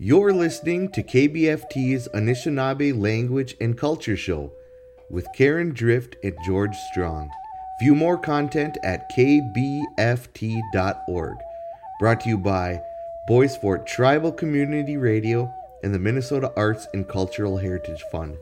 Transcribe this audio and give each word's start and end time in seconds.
You're 0.00 0.32
listening 0.32 0.92
to 0.92 1.02
KBFT's 1.02 2.06
Anishinaabe 2.14 2.96
Language 2.96 3.56
and 3.60 3.76
Culture 3.76 4.16
Show 4.16 4.52
with 5.10 5.26
Karen 5.34 5.70
Drift 5.70 6.14
and 6.22 6.36
George 6.46 6.76
Strong. 6.92 7.28
View 7.80 7.96
more 7.96 8.16
content 8.16 8.78
at 8.84 9.10
kbft.org. 9.10 9.96
Brought 11.98 12.20
to 12.20 12.28
you 12.28 12.38
by 12.38 12.80
Bois 13.26 13.48
Forte 13.48 13.86
Tribal 13.86 14.30
Community 14.30 14.96
Radio 14.96 15.52
and 15.82 15.92
the 15.92 15.98
Minnesota 15.98 16.52
Arts 16.56 16.86
and 16.94 17.08
Cultural 17.08 17.56
Heritage 17.56 18.04
Fund. 18.12 18.36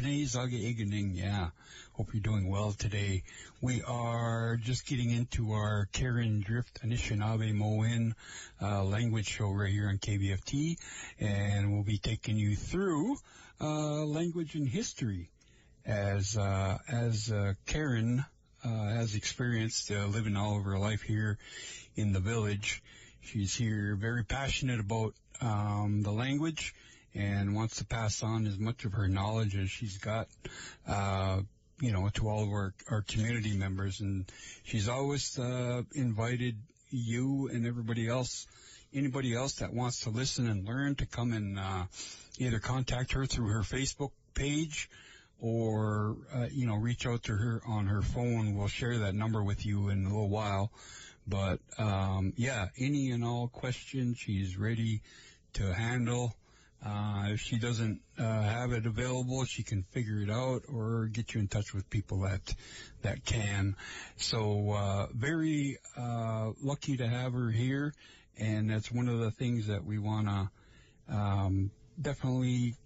Asabi 0.00 0.02
Kane 0.02 0.26
Zaga 0.26 0.56
yeah. 1.14 1.48
Hope 1.92 2.14
you're 2.14 2.22
doing 2.22 2.48
well 2.48 2.72
today. 2.72 3.22
We 3.60 3.82
are 3.82 4.56
just 4.56 4.86
getting 4.86 5.10
into 5.10 5.52
our 5.52 5.88
Karen 5.92 6.40
Drift 6.40 6.80
Anishinaabe 6.82 7.52
Moen 7.52 8.14
uh, 8.62 8.82
language 8.84 9.28
show 9.28 9.50
right 9.50 9.70
here 9.70 9.88
on 9.88 9.98
KBFT, 9.98 10.78
and 11.18 11.72
we'll 11.72 11.82
be 11.82 11.98
taking 11.98 12.38
you 12.38 12.56
through 12.56 13.16
uh, 13.60 14.04
language 14.04 14.54
and 14.54 14.66
history 14.66 15.28
as 15.84 16.36
uh, 16.36 16.78
as 16.88 17.30
uh, 17.30 17.52
Karen 17.66 18.24
uh, 18.64 18.68
has 18.68 19.14
experienced 19.14 19.90
uh, 19.90 20.06
living 20.06 20.36
all 20.36 20.58
of 20.58 20.64
her 20.64 20.78
life 20.78 21.02
here 21.02 21.36
in 21.94 22.12
the 22.12 22.20
village. 22.20 22.82
She's 23.20 23.54
here 23.54 23.96
very 23.96 24.24
passionate 24.24 24.80
about 24.80 25.14
um, 25.42 26.00
the 26.02 26.12
language 26.12 26.74
and 27.14 27.54
wants 27.54 27.78
to 27.78 27.84
pass 27.84 28.22
on 28.22 28.46
as 28.46 28.58
much 28.58 28.84
of 28.84 28.92
her 28.92 29.08
knowledge 29.08 29.56
as 29.56 29.70
she's 29.70 29.98
got, 29.98 30.28
uh, 30.86 31.40
you 31.80 31.92
know, 31.92 32.08
to 32.14 32.28
all 32.28 32.42
of 32.42 32.48
our, 32.50 32.72
our 32.88 33.02
community 33.02 33.56
members. 33.56 34.00
And 34.00 34.30
she's 34.64 34.88
always 34.88 35.38
uh, 35.38 35.82
invited 35.94 36.56
you 36.90 37.48
and 37.52 37.66
everybody 37.66 38.08
else, 38.08 38.46
anybody 38.94 39.34
else 39.34 39.54
that 39.54 39.72
wants 39.72 40.00
to 40.00 40.10
listen 40.10 40.48
and 40.48 40.66
learn 40.66 40.94
to 40.96 41.06
come 41.06 41.32
and 41.32 41.58
uh, 41.58 41.84
either 42.38 42.58
contact 42.58 43.12
her 43.12 43.26
through 43.26 43.48
her 43.48 43.60
Facebook 43.60 44.10
page 44.34 44.88
or, 45.40 46.16
uh, 46.34 46.46
you 46.50 46.66
know, 46.66 46.76
reach 46.76 47.06
out 47.06 47.24
to 47.24 47.32
her 47.32 47.62
on 47.66 47.86
her 47.86 48.02
phone. 48.02 48.54
We'll 48.54 48.68
share 48.68 48.98
that 48.98 49.14
number 49.14 49.42
with 49.42 49.64
you 49.64 49.88
in 49.88 50.04
a 50.04 50.08
little 50.08 50.28
while. 50.28 50.70
But 51.26 51.60
um, 51.78 52.32
yeah, 52.36 52.68
any 52.78 53.10
and 53.10 53.24
all 53.24 53.48
questions 53.48 54.18
she's 54.18 54.56
ready 54.56 55.02
to 55.54 55.72
handle. 55.72 56.34
Uh, 56.84 57.24
if 57.26 57.40
she 57.40 57.58
doesn't 57.58 58.00
uh, 58.18 58.22
have 58.22 58.72
it 58.72 58.86
available, 58.86 59.44
she 59.44 59.62
can 59.62 59.82
figure 59.90 60.22
it 60.22 60.30
out 60.30 60.62
or 60.72 61.06
get 61.12 61.34
you 61.34 61.40
in 61.40 61.46
touch 61.46 61.74
with 61.74 61.88
people 61.90 62.20
that 62.20 62.54
that 63.02 63.24
can. 63.24 63.76
So 64.16 64.70
uh, 64.70 65.06
very 65.14 65.78
uh, 65.96 66.52
lucky 66.62 66.96
to 66.96 67.06
have 67.06 67.34
her 67.34 67.50
here, 67.50 67.92
and 68.38 68.70
that's 68.70 68.90
one 68.90 69.08
of 69.08 69.18
the 69.18 69.30
things 69.30 69.66
that 69.66 69.84
we 69.84 69.98
want 69.98 70.28
to 70.28 71.14
um, 71.14 71.70
definitely 72.00 72.76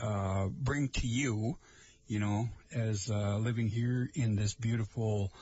uh, 0.00 0.48
bring 0.48 0.88
to 0.88 1.06
you. 1.06 1.56
You 2.06 2.18
know, 2.18 2.48
as 2.74 3.10
uh, 3.10 3.38
living 3.38 3.68
here 3.68 4.10
in 4.14 4.36
this 4.36 4.54
beautiful. 4.54 5.32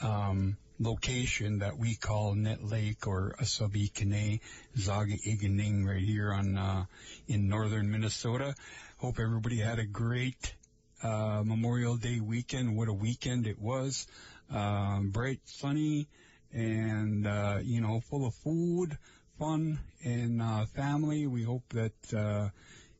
Um, 0.00 0.56
location 0.78 1.60
that 1.60 1.78
we 1.78 1.94
call 1.94 2.34
Nett 2.34 2.62
Lake 2.62 3.06
or 3.06 3.34
Asabi 3.40 3.92
Kane 3.92 4.40
Zaga 4.76 5.14
Iganing 5.14 5.86
right 5.86 6.02
here 6.02 6.32
on 6.32 6.56
uh, 6.56 6.84
in 7.28 7.48
northern 7.48 7.90
Minnesota. 7.90 8.54
Hope 8.98 9.18
everybody 9.20 9.58
had 9.58 9.78
a 9.78 9.86
great 9.86 10.54
uh, 11.02 11.42
Memorial 11.44 11.96
Day 11.96 12.20
weekend. 12.20 12.76
What 12.76 12.88
a 12.88 12.92
weekend 12.92 13.46
it 13.46 13.60
was! 13.60 14.06
Um, 14.50 15.10
bright, 15.10 15.40
sunny, 15.44 16.08
and 16.52 17.26
uh, 17.26 17.58
you 17.62 17.80
know, 17.80 18.00
full 18.00 18.26
of 18.26 18.34
food, 18.34 18.96
fun, 19.38 19.78
and 20.02 20.42
uh, 20.42 20.66
family. 20.66 21.26
We 21.26 21.44
hope 21.44 21.64
that 21.70 22.14
uh, 22.14 22.48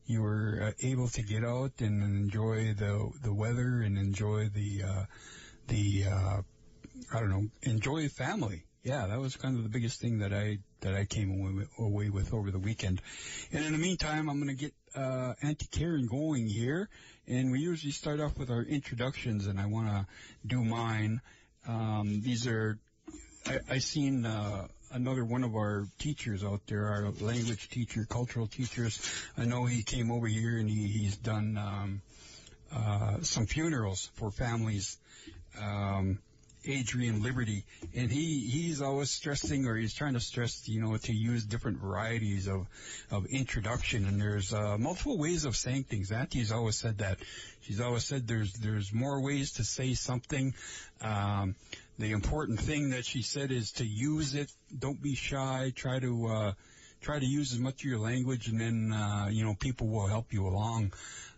you 0.05 0.21
were 0.21 0.59
uh, 0.61 0.71
able 0.87 1.07
to 1.09 1.21
get 1.23 1.43
out 1.43 1.73
and 1.79 2.03
enjoy 2.03 2.73
the 2.73 3.11
the 3.23 3.33
weather 3.33 3.81
and 3.81 3.97
enjoy 3.97 4.49
the 4.49 4.83
uh, 4.83 5.05
the 5.67 6.05
uh, 6.09 6.41
I 7.13 7.19
don't 7.19 7.29
know, 7.29 7.47
enjoy 7.63 8.07
family. 8.09 8.63
Yeah, 8.83 9.07
that 9.07 9.19
was 9.19 9.35
kind 9.35 9.57
of 9.57 9.63
the 9.63 9.69
biggest 9.69 9.99
thing 9.99 10.19
that 10.19 10.31
I 10.31 10.59
that 10.81 10.93
I 10.93 11.05
came 11.05 11.41
away 11.41 11.53
with, 11.53 11.69
away 11.79 12.09
with 12.09 12.33
over 12.33 12.51
the 12.51 12.59
weekend. 12.59 13.01
And 13.51 13.65
in 13.65 13.71
the 13.71 13.79
meantime, 13.79 14.29
I'm 14.29 14.39
going 14.39 14.55
to 14.55 14.61
get 14.63 14.73
uh, 14.95 15.33
Auntie 15.41 15.67
Karen 15.71 16.05
going 16.05 16.47
here, 16.47 16.87
and 17.27 17.51
we 17.51 17.59
usually 17.59 17.91
start 17.91 18.19
off 18.19 18.37
with 18.37 18.51
our 18.51 18.61
introductions, 18.61 19.47
and 19.47 19.59
I 19.59 19.65
want 19.65 19.87
to 19.87 20.05
do 20.45 20.63
mine. 20.63 21.21
Um, 21.67 22.21
these 22.21 22.45
are 22.45 22.77
I, 23.47 23.59
I 23.69 23.77
seen 23.79 24.25
uh, 24.25 24.67
another 24.91 25.23
one 25.23 25.43
of 25.43 25.55
our 25.55 25.87
teachers 25.99 26.43
out 26.43 26.61
there, 26.67 26.87
our 26.87 27.11
language 27.21 27.69
teacher, 27.69 28.05
cultural 28.09 28.47
teachers. 28.47 28.99
I 29.37 29.45
know 29.45 29.65
he 29.65 29.83
came 29.83 30.11
over 30.11 30.27
here 30.27 30.57
and 30.57 30.69
he, 30.69 30.87
he's 30.87 31.17
done 31.17 31.57
um, 31.57 32.01
uh, 32.73 33.21
some 33.21 33.45
funerals 33.45 34.09
for 34.15 34.31
families. 34.31 34.97
Um, 35.61 36.19
Adrian 36.67 37.23
Liberty, 37.23 37.65
and 37.95 38.11
he 38.11 38.39
he's 38.39 38.81
always 38.81 39.09
stressing, 39.09 39.65
or 39.65 39.75
he's 39.75 39.93
trying 39.93 40.13
to 40.13 40.19
stress, 40.19 40.67
you 40.67 40.81
know, 40.81 40.95
to 40.97 41.13
use 41.13 41.43
different 41.45 41.79
varieties 41.79 42.47
of 42.47 42.67
of 43.11 43.25
introduction. 43.27 44.05
And 44.05 44.19
there's 44.19 44.53
uh, 44.53 44.77
multiple 44.77 45.17
ways 45.17 45.45
of 45.45 45.55
saying 45.55 45.83
things. 45.85 46.11
Auntie's 46.11 46.51
always 46.51 46.75
said 46.75 46.99
that. 46.99 47.17
She's 47.61 47.81
always 47.81 48.05
said 48.05 48.27
there's 48.27 48.53
there's 48.53 48.93
more 48.93 49.21
ways 49.21 49.53
to 49.53 49.63
say 49.63 49.93
something. 49.93 50.53
Um, 51.01 51.55
the 51.97 52.11
important 52.11 52.59
thing 52.59 52.89
that 52.89 53.05
she 53.05 53.21
said 53.21 53.51
is 53.51 53.71
to 53.73 53.85
use 53.85 54.35
it. 54.35 54.51
Don't 54.77 55.01
be 55.01 55.15
shy. 55.15 55.71
Try 55.75 55.99
to 55.99 56.27
uh, 56.27 56.51
try 57.01 57.19
to 57.19 57.25
use 57.25 57.53
as 57.53 57.59
much 57.59 57.83
of 57.83 57.89
your 57.89 57.99
language, 57.99 58.47
and 58.47 58.59
then 58.59 58.91
uh, 58.91 59.27
you 59.31 59.45
know 59.45 59.55
people 59.55 59.87
will 59.87 60.07
help 60.07 60.33
you 60.33 60.47
along. 60.47 60.91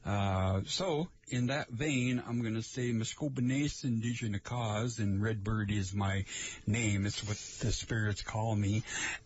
Uh, 0.08 0.62
so, 0.66 1.10
in 1.28 1.48
that 1.48 1.70
vein, 1.70 2.24
I'm 2.26 2.42
going 2.42 2.56
to 2.56 2.64
say 2.64 2.94
Muskogenes 2.94 3.84
Indigenous 3.84 4.40
Cause, 4.42 5.00
and 5.00 5.22
Redbird 5.22 5.70
is 5.70 5.94
my 5.94 6.24
name. 6.66 7.06
It's 7.06 7.22
what 7.28 7.36
the 7.60 7.74
spirits 7.74 8.22
call 8.22 8.56
me, 8.56 8.84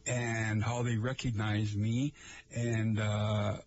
and 0.07 0.63
how 0.63 0.81
they 0.81 0.97
recognize 0.97 1.75
me. 1.75 2.13
And 2.55 2.99
uh, 2.99 3.57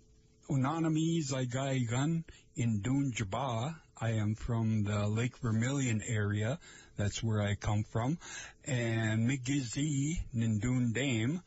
Unanami 0.50 1.24
Zaigaigan 1.24 2.24
in 2.56 2.80
Dun 2.82 3.12
Jaba. 3.14 3.76
I 3.96 4.14
am 4.14 4.34
from 4.34 4.82
the 4.82 5.06
Lake 5.06 5.38
Vermilion 5.38 6.02
area. 6.04 6.58
That's 6.96 7.22
where 7.22 7.40
I 7.40 7.54
come 7.54 7.84
from. 7.92 8.18
And 8.64 9.30
Migizi 9.30 10.18
Nindun 10.34 10.92
Dame. 10.92 11.42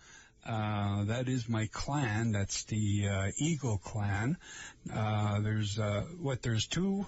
Uh, 0.48 1.04
that 1.06 1.28
is 1.28 1.50
my 1.50 1.68
clan. 1.72 2.32
That's 2.32 2.64
the 2.66 3.08
uh, 3.10 3.32
Eagle 3.38 3.78
clan. 3.78 4.38
Uh, 4.94 5.42
there's 5.42 5.78
uh, 5.78 6.06
what? 6.22 6.42
There's 6.42 6.68
two 6.68 7.06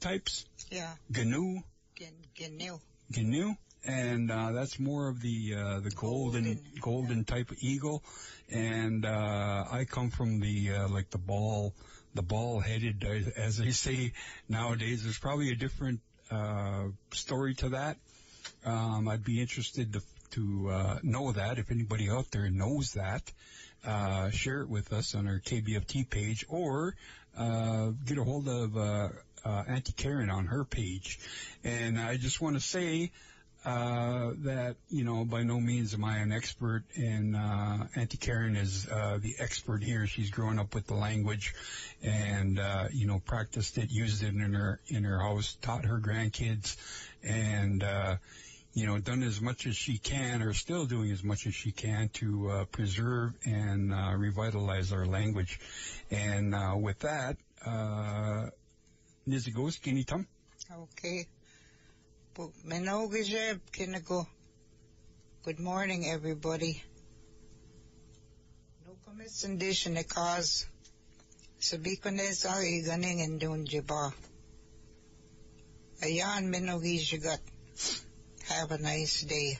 types. 0.00 0.44
Yeah, 0.70 0.92
Gnu, 1.10 1.62
Gnu. 2.38 2.78
Gnu, 3.10 3.54
and 3.84 4.30
uh, 4.30 4.52
that's 4.52 4.78
more 4.78 5.08
of 5.08 5.20
the 5.20 5.54
uh, 5.56 5.80
the 5.80 5.90
golden 5.90 6.44
Golden, 6.44 6.60
golden 6.80 7.24
type 7.24 7.50
of 7.50 7.56
eagle. 7.60 8.04
And 8.50 9.04
uh, 9.04 9.64
I 9.70 9.84
come 9.84 10.10
from 10.10 10.40
the 10.40 10.72
uh, 10.74 10.88
like 10.88 11.10
the 11.10 11.18
ball 11.18 11.74
the 12.14 12.22
ball 12.22 12.60
headed, 12.60 13.04
as 13.36 13.58
they 13.58 13.70
say 13.70 14.12
nowadays. 14.48 15.02
There's 15.02 15.18
probably 15.18 15.50
a 15.50 15.56
different 15.56 16.00
uh, 16.30 16.84
story 17.12 17.54
to 17.56 17.70
that. 17.70 17.96
Um, 18.64 19.08
I'd 19.08 19.24
be 19.24 19.40
interested 19.40 19.92
to 19.94 20.02
to 20.32 20.70
uh, 20.70 20.98
know 21.02 21.32
that. 21.32 21.58
If 21.58 21.70
anybody 21.70 22.10
out 22.10 22.30
there 22.30 22.50
knows 22.50 22.94
that, 22.94 23.30
uh, 23.86 24.30
share 24.30 24.62
it 24.62 24.68
with 24.68 24.92
us 24.92 25.14
on 25.14 25.26
our 25.26 25.38
KBFT 25.38 26.08
page 26.08 26.44
or 26.48 26.94
uh, 27.36 27.90
get 28.04 28.18
a 28.18 28.24
hold 28.24 28.48
of 28.48 28.76
uh, 28.76 29.08
uh, 29.44 29.64
Auntie 29.68 29.92
Karen 29.92 30.30
on 30.30 30.46
her 30.46 30.64
page. 30.64 31.20
And 31.62 31.98
I 31.98 32.16
just 32.16 32.40
want 32.40 32.56
to 32.56 32.60
say 32.60 33.12
uh, 33.64 34.32
that, 34.38 34.76
you 34.88 35.04
know, 35.04 35.24
by 35.24 35.42
no 35.44 35.60
means 35.60 35.94
am 35.94 36.04
I 36.04 36.18
an 36.18 36.32
expert, 36.32 36.84
and 36.96 37.36
Auntie 37.36 38.16
Karen 38.16 38.56
is 38.56 38.84
the 38.84 39.34
expert 39.38 39.82
here. 39.82 40.06
She's 40.06 40.30
grown 40.30 40.58
up 40.58 40.74
with 40.74 40.86
the 40.86 40.94
language 40.94 41.54
and, 42.02 42.60
you 42.92 43.06
know, 43.06 43.20
practiced 43.24 43.78
it, 43.78 43.90
used 43.90 44.22
it 44.22 44.34
in 44.34 44.54
her, 44.54 44.80
in 44.88 45.04
her 45.04 45.20
house, 45.20 45.56
taught 45.60 45.84
her 45.84 46.00
grandkids, 46.00 46.76
and, 47.22 47.84
you 48.74 48.86
know, 48.86 48.98
done 48.98 49.22
as 49.22 49.40
much 49.40 49.66
as 49.66 49.76
she 49.76 49.98
can, 49.98 50.42
or 50.42 50.52
still 50.54 50.86
doing 50.86 51.10
as 51.10 51.24
much 51.24 51.46
as 51.46 51.54
she 51.54 51.72
can 51.72 52.08
to 52.10 52.50
uh, 52.50 52.64
preserve 52.66 53.32
and 53.44 53.92
uh, 53.92 54.12
revitalize 54.16 54.92
our 54.92 55.06
language. 55.06 55.58
And 56.10 56.54
uh, 56.54 56.74
with 56.76 57.00
that, 57.00 57.36
uh, 57.64 58.50
Nizigos, 59.26 59.80
Kinitam. 59.80 60.26
Okay. 60.70 61.26
Good 65.44 65.58
morning, 65.58 66.06
everybody. 66.06 66.82
No 68.86 68.92
Commission 69.04 69.58
ne 69.94 70.02
cause 70.04 70.66
sabi 71.58 71.96
ko 71.96 72.10
na 72.10 72.30
sa 72.32 72.62
iganing 72.62 73.18
indun 73.26 73.66
jiba. 73.66 74.12
Ayan 76.02 76.46
minogi. 76.46 77.00
Have 78.48 78.70
a 78.70 78.78
nice 78.78 79.22
day. 79.22 79.58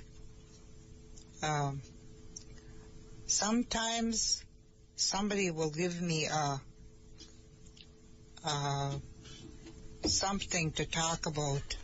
Um, 1.43 1.83
sometimes 3.27 4.43
somebody 4.97 5.51
will 5.51 5.71
give 5.71 6.01
me 6.01 6.25
a, 6.25 6.61
uh, 8.47 8.93
something 10.07 10.73
to 10.73 10.87
talk 10.87 11.27
about. 11.27 11.77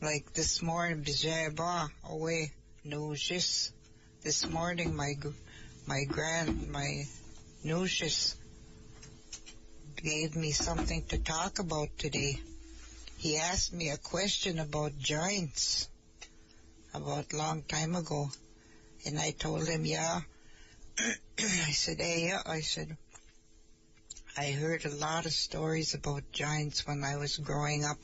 Like 0.00 0.32
this 0.32 0.62
morning, 0.62 1.02
bijeba 1.02 1.90
away 2.08 2.52
notice. 2.84 3.72
This 4.22 4.48
morning, 4.48 4.94
my 4.94 5.14
my 5.86 6.04
grand 6.04 6.70
my 6.70 7.06
notice 7.64 8.36
gave 9.96 10.36
me 10.36 10.52
something 10.52 11.04
to 11.06 11.18
talk 11.18 11.58
about 11.58 11.88
today. 11.98 12.40
He 13.18 13.36
asked 13.36 13.72
me 13.72 13.90
a 13.90 13.98
question 13.98 14.60
about 14.60 14.96
giants 14.96 15.89
about 16.92 17.32
long 17.32 17.62
time 17.62 17.94
ago, 17.94 18.30
and 19.06 19.18
I 19.18 19.30
told 19.30 19.66
him, 19.66 19.84
yeah. 19.84 20.20
I 21.38 21.72
said, 21.72 22.00
hey, 22.00 22.26
yeah. 22.28 22.42
I 22.44 22.60
said, 22.60 22.96
I 24.36 24.52
heard 24.52 24.84
a 24.84 24.94
lot 24.94 25.26
of 25.26 25.32
stories 25.32 25.94
about 25.94 26.32
giants 26.32 26.86
when 26.86 27.02
I 27.04 27.16
was 27.16 27.36
growing 27.36 27.84
up, 27.84 27.98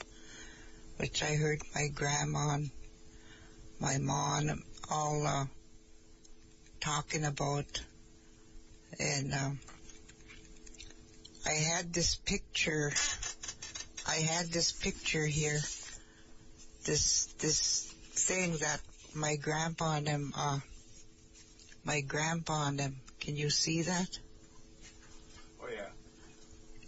which 0.96 1.22
I 1.22 1.34
heard 1.34 1.60
my 1.74 1.88
grandma 1.88 2.54
and 2.54 2.70
my 3.80 3.98
mom 3.98 4.62
all 4.90 5.26
uh, 5.26 5.44
talking 6.80 7.24
about. 7.24 7.80
And 8.98 9.34
um, 9.34 9.60
I 11.46 11.52
had 11.52 11.92
this 11.92 12.16
picture. 12.16 12.92
I 14.08 14.16
had 14.16 14.46
this 14.46 14.72
picture 14.72 15.26
here. 15.26 15.60
This 16.84 17.26
this 17.38 17.94
thing 18.18 18.56
that 18.58 18.80
my 19.14 19.36
grandpa 19.36 19.94
and 19.96 20.08
him 20.08 20.32
Uh, 20.36 20.60
my 21.84 22.00
grandpa 22.00 22.66
and 22.66 22.78
them. 22.78 23.00
Can 23.20 23.36
you 23.36 23.48
see 23.48 23.82
that? 23.82 24.18
Oh 25.62 25.68
yeah. 25.72 25.88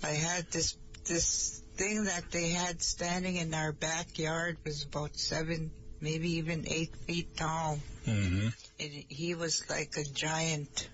I 0.03 0.11
had 0.11 0.51
this 0.51 0.77
this 1.05 1.63
thing 1.77 2.05
that 2.05 2.31
they 2.31 2.51
had 2.51 2.83
standing 2.83 3.37
in 3.37 3.55
our 3.55 3.73
backyard 3.73 4.59
was 4.65 4.83
about 4.85 5.17
seven, 5.17 5.71
maybe 6.01 6.33
even 6.33 6.67
eight 6.67 6.95
feet 7.07 7.37
tall. 7.37 7.79
Mm-hmm. 8.07 8.49
And 8.81 8.93
he 9.09 9.35
was 9.35 9.69
like 9.71 9.95
a 9.97 10.05
giant. 10.05 10.89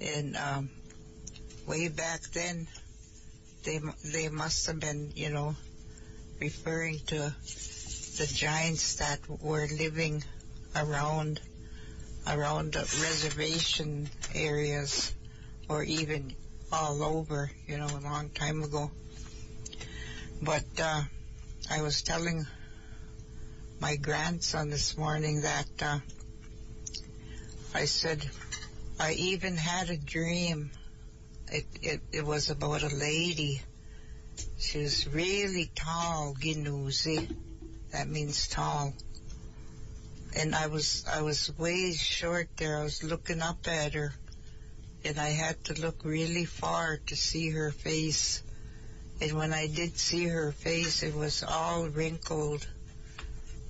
And 0.00 0.36
um, 0.36 0.70
way 1.66 1.88
back 1.88 2.20
then, 2.34 2.68
they 3.64 3.78
mu- 3.78 4.00
they 4.12 4.28
must 4.28 4.66
have 4.66 4.78
been, 4.78 5.12
you 5.16 5.30
know, 5.30 5.56
referring 6.38 7.00
to 7.06 7.34
the 8.16 8.26
giants 8.26 8.96
that 8.96 9.20
were 9.28 9.66
living 9.78 10.24
around 10.74 11.38
around 12.26 12.72
the 12.72 12.80
reservation 12.80 14.08
areas, 14.34 15.14
or 15.68 15.82
even 15.82 16.34
all 16.72 17.02
over, 17.02 17.50
you 17.66 17.76
know, 17.76 17.86
a 17.86 18.00
long 18.00 18.30
time 18.30 18.62
ago. 18.62 18.90
But 20.42 20.64
uh, 20.82 21.02
I 21.70 21.82
was 21.82 22.02
telling 22.02 22.46
my 23.80 23.96
grandson 23.96 24.70
this 24.70 24.96
morning 24.96 25.42
that 25.42 25.68
uh, 25.82 25.98
I 27.74 27.84
said 27.84 28.26
I 28.98 29.12
even 29.12 29.56
had 29.56 29.90
a 29.90 29.96
dream. 29.98 30.70
It, 31.52 31.66
it 31.82 32.00
it 32.12 32.24
was 32.24 32.48
about 32.50 32.82
a 32.82 32.94
lady. 32.94 33.60
She 34.58 34.78
was 34.78 35.06
really 35.06 35.70
tall, 35.74 36.34
ginuzi. 36.34 37.28
That 37.96 38.08
means 38.08 38.46
tall. 38.48 38.92
And 40.38 40.54
I 40.54 40.66
was 40.66 41.06
I 41.10 41.22
was 41.22 41.50
way 41.56 41.94
short 41.94 42.50
there. 42.58 42.78
I 42.78 42.84
was 42.84 43.02
looking 43.02 43.40
up 43.40 43.66
at 43.66 43.94
her, 43.94 44.12
and 45.02 45.18
I 45.18 45.30
had 45.30 45.64
to 45.64 45.80
look 45.80 46.04
really 46.04 46.44
far 46.44 46.98
to 47.06 47.16
see 47.16 47.48
her 47.52 47.70
face. 47.70 48.42
And 49.22 49.32
when 49.32 49.54
I 49.54 49.66
did 49.66 49.96
see 49.96 50.26
her 50.26 50.52
face, 50.52 51.02
it 51.02 51.14
was 51.14 51.42
all 51.42 51.88
wrinkled, 51.88 52.68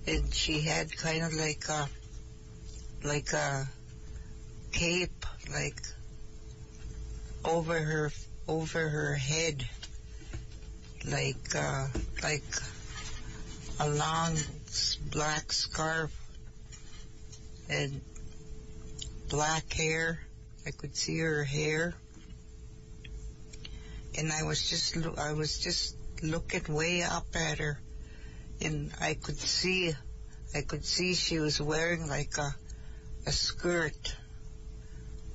and 0.08 0.34
she 0.34 0.61
had 0.61 0.90
kind 0.90 1.23
of 1.23 1.32
like 1.32 1.69
a 1.69 1.88
like 3.05 3.32
a 3.32 3.69
cape, 4.73 5.25
like 5.52 5.81
over 7.44 7.78
her 7.78 8.11
over 8.49 8.88
her 8.88 9.14
head, 9.14 9.64
like 11.05 11.55
uh, 11.55 11.87
like 12.25 12.43
a 13.78 13.88
long 13.88 14.37
black 15.11 15.52
scarf 15.52 16.11
and 17.69 18.00
black 19.28 19.73
hair. 19.73 20.20
I 20.67 20.70
could 20.70 20.96
see 20.96 21.19
her 21.19 21.44
hair, 21.44 21.94
and 24.19 24.32
I 24.32 24.43
was 24.43 24.69
just 24.69 24.96
I 25.19 25.32
was 25.32 25.58
just 25.58 25.96
looking 26.23 26.75
way 26.75 27.02
up 27.02 27.26
at 27.34 27.58
her, 27.58 27.78
and 28.61 28.93
I 29.00 29.14
could 29.14 29.38
see 29.38 29.94
I 30.55 30.62
could 30.62 30.84
see 30.84 31.14
she 31.14 31.38
was 31.38 31.61
wearing 31.61 32.08
like 32.08 32.37
a 32.38 32.55
a 33.26 33.32
skirt 33.32 34.17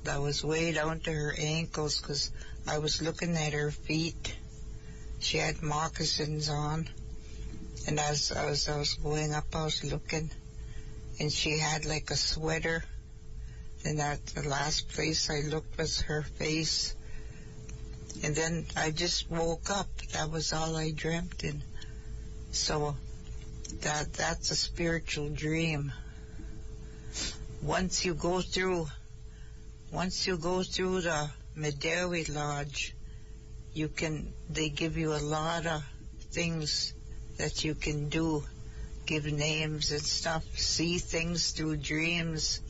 that 0.04 0.20
was 0.20 0.42
way 0.42 0.72
down 0.72 1.00
to 1.00 1.12
her 1.12 1.34
ankles 1.38 2.00
because 2.00 2.30
I 2.66 2.78
was 2.78 3.00
looking 3.02 3.36
at 3.36 3.52
her 3.52 3.70
feet. 3.70 4.34
She 5.20 5.38
had 5.38 5.62
moccasins 5.62 6.48
on, 6.48 6.88
and 7.86 7.98
as 7.98 8.32
I 8.32 8.46
was 8.46 8.68
I 8.68 8.78
was 8.78 8.94
going 8.94 9.32
up, 9.32 9.54
I 9.54 9.64
was 9.64 9.82
looking, 9.84 10.30
and 11.18 11.32
she 11.32 11.58
had 11.58 11.84
like 11.84 12.10
a 12.10 12.16
sweater. 12.16 12.84
And 13.84 14.00
at 14.00 14.24
the 14.26 14.48
last 14.48 14.88
place 14.90 15.28
I 15.28 15.40
looked 15.40 15.76
was 15.76 16.02
her 16.02 16.22
face. 16.22 16.94
And 18.22 18.34
then 18.34 18.66
I 18.76 18.92
just 18.92 19.28
woke 19.28 19.70
up. 19.70 19.88
That 20.12 20.30
was 20.30 20.52
all 20.52 20.76
I 20.76 20.92
dreamt. 20.92 21.42
And 21.42 21.62
so 22.52 22.96
that 23.80 24.12
that's 24.12 24.52
a 24.52 24.56
spiritual 24.56 25.30
dream. 25.30 25.92
Once 27.60 28.04
you 28.04 28.14
go 28.14 28.40
through, 28.40 28.86
once 29.90 30.26
you 30.26 30.36
go 30.36 30.62
through 30.62 31.00
the 31.00 31.30
Medewi 31.56 32.32
Lodge, 32.32 32.94
you 33.74 33.88
can, 33.88 34.32
they 34.48 34.68
give 34.68 34.96
you 34.96 35.14
a 35.14 35.18
lot 35.18 35.66
of 35.66 35.82
things 36.30 36.94
that 37.38 37.64
you 37.64 37.74
can 37.74 38.08
do. 38.08 38.44
Give 39.04 39.24
names 39.26 39.90
and 39.90 40.00
stuff, 40.00 40.44
see 40.56 40.98
things 40.98 41.50
through 41.50 41.78
dreams, 41.78 42.60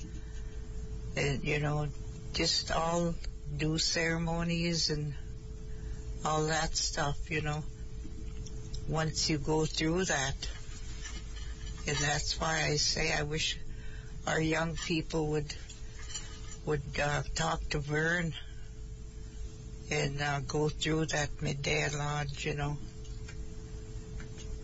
and 1.14 1.44
you 1.44 1.60
know, 1.60 1.88
just 2.32 2.72
all 2.72 3.14
do 3.54 3.76
ceremonies 3.76 4.88
and 4.88 5.14
all 6.24 6.46
that 6.46 6.74
stuff, 6.74 7.30
you 7.30 7.42
know. 7.42 7.62
Once 8.88 9.28
you 9.28 9.38
go 9.38 9.66
through 9.66 10.06
that, 10.06 10.48
and 11.86 11.96
that's 11.98 12.40
why 12.40 12.62
I 12.64 12.76
say 12.76 13.12
I 13.12 13.22
wish 13.24 13.58
our 14.26 14.40
young 14.40 14.74
people 14.76 15.28
would 15.28 15.54
would 16.64 16.82
uh, 17.00 17.22
talk 17.34 17.60
to 17.70 17.78
Vern 17.78 18.32
and 19.90 20.22
uh, 20.22 20.40
go 20.40 20.68
through 20.68 21.06
that 21.06 21.28
midday 21.42 21.88
lodge, 21.90 22.46
you 22.46 22.54
know. 22.54 22.78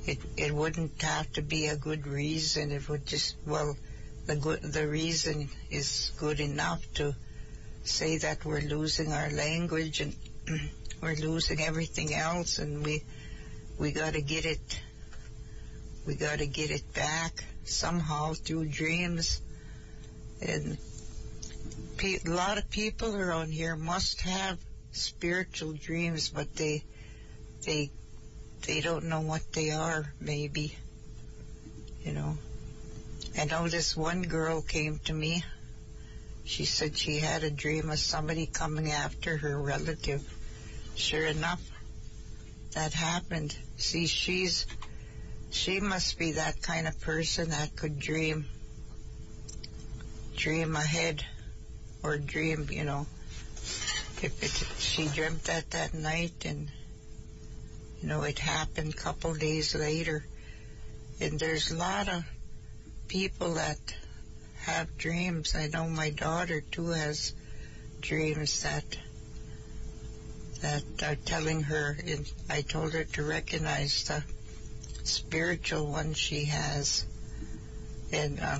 It 0.08 0.20
it 0.38 0.54
wouldn't 0.54 1.02
have 1.02 1.30
to 1.34 1.42
be 1.42 1.66
a 1.66 1.76
good 1.76 2.06
reason. 2.06 2.72
It 2.72 2.88
would 2.88 3.04
just 3.04 3.36
well, 3.46 3.76
the 4.24 4.36
good 4.36 4.62
the 4.62 4.88
reason 4.88 5.50
is 5.70 6.12
good 6.18 6.40
enough 6.40 6.82
to 6.94 7.14
say 7.84 8.16
that 8.16 8.42
we're 8.42 8.62
losing 8.62 9.12
our 9.12 9.28
language 9.30 10.00
and 10.00 10.16
we're 11.02 11.14
losing 11.16 11.60
everything 11.60 12.14
else, 12.14 12.58
and 12.58 12.86
we 12.86 13.02
we 13.78 13.92
got 13.92 14.14
to 14.14 14.22
get 14.22 14.46
it. 14.46 14.80
We 16.06 16.14
got 16.14 16.38
to 16.38 16.46
get 16.46 16.70
it 16.70 16.94
back 16.94 17.44
somehow 17.64 18.32
through 18.32 18.68
dreams, 18.68 19.42
and 20.40 20.78
pe- 21.98 22.20
a 22.24 22.30
lot 22.30 22.56
of 22.56 22.70
people 22.70 23.14
around 23.14 23.52
here 23.52 23.76
must 23.76 24.22
have 24.22 24.58
spiritual 24.92 25.74
dreams, 25.74 26.30
but 26.30 26.54
they 26.56 26.82
they 27.66 27.90
they 28.62 28.80
don't 28.80 29.04
know 29.04 29.20
what 29.20 29.52
they 29.52 29.70
are. 29.70 30.12
Maybe, 30.20 30.76
you 32.02 32.12
know. 32.12 32.38
I 33.38 33.44
know 33.44 33.64
oh, 33.64 33.68
this 33.68 33.96
one 33.96 34.22
girl 34.22 34.62
came 34.62 34.98
to 35.04 35.14
me. 35.14 35.44
She 36.44 36.64
said 36.64 36.96
she 36.96 37.18
had 37.18 37.44
a 37.44 37.50
dream 37.50 37.90
of 37.90 37.98
somebody 37.98 38.46
coming 38.46 38.90
after 38.90 39.36
her 39.36 39.60
relative. 39.60 40.22
Sure 40.96 41.24
enough, 41.24 41.62
that 42.72 42.92
happened. 42.92 43.56
See, 43.76 44.06
she's 44.06 44.66
she 45.50 45.80
must 45.80 46.18
be 46.18 46.32
that 46.32 46.60
kind 46.60 46.88
of 46.88 47.00
person 47.00 47.50
that 47.50 47.76
could 47.76 47.98
dream 47.98 48.46
dream 50.36 50.76
ahead 50.76 51.24
or 52.02 52.16
dream, 52.16 52.68
you 52.70 52.84
know, 52.84 53.06
if 54.22 54.42
it, 54.42 54.80
she 54.80 55.08
dreamt 55.08 55.44
that 55.44 55.70
that 55.70 55.94
night, 55.94 56.44
and 56.44 56.70
you 58.00 58.08
know 58.08 58.22
it 58.22 58.38
happened 58.38 58.94
a 58.94 58.96
couple 58.96 59.34
days 59.34 59.74
later. 59.74 60.24
And 61.20 61.38
there's 61.38 61.70
a 61.70 61.76
lot 61.76 62.08
of 62.08 62.24
people 63.08 63.54
that 63.54 63.78
have 64.60 64.96
dreams. 64.96 65.54
I 65.54 65.66
know 65.66 65.88
my 65.88 66.10
daughter 66.10 66.60
too 66.60 66.90
has 66.90 67.34
dreams 68.00 68.62
that 68.62 68.84
that 70.60 70.84
are 71.02 71.16
telling 71.16 71.62
her. 71.62 71.96
And 72.06 72.30
I 72.48 72.62
told 72.62 72.92
her 72.92 73.04
to 73.04 73.22
recognize 73.24 74.04
the 74.04 74.22
spiritual 75.04 75.86
one 75.86 76.14
she 76.14 76.44
has, 76.44 77.04
and 78.12 78.38
uh, 78.40 78.58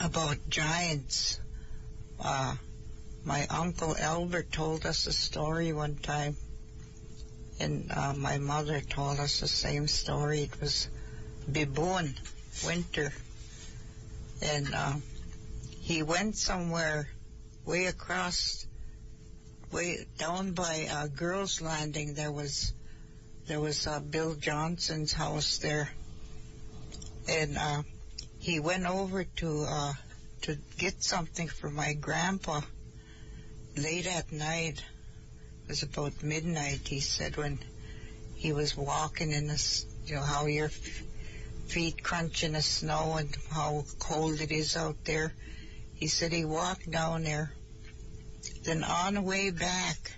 about 0.00 0.36
giants. 0.48 1.40
Uh, 2.20 2.56
my 3.24 3.46
uncle 3.46 3.96
Albert 3.96 4.50
told 4.52 4.84
us 4.84 5.06
a 5.06 5.12
story 5.12 5.72
one 5.72 5.96
time, 5.96 6.36
and 7.62 7.92
uh, 7.92 8.12
my 8.16 8.38
mother 8.38 8.80
told 8.80 9.20
us 9.20 9.38
the 9.40 9.46
same 9.48 9.86
story. 9.86 10.42
It 10.42 10.60
was 10.60 10.88
Biboon, 11.48 12.18
winter, 12.66 13.12
and 14.42 14.74
uh, 14.74 14.94
he 15.80 16.02
went 16.02 16.36
somewhere 16.36 17.08
way 17.64 17.86
across, 17.86 18.66
way 19.70 20.06
down 20.18 20.52
by 20.52 20.88
uh, 20.90 21.06
Girls 21.06 21.62
Landing. 21.62 22.14
There 22.14 22.32
was 22.32 22.72
there 23.46 23.60
was 23.60 23.86
uh, 23.86 24.00
Bill 24.00 24.34
Johnson's 24.34 25.12
house 25.12 25.58
there, 25.58 25.88
and 27.28 27.56
uh, 27.56 27.82
he 28.40 28.58
went 28.58 28.86
over 28.86 29.22
to 29.22 29.66
uh, 29.68 29.92
to 30.42 30.56
get 30.78 31.04
something 31.04 31.46
for 31.46 31.70
my 31.70 31.92
grandpa 31.92 32.60
late 33.76 34.08
at 34.08 34.32
night. 34.32 34.82
It 35.64 35.68
was 35.68 35.82
about 35.82 36.22
midnight. 36.22 36.88
He 36.88 37.00
said 37.00 37.36
when 37.36 37.58
he 38.34 38.52
was 38.52 38.76
walking 38.76 39.32
in 39.32 39.46
the, 39.46 39.84
you 40.06 40.16
know 40.16 40.22
how 40.22 40.46
your 40.46 40.68
feet 40.68 42.02
crunch 42.02 42.44
in 42.44 42.52
the 42.52 42.62
snow 42.62 43.16
and 43.18 43.34
how 43.50 43.84
cold 43.98 44.40
it 44.40 44.50
is 44.50 44.76
out 44.76 45.04
there. 45.04 45.32
He 45.94 46.08
said 46.08 46.32
he 46.32 46.44
walked 46.44 46.90
down 46.90 47.22
there. 47.22 47.52
Then 48.64 48.82
on 48.82 49.14
the 49.14 49.22
way 49.22 49.50
back, 49.50 50.12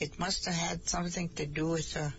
it 0.00 0.18
must 0.18 0.46
have 0.46 0.54
had 0.54 0.88
something 0.88 1.28
to 1.36 1.46
do 1.46 1.68
with 1.68 1.96
uh, 1.96 2.10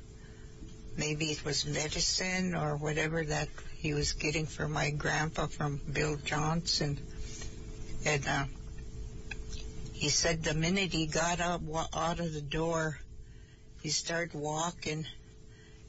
maybe 0.98 1.26
it 1.26 1.44
was 1.44 1.66
medicine 1.66 2.56
or 2.56 2.78
whatever 2.78 3.24
that 3.24 3.50
he 3.78 3.94
was 3.94 4.14
getting 4.14 4.46
for 4.46 4.68
my 4.68 4.92
grandpa 4.92 5.48
from 5.48 5.82
Bill 5.92 6.16
Johnson. 6.16 6.98
And 8.06 8.28
uh, 8.28 8.46
he 10.06 10.12
said 10.12 10.44
the 10.44 10.54
minute 10.54 10.94
he 10.94 11.08
got 11.08 11.42
up 11.42 11.64
out 11.92 12.20
of 12.20 12.32
the 12.32 12.40
door, 12.40 13.00
he 13.82 13.90
started 13.90 14.40
walking, 14.40 15.04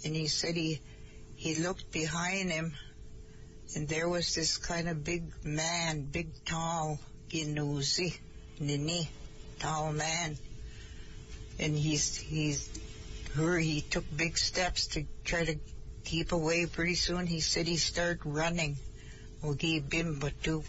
and 0.06 0.16
he 0.16 0.26
said 0.26 0.56
he 0.56 0.80
he 1.34 1.54
looked 1.56 1.92
behind 1.92 2.50
him, 2.50 2.72
and 3.74 3.86
there 3.86 4.08
was 4.08 4.34
this 4.34 4.56
kind 4.56 4.88
of 4.88 5.04
big 5.04 5.24
man, 5.44 6.00
big 6.00 6.28
tall, 6.46 6.98
ginusi, 7.28 8.16
nini, 8.58 9.06
tall 9.58 9.92
man, 9.92 10.38
and 11.58 11.76
he's 11.76 12.16
he's 12.16 12.70
her 13.34 13.58
he 13.58 13.82
took 13.82 14.06
big 14.16 14.38
steps 14.38 14.86
to 14.86 15.04
try 15.26 15.44
to 15.44 15.56
keep 16.06 16.32
away. 16.32 16.64
Pretty 16.64 16.94
soon 16.94 17.26
he 17.26 17.40
said 17.40 17.66
he 17.66 17.76
started 17.76 18.24
running, 18.24 18.78
ogi 19.44 19.86
bimbatu, 19.86 20.64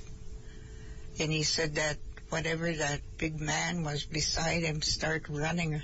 and 1.17 1.31
he 1.31 1.43
said 1.43 1.75
that 1.75 1.97
whatever 2.29 2.71
that 2.71 3.01
big 3.17 3.39
man 3.39 3.83
was 3.83 4.03
beside 4.03 4.63
him 4.63 4.81
start 4.81 5.27
running 5.29 5.81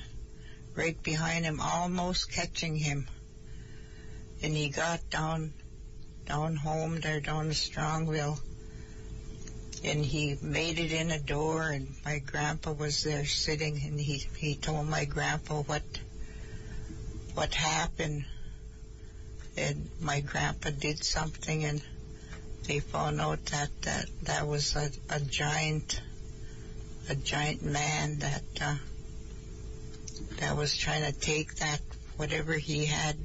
right 0.75 1.01
behind 1.03 1.45
him, 1.45 1.59
almost 1.59 2.31
catching 2.31 2.75
him. 2.75 3.07
And 4.41 4.55
he 4.55 4.69
got 4.69 5.09
down, 5.09 5.53
down 6.25 6.55
home 6.55 6.99
there, 6.99 7.19
down 7.19 7.45
to 7.45 7.51
Strongville. 7.51 8.39
And 9.83 10.03
he 10.03 10.37
made 10.41 10.79
it 10.79 10.91
in 10.93 11.11
a 11.11 11.19
door 11.19 11.69
and 11.69 11.93
my 12.05 12.19
grandpa 12.19 12.71
was 12.71 13.03
there 13.03 13.25
sitting 13.25 13.81
and 13.83 13.99
he, 13.99 14.25
he 14.37 14.55
told 14.55 14.87
my 14.87 15.05
grandpa 15.05 15.61
what, 15.63 15.83
what 17.33 17.53
happened. 17.53 18.25
And 19.57 19.89
my 19.99 20.21
grandpa 20.21 20.69
did 20.71 21.03
something 21.03 21.65
and 21.65 21.81
they 22.67 22.79
found 22.79 23.19
out 23.19 23.45
that 23.47 23.69
that, 23.81 24.05
that 24.23 24.47
was 24.47 24.75
a, 24.75 24.89
a 25.09 25.19
giant, 25.19 26.01
a 27.09 27.15
giant 27.15 27.63
man 27.63 28.19
that, 28.19 28.43
uh, 28.61 28.75
that 30.39 30.55
was 30.55 30.75
trying 30.77 31.03
to 31.03 31.19
take 31.19 31.55
that, 31.55 31.81
whatever 32.17 32.53
he 32.53 32.85
had 32.85 33.17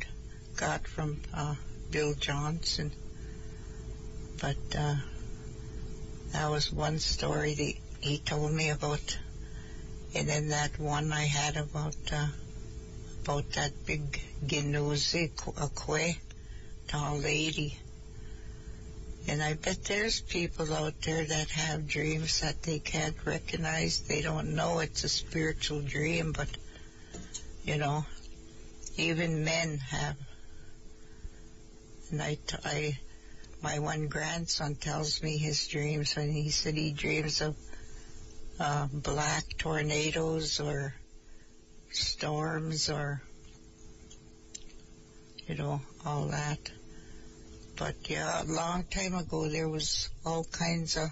got 0.56 0.86
from, 0.86 1.20
uh, 1.32 1.54
Bill 1.90 2.14
Johnson. 2.14 2.92
But, 4.40 4.56
uh, 4.76 4.96
that 6.32 6.50
was 6.50 6.72
one 6.72 6.98
story 6.98 7.54
that 7.54 7.74
he 8.00 8.18
told 8.18 8.52
me 8.52 8.70
about. 8.70 9.18
And 10.14 10.28
then 10.28 10.48
that 10.48 10.78
one 10.78 11.12
I 11.12 11.24
had 11.24 11.56
about, 11.56 11.96
uh, 12.12 12.28
about 13.22 13.50
that 13.52 13.86
big 13.86 14.20
Ginuzi, 14.44 15.30
a 15.56 15.68
kwe, 15.68 16.16
tall 16.88 17.18
lady. 17.18 17.78
And 19.26 19.42
I 19.42 19.54
bet 19.54 19.84
there's 19.84 20.20
people 20.20 20.72
out 20.72 20.94
there 21.02 21.24
that 21.24 21.50
have 21.50 21.86
dreams 21.86 22.40
that 22.40 22.62
they 22.62 22.78
can't 22.78 23.16
recognize. 23.26 24.00
They 24.00 24.22
don't 24.22 24.54
know 24.54 24.78
it's 24.78 25.04
a 25.04 25.08
spiritual 25.08 25.82
dream, 25.82 26.32
but, 26.32 26.48
you 27.64 27.76
know, 27.76 28.06
even 28.96 29.44
men 29.44 29.78
have. 29.78 30.16
And 32.10 32.22
I, 32.22 32.38
I 32.64 32.98
my 33.62 33.80
one 33.80 34.06
grandson 34.06 34.76
tells 34.76 35.22
me 35.22 35.36
his 35.36 35.66
dreams 35.66 36.14
when 36.14 36.30
he 36.30 36.50
said 36.50 36.74
he 36.74 36.92
dreams 36.92 37.40
of 37.40 37.56
uh, 38.60 38.86
black 38.92 39.44
tornadoes 39.58 40.60
or 40.60 40.94
storms 41.90 42.88
or 42.88 43.20
you 45.46 45.54
know 45.56 45.80
all 46.04 46.26
that 46.26 46.58
but 47.78 47.94
yeah 48.10 48.42
a 48.42 48.44
long 48.44 48.84
time 48.84 49.14
ago 49.14 49.48
there 49.48 49.68
was 49.68 50.08
all 50.26 50.44
kinds 50.44 50.96
of 50.96 51.08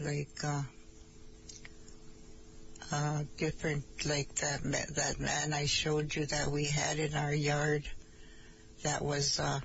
like 0.00 0.44
uh 0.44 0.62
uh 2.92 3.22
different 3.36 3.84
like 4.04 4.34
that 4.36 4.64
ma- 4.64 4.92
that 4.94 5.18
man 5.18 5.52
I 5.52 5.66
showed 5.66 6.14
you 6.14 6.26
that 6.26 6.48
we 6.48 6.64
had 6.64 6.98
in 6.98 7.14
our 7.14 7.32
yard 7.32 7.84
that 8.82 9.02
was 9.02 9.38
uh 9.38 9.60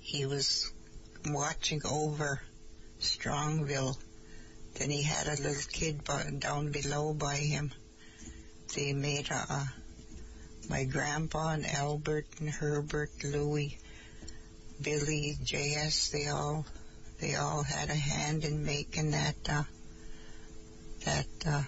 he 0.00 0.26
was 0.26 0.72
watching 1.26 1.82
over 1.88 2.40
Strongville. 3.00 3.96
Then 4.74 4.90
he 4.90 5.02
had 5.02 5.26
a 5.26 5.42
little 5.42 5.62
kid 5.70 6.04
bu- 6.04 6.38
down 6.38 6.72
below 6.72 7.14
by 7.14 7.36
him. 7.36 7.72
They 8.74 8.92
made 8.92 9.30
a, 9.30 9.34
a 9.34 9.72
my 10.68 10.84
grandpa 10.84 11.50
and 11.50 11.66
Albert 11.66 12.26
and 12.38 12.50
Herbert, 12.50 13.10
Louis, 13.24 13.78
Billy, 14.82 15.36
J.S. 15.42 16.08
They 16.08 16.28
all 16.28 16.66
they 17.20 17.34
all 17.34 17.62
had 17.62 17.90
a 17.90 17.94
hand 17.94 18.44
in 18.44 18.64
making 18.64 19.10
that 19.10 19.36
uh, 19.48 19.62
that 21.04 21.26
uh, 21.46 21.62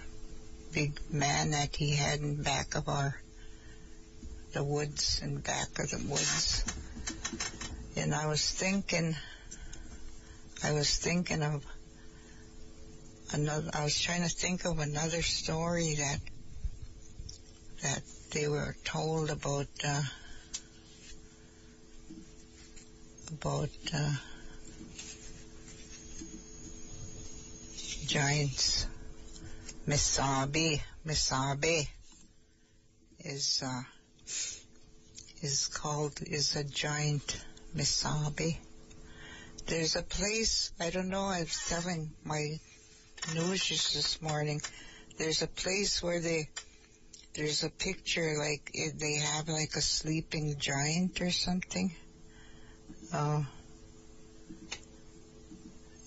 big 0.73 0.99
man 1.11 1.51
that 1.51 1.75
he 1.75 1.95
had 1.95 2.19
in 2.19 2.41
back 2.41 2.75
of 2.75 2.89
our 2.89 3.15
the 4.53 4.63
woods 4.63 5.19
and 5.23 5.43
back 5.43 5.79
of 5.79 5.89
the 5.89 6.05
woods. 6.07 6.63
And 7.95 8.13
I 8.13 8.27
was 8.27 8.49
thinking, 8.49 9.15
I 10.63 10.71
was 10.71 10.97
thinking 10.97 11.41
of 11.41 11.65
another, 13.33 13.69
I 13.73 13.83
was 13.83 13.99
trying 13.99 14.21
to 14.21 14.29
think 14.29 14.65
of 14.65 14.79
another 14.79 15.21
story 15.21 15.95
that, 15.95 16.19
that 17.81 18.01
they 18.31 18.47
were 18.47 18.75
told 18.83 19.29
about, 19.29 19.67
uh, 19.83 20.01
about, 23.33 23.69
uh, 23.93 24.13
giants. 28.05 28.85
Misabi, 29.87 30.81
Misabi 31.05 31.87
is, 33.19 33.63
uh, 33.65 33.81
is 35.41 35.67
called, 35.67 36.13
is 36.21 36.55
a 36.55 36.63
giant 36.63 37.43
Misabi. 37.75 38.57
There's 39.65 39.95
a 39.95 40.03
place, 40.03 40.71
I 40.79 40.89
don't 40.91 41.09
know, 41.09 41.25
I 41.25 41.39
was 41.39 41.59
telling 41.67 42.11
my 42.23 42.59
news 43.33 43.67
this 43.67 44.21
morning, 44.21 44.61
there's 45.17 45.41
a 45.41 45.47
place 45.47 46.03
where 46.03 46.19
they, 46.19 46.49
there's 47.33 47.63
a 47.63 47.69
picture 47.69 48.35
like 48.37 48.71
they 48.73 49.15
have 49.15 49.49
like 49.49 49.75
a 49.75 49.81
sleeping 49.81 50.55
giant 50.59 51.19
or 51.19 51.31
something. 51.31 51.95
Uh, 53.13 53.43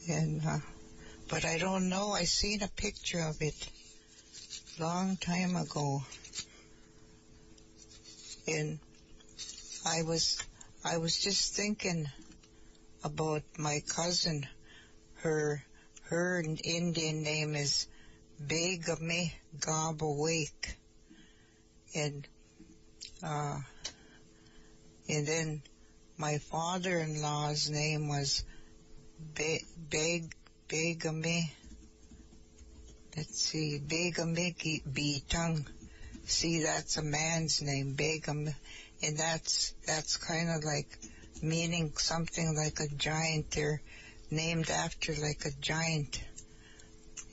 and, 0.09 0.43
uh, 0.45 0.59
but 1.29 1.45
I 1.45 1.57
don't 1.59 1.89
know, 1.89 2.11
I 2.11 2.25
seen 2.25 2.65
a 2.65 2.69
picture 2.69 3.21
of 3.21 3.41
it 3.41 3.55
long 4.81 5.17
time 5.17 5.55
ago. 5.55 6.03
And 8.49 8.81
I 9.87 10.03
was, 10.03 10.43
I 10.85 10.99
was 10.99 11.17
just 11.17 11.55
thinking 11.55 12.09
about 13.05 13.43
my 13.57 13.83
cousin. 13.89 14.45
Her, 15.23 15.63
her 16.11 16.43
Indian 16.65 17.23
name 17.23 17.55
is 17.55 17.87
Begame 18.45 19.31
Gabawake. 19.61 20.75
And, 21.95 22.27
uh, 23.23 23.59
and 25.09 25.25
then 25.25 25.63
my 26.19 26.39
father-in-law's 26.39 27.69
name 27.69 28.09
was 28.09 28.43
Be- 29.35 29.65
Beg, 29.77 30.35
Begame, 30.69 31.51
let's 33.17 33.41
see, 33.41 33.81
Begamiki 33.85 34.83
Bitang. 34.83 35.67
See, 36.25 36.63
that's 36.63 36.97
a 36.97 37.03
man's 37.03 37.63
name, 37.63 37.95
Begam, 37.97 38.53
and 39.03 39.19
that's, 39.19 39.75
that's 39.87 40.17
kind 40.17 40.49
of 40.51 40.65
like 40.65 40.89
meaning 41.43 41.93
something 41.97 42.57
like 42.57 42.81
a 42.81 42.95
giant. 42.95 43.51
They're 43.51 43.83
named 44.31 44.71
after 44.71 45.13
like 45.15 45.45
a 45.45 45.51
giant. 45.61 46.21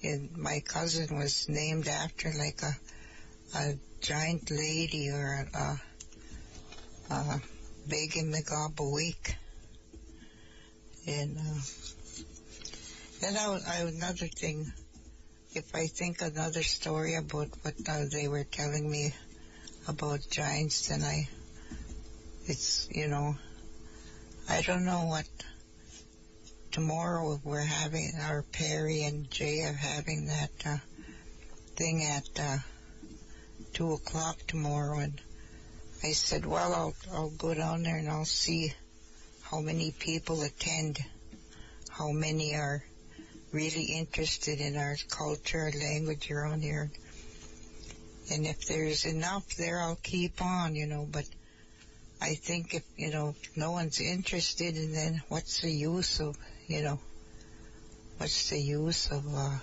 And 0.03 0.37
my 0.37 0.59
cousin 0.59 1.17
was 1.17 1.47
named 1.47 1.87
after 1.87 2.31
like 2.37 2.61
a, 2.61 3.57
a 3.57 3.73
giant 4.01 4.51
lady 4.51 5.09
or 5.09 5.47
a, 5.53 5.57
a, 5.57 7.13
a 7.13 7.41
Begum 7.87 8.31
Megabawik. 8.31 9.35
And, 11.05 11.37
uh, 11.37 11.61
then 13.19 13.37
I, 13.37 13.59
I, 13.67 13.77
another 13.87 14.27
thing, 14.27 14.71
if 15.53 15.75
I 15.75 15.87
think 15.87 16.21
another 16.21 16.63
story 16.63 17.15
about 17.15 17.49
what 17.61 17.73
uh, 17.87 18.05
they 18.11 18.27
were 18.27 18.45
telling 18.45 18.89
me 18.89 19.13
about 19.87 20.21
giants, 20.29 20.87
then 20.87 21.03
I, 21.03 21.27
it's, 22.45 22.87
you 22.91 23.07
know, 23.07 23.35
I 24.49 24.61
don't 24.61 24.85
know 24.85 25.05
what, 25.05 25.27
tomorrow 26.71 27.39
we're 27.43 27.59
having, 27.59 28.13
our 28.21 28.43
Perry 28.43 29.03
and 29.03 29.29
Jay 29.29 29.61
are 29.61 29.73
having 29.73 30.27
that, 30.27 30.51
uh, 30.65 30.77
thing 31.75 32.05
at, 32.05 32.29
uh, 32.39 32.57
two 33.73 33.93
o'clock 33.93 34.37
tomorrow 34.47 34.99
and 34.99 35.19
I 36.03 36.11
said, 36.11 36.45
well, 36.45 36.73
I'll, 36.73 36.93
I'll 37.13 37.29
go 37.29 37.53
down 37.53 37.83
there 37.83 37.95
and 37.95 38.09
I'll 38.09 38.25
see 38.25 38.73
how 39.41 39.61
many 39.61 39.91
people 39.91 40.41
attend, 40.41 40.99
how 41.89 42.11
many 42.11 42.55
are 42.55 42.83
really 43.53 43.83
interested 43.83 44.59
in 44.59 44.75
our 44.75 44.97
culture, 45.09 45.71
language 45.73 46.29
around 46.29 46.61
here. 46.61 46.91
And 48.31 48.45
if 48.45 48.65
there's 48.65 49.05
enough 49.05 49.55
there, 49.55 49.79
I'll 49.79 49.99
keep 50.03 50.41
on, 50.41 50.75
you 50.75 50.87
know, 50.87 51.07
but 51.09 51.25
I 52.21 52.35
think 52.35 52.73
if, 52.73 52.83
you 52.97 53.11
know, 53.11 53.35
no 53.55 53.71
one's 53.71 54.01
interested 54.01 54.75
and 54.75 54.93
then 54.93 55.21
what's 55.29 55.61
the 55.61 55.71
use 55.71 56.19
of, 56.19 56.37
you 56.67 56.81
know, 56.81 56.99
what's 58.17 58.49
the 58.49 58.59
use 58.59 59.09
of, 59.09 59.23
uh, 59.33 59.57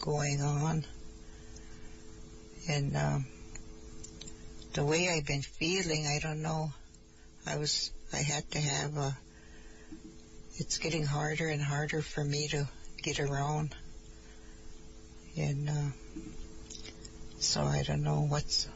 going 0.00 0.42
on? 0.42 0.84
And, 2.68 2.96
um, 2.96 3.26
the 4.74 4.84
way 4.84 5.08
I've 5.08 5.24
been 5.24 5.42
feeling, 5.42 6.06
I 6.08 6.18
don't 6.20 6.42
know. 6.42 6.72
I 7.46 7.58
was, 7.58 7.92
I 8.12 8.16
had 8.16 8.50
to 8.50 8.60
have 8.60 8.96
a, 8.96 9.16
it's 10.56 10.78
getting 10.78 11.04
harder 11.04 11.46
and 11.46 11.62
harder 11.62 12.02
for 12.02 12.24
me 12.24 12.48
to 12.48 12.68
get 13.00 13.20
around. 13.20 13.74
And, 15.36 15.70
uh, 15.70 15.90
so 17.38 17.62
I 17.62 17.84
don't 17.84 18.02
know 18.02 18.26
what's, 18.28 18.68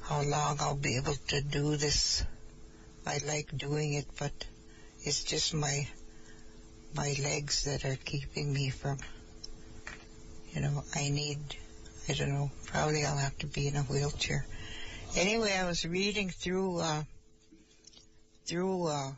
how 0.00 0.22
long 0.22 0.56
I'll 0.60 0.74
be 0.74 0.96
able 0.96 1.16
to 1.28 1.42
do 1.42 1.76
this. 1.76 2.24
I 3.06 3.18
like 3.26 3.54
doing 3.54 3.92
it, 3.92 4.06
but 4.18 4.32
it's 5.02 5.24
just 5.24 5.52
my, 5.52 5.86
my 6.94 7.14
legs 7.22 7.64
that 7.64 7.84
are 7.84 7.98
keeping 8.02 8.50
me 8.50 8.70
from, 8.70 8.96
you 10.52 10.62
know, 10.62 10.84
I 10.94 11.10
need, 11.10 11.38
I 12.08 12.14
don't 12.14 12.30
know, 12.30 12.50
probably 12.64 13.04
I'll 13.04 13.18
have 13.18 13.36
to 13.38 13.46
be 13.46 13.68
in 13.68 13.76
a 13.76 13.82
wheelchair. 13.82 14.46
Anyway, 15.16 15.50
I 15.50 15.64
was 15.64 15.82
reading 15.86 16.28
through, 16.28 16.78
uh, 16.78 17.02
through, 18.44 18.86
uh, 18.88 19.12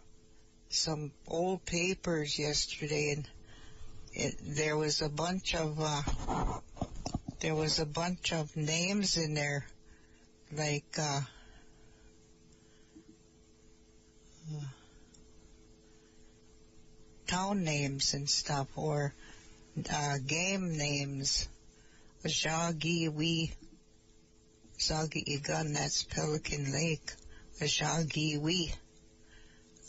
some 0.68 1.10
old 1.26 1.64
papers 1.64 2.38
yesterday 2.38 3.14
and 3.16 3.28
it, 4.12 4.36
there 4.40 4.76
was 4.76 5.02
a 5.02 5.08
bunch 5.08 5.56
of, 5.56 5.76
uh, 5.80 6.02
there 7.40 7.56
was 7.56 7.80
a 7.80 7.84
bunch 7.84 8.32
of 8.32 8.56
names 8.56 9.16
in 9.16 9.34
there, 9.34 9.66
like, 10.56 10.96
uh, 11.00 11.20
uh, 14.54 14.60
town 17.26 17.64
names 17.64 18.14
and 18.14 18.30
stuff, 18.30 18.68
or, 18.76 19.12
uh, 19.92 20.18
game 20.24 20.76
names. 20.76 21.48
Jagiwi, 22.24 23.50
Zagi 23.50 23.67
Igan, 24.78 25.74
that's 25.74 26.04
Pelican 26.04 26.72
Lake. 26.72 27.12
A 27.60 27.64
jagiwi. 27.64 28.72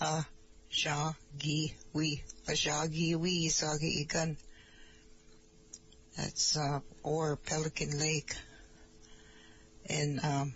Uh, 0.01 0.23
Jagiwi. 0.71 2.21
A 2.47 2.51
jagiwi, 2.51 3.45
Zagi 3.47 4.05
Igan. 4.05 4.35
That's, 6.17 6.57
uh, 6.57 6.79
or 7.03 7.37
Pelican 7.37 7.99
Lake. 7.99 8.35
And, 9.85 10.19
um, 10.23 10.55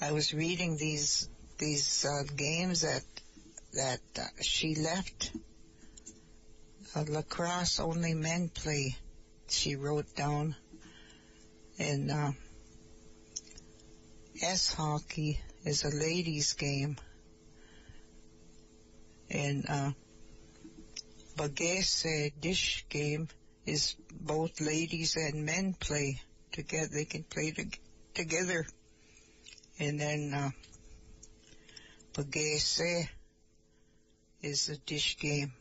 I 0.00 0.12
was 0.12 0.32
reading 0.32 0.76
these, 0.76 1.28
these, 1.58 2.04
uh, 2.04 2.22
games 2.34 2.82
that, 2.82 3.04
that, 3.74 4.00
uh, 4.16 4.26
she 4.40 4.74
left. 4.76 5.32
Uh, 6.94 7.04
lacrosse 7.08 7.80
only 7.80 8.14
men 8.14 8.48
play, 8.48 8.96
she 9.48 9.76
wrote 9.76 10.14
down. 10.16 10.56
And, 11.78 12.10
uh, 12.10 12.32
S 14.42 14.72
hockey 14.72 15.38
is 15.64 15.84
a 15.84 15.90
ladies 15.90 16.54
game. 16.54 16.96
And, 19.28 19.66
uh, 19.68 19.92
Bagese 21.36 22.32
dish 22.40 22.86
game 22.88 23.28
is 23.66 23.96
both 24.10 24.60
ladies 24.60 25.16
and 25.16 25.44
men 25.44 25.74
play 25.74 26.22
together. 26.52 26.88
They 26.92 27.04
can 27.04 27.24
play 27.24 27.50
to- 27.50 27.78
together. 28.14 28.66
And 29.78 30.00
then, 30.00 30.32
uh, 30.32 30.50
Bagese 32.14 33.08
is 34.40 34.70
a 34.70 34.78
dish 34.78 35.18
game. 35.18 35.52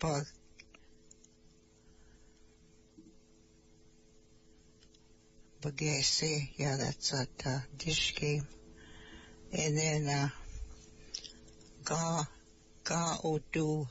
But 0.00 0.24
Bagese, 5.60 6.48
yeah, 6.56 6.76
that's 6.78 7.12
a 7.12 7.26
uh, 7.46 7.58
dish 7.76 8.14
game. 8.14 8.46
And 9.52 9.76
then, 9.76 10.08
uh, 10.08 10.28
Ga, 11.84 12.24
Ga 12.84 13.16
Odu, 13.22 13.86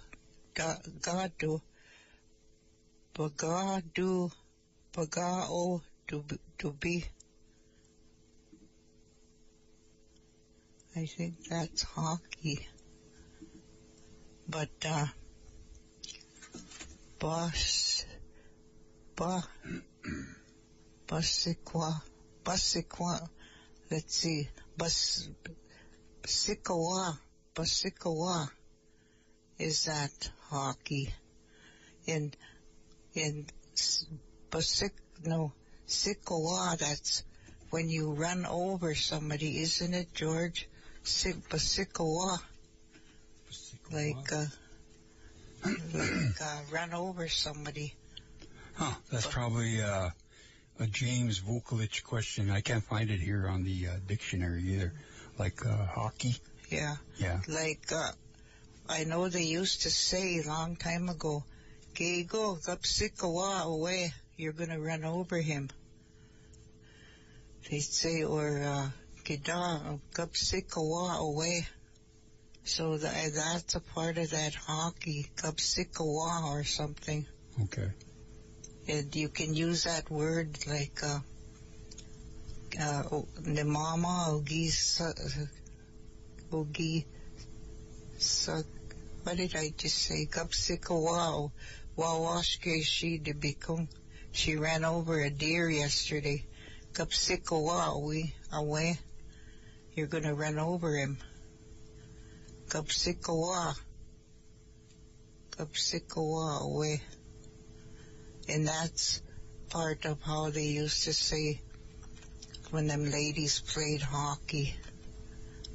Ga, 0.55 0.77
Gadu, 0.99 1.61
Bagadu, 3.13 4.31
Bagao, 4.93 5.81
be. 6.79 7.05
I 10.95 11.05
think 11.05 11.35
that's 11.47 11.83
hockey. 11.83 12.67
But, 14.47 14.69
uh, 14.87 15.05
Bus, 21.09 21.47
Ba, 21.47 21.51
Basiqua, 21.73 22.01
Basiqua, 22.45 23.29
let's 23.89 24.15
see, 24.15 24.47
Bas, 24.77 25.27
Basiqua, 26.21 27.17
Basiqua, 27.55 28.49
is 29.57 29.85
that 29.85 30.29
hockey? 30.49 31.11
In, 32.05 32.31
in 33.15 33.47
Basic, 34.51 34.93
no, 35.25 35.51
Sikawa, 35.87 36.77
that's 36.77 37.23
when 37.71 37.89
you 37.89 38.11
run 38.11 38.45
over 38.45 38.93
somebody, 38.93 39.59
isn't 39.61 39.93
it, 39.93 40.13
George? 40.13 40.69
Sik, 41.03 41.49
Basikawa, 41.49 42.39
like, 43.91 44.31
uh, 44.31 44.45
like, 45.65 46.41
uh, 46.41 46.61
run 46.71 46.93
over 46.93 47.27
somebody. 47.27 47.95
Huh, 48.75 48.93
that's 49.11 49.27
probably 49.27 49.81
uh, 49.81 50.09
a 50.79 50.87
James 50.87 51.41
Vukelich 51.41 52.03
question. 52.03 52.49
I 52.49 52.61
can't 52.61 52.83
find 52.83 53.11
it 53.11 53.19
here 53.19 53.47
on 53.47 53.63
the 53.63 53.87
uh, 53.87 53.91
dictionary 54.07 54.63
either. 54.73 54.93
Like 55.37 55.65
uh, 55.65 55.85
hockey. 55.85 56.35
Yeah. 56.69 56.95
Yeah. 57.17 57.39
Like, 57.47 57.91
uh, 57.91 58.11
I 58.87 59.03
know 59.03 59.29
they 59.29 59.43
used 59.43 59.83
to 59.83 59.89
say 59.89 60.39
a 60.39 60.47
long 60.47 60.75
time 60.75 61.09
ago, 61.09 61.43
Gego, 61.93 62.63
Gapsikawa 62.65 63.63
away, 63.63 64.13
you're 64.37 64.53
gonna 64.53 64.79
run 64.79 65.03
over 65.03 65.37
him. 65.37 65.69
they 67.69 67.79
say, 67.79 68.23
or 68.23 68.63
uh, 68.63 68.89
Kida, 69.23 69.99
Gupsikawa 70.13 71.19
away. 71.19 71.67
So 72.63 72.97
that, 72.97 73.33
that's 73.33 73.75
a 73.75 73.79
part 73.79 74.17
of 74.17 74.29
that 74.31 74.55
hockey, 74.55 75.27
Gupsikawa 75.37 76.45
or 76.45 76.63
something. 76.63 77.25
Okay. 77.63 77.89
And 78.89 79.15
you 79.15 79.29
can 79.29 79.53
use 79.53 79.83
that 79.83 80.09
word 80.09 80.57
like, 80.65 80.99
uh, 81.03 81.19
uh, 82.81 83.03
the 83.37 83.63
mama, 83.63 84.25
ogi, 84.29 84.71
ogi, 86.51 87.05
sa, 88.17 88.63
what 89.21 89.37
did 89.37 89.55
I 89.55 89.71
just 89.77 89.95
say? 89.95 90.25
Gupsikawa, 90.25 91.51
wawashke 91.95 92.83
she 92.83 93.19
bikung. 93.19 93.89
She 94.31 94.55
ran 94.55 94.83
over 94.83 95.19
a 95.19 95.29
deer 95.29 95.69
yesterday. 95.69 96.43
Gupsikawa, 96.93 98.01
we 98.03 98.33
away. 98.51 98.97
You're 99.93 100.07
gonna 100.07 100.33
run 100.33 100.57
over 100.57 100.97
him. 100.97 101.19
Gupsikawa. 102.69 103.75
Gupsikawa 105.51 106.61
away. 106.61 107.01
And 108.49 108.67
that's 108.67 109.21
part 109.69 110.05
of 110.05 110.21
how 110.21 110.49
they 110.49 110.65
used 110.65 111.03
to 111.03 111.13
say 111.13 111.61
when 112.71 112.87
them 112.87 113.09
ladies 113.09 113.59
played 113.59 114.01
hockey. 114.01 114.75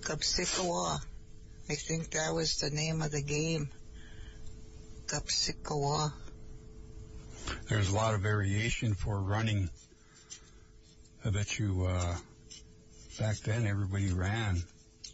Gupsikawa. 0.00 0.98
I 1.70 1.74
think 1.74 2.10
that 2.10 2.34
was 2.34 2.58
the 2.58 2.70
name 2.70 3.00
of 3.00 3.10
the 3.10 3.22
game. 3.22 3.70
Gupsikawa. 5.06 6.12
There's 7.68 7.90
a 7.90 7.94
lot 7.94 8.14
of 8.14 8.20
variation 8.20 8.94
for 8.94 9.20
running. 9.20 9.70
I 11.24 11.30
bet 11.30 11.58
you, 11.58 11.86
uh, 11.88 12.16
back 13.18 13.36
then 13.38 13.66
everybody 13.66 14.12
ran. 14.12 14.62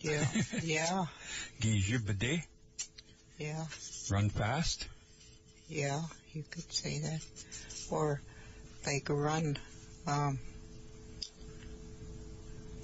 Yeah, 0.00 0.26
yeah, 0.62 1.04
Gijibade, 1.60 2.42
yeah, 3.38 3.64
run 4.10 4.30
fast. 4.30 4.88
Yeah, 5.70 6.02
you 6.32 6.42
could 6.50 6.70
say 6.72 6.98
that. 6.98 7.20
Or 7.90 8.20
like 8.84 9.08
run, 9.08 9.56
um, 10.06 10.38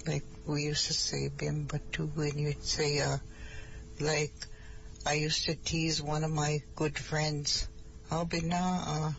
like 0.07 0.23
we 0.45 0.63
used 0.63 0.87
to 0.87 0.93
say 0.93 1.29
bimba 1.29 1.81
too 1.91 2.09
when 2.15 2.39
you'd 2.39 2.63
say, 2.63 2.99
uh, 2.99 3.17
like 3.99 4.33
I 5.05 5.13
used 5.13 5.45
to 5.45 5.55
tease 5.55 6.01
one 6.01 6.23
of 6.23 6.31
my 6.31 6.61
good 6.75 6.97
friends. 6.97 7.67
How 8.09 8.23
bina, 8.23 8.55
uh, 8.55 9.11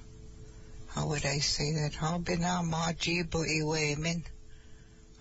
how 0.88 1.08
would 1.08 1.26
I 1.26 1.38
say 1.38 1.72
that? 1.74 1.94
How 1.94 2.16
bina 2.18 2.62
majiba 2.64 3.44
iwe 3.46 3.98
min? 3.98 4.24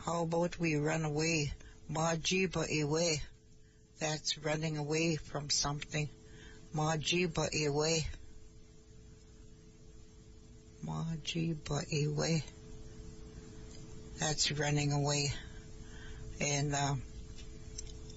How 0.05 0.23
about 0.23 0.57
we 0.57 0.75
run 0.75 1.03
away? 1.03 1.51
Majiba 1.91 2.65
iwe. 2.71 3.19
That's 3.99 4.37
running 4.37 4.77
away 4.77 5.17
from 5.17 5.49
something. 5.49 6.07
Majiba 6.73 7.49
iwe. 7.53 8.05
Majiba 10.85 11.83
iwe. 11.91 12.43
That's 14.19 14.51
running 14.51 14.91
away. 14.91 15.31
And, 16.39 16.73
uh, 16.75 16.95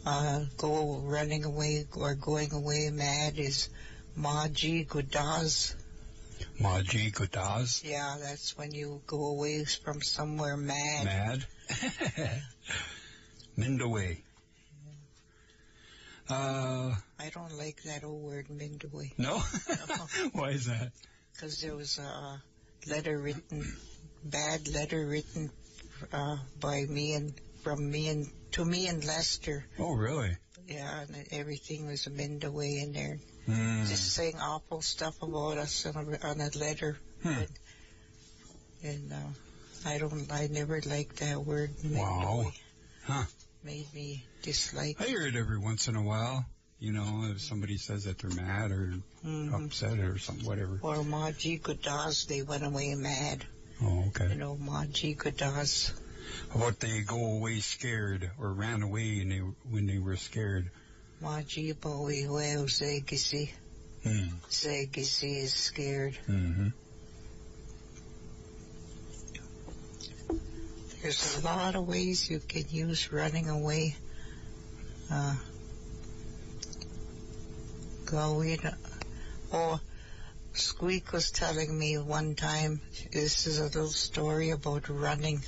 uh, 0.07 0.45
go 0.57 0.99
running 1.05 1.45
away 1.45 1.87
or 1.95 2.15
going 2.15 2.53
away 2.53 2.91
mad 2.91 3.39
is 3.39 3.69
Maji 4.19 4.87
Gudaz. 4.87 5.75
Maji 6.59 7.13
Gudaz, 7.13 7.85
Yeah, 7.85 8.17
that's 8.21 8.57
when 8.57 8.73
you 8.73 9.03
go 9.07 9.27
away 9.27 9.65
from 9.65 10.01
somewhere 10.03 10.57
mad. 10.57 11.05
mad. 11.05 11.47
Mindaway. 13.59 14.19
Uh, 16.29 16.95
I 17.19 17.31
don't 17.35 17.59
like 17.59 17.83
that 17.83 18.05
old 18.05 18.23
word, 18.23 18.47
Mindaway, 18.49 19.13
no? 19.19 19.39
Why 20.33 20.51
is 20.51 20.67
that? 20.67 20.93
because 21.33 21.61
there 21.61 21.75
was 21.75 21.99
a 21.99 22.43
letter 22.87 23.19
written, 23.19 23.77
bad 24.25 24.69
letter 24.69 25.07
written 25.07 25.51
uh, 26.13 26.37
by 26.61 26.85
me 26.89 27.15
and 27.15 27.33
from 27.63 27.91
me 27.91 28.09
and 28.09 28.27
to 28.53 28.65
me 28.65 28.87
and 28.89 29.05
Lester. 29.05 29.65
Oh, 29.79 29.95
really? 29.95 30.37
Yeah, 30.67 31.03
and 31.03 31.27
everything 31.33 31.87
was 31.87 32.07
a 32.07 32.11
Mindaway 32.11 32.83
in 32.83 32.93
there, 32.93 33.19
Hmm. 33.47 33.85
just 33.87 34.13
saying 34.13 34.37
awful 34.41 34.83
stuff 34.83 35.21
about 35.23 35.59
us 35.59 35.87
on 35.87 35.97
a, 36.15 36.27
on 36.27 36.41
a 36.41 36.51
letter. 36.59 36.97
Hmm. 37.23 37.43
And 38.83 39.13
uh, 39.13 39.89
I 39.89 39.99
don't, 39.99 40.31
I 40.33 40.47
never 40.51 40.81
liked 40.87 41.17
that 41.17 41.45
word. 41.45 41.71
Wow. 41.85 42.53
Huh. 43.05 43.25
Made 43.65 43.93
me 43.95 44.25
dislike. 44.43 45.01
I 45.01 45.05
hear 45.05 45.27
it 45.27 45.37
every 45.37 45.59
once 45.59 45.89
in 45.89 45.97
a 45.97 46.03
while. 46.03 46.47
You 46.81 46.93
know, 46.93 47.27
if 47.31 47.43
somebody 47.43 47.77
says 47.77 48.05
that 48.05 48.19
they're 48.19 48.31
mad 48.31 48.71
or 48.71 48.95
Mhm. 49.25 49.67
upset 49.67 49.99
or 49.99 50.19
something, 50.19 50.47
whatever. 50.47 50.79
Or 50.83 50.97
Maji 50.97 51.61
Gudas, 51.61 52.27
they 52.27 52.41
went 52.41 52.65
away 52.65 52.95
mad. 52.95 53.45
Oh, 53.83 54.07
okay. 54.09 54.31
You 54.31 54.37
know, 54.37 54.57
Maji 54.57 55.15
Gudas. 55.15 55.93
How 56.53 56.61
about 56.61 56.81
they 56.81 57.03
go 57.03 57.35
away 57.35 57.61
scared 57.61 58.31
or 58.39 58.53
ran 58.53 58.83
away 58.83 59.21
and 59.21 59.31
they, 59.31 59.39
when 59.71 59.87
they 59.87 59.99
were 59.99 60.17
scared? 60.17 60.71
Maji 61.23 61.79
Bowie 61.79 62.25
Weo 62.25 62.65
Zegisi. 62.65 63.51
Zegisi 64.49 65.43
is 65.43 65.53
scared. 65.53 66.19
Mm-hmm. 66.27 66.69
There's 71.03 71.39
a 71.39 71.45
lot 71.45 71.75
of 71.75 71.87
ways 71.87 72.31
you 72.31 72.41
can 72.41 72.65
use 72.71 73.13
running 73.13 73.49
away. 73.49 73.97
Uh, 75.11 75.35
going. 78.11 78.61
Oh, 79.53 79.81
Squeak 80.53 81.13
was 81.13 81.31
telling 81.31 81.79
me 81.79 81.99
one 81.99 82.35
time, 82.35 82.81
this 83.13 83.47
is 83.47 83.59
a 83.59 83.65
little 83.65 83.89
story 83.89 84.51
about 84.51 84.89
running. 84.89 85.41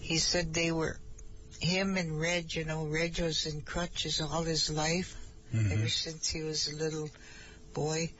He 0.00 0.18
said 0.18 0.52
they 0.52 0.72
were, 0.72 0.98
him 1.60 1.96
and 1.96 2.20
Reg, 2.20 2.54
you 2.54 2.64
know, 2.64 2.86
Reg 2.86 3.18
was 3.20 3.46
in 3.46 3.62
crutches 3.62 4.20
all 4.20 4.42
his 4.42 4.70
life, 4.70 5.16
Mm-hmm. 5.54 5.72
ever 5.72 5.88
since 5.88 6.28
he 6.28 6.42
was 6.42 6.66
a 6.72 6.76
little 6.76 7.08
boy. 7.74 8.10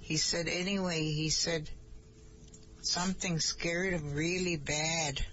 He 0.00 0.16
said, 0.16 0.48
anyway, 0.48 1.00
he 1.00 1.30
said, 1.30 1.70
something 2.80 3.38
scared 3.38 3.92
him 3.92 4.14
really 4.14 4.56
bad. 4.56 5.24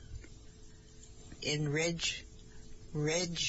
And 1.47 1.73
Reg, 1.73 2.03
Reg 2.93 3.39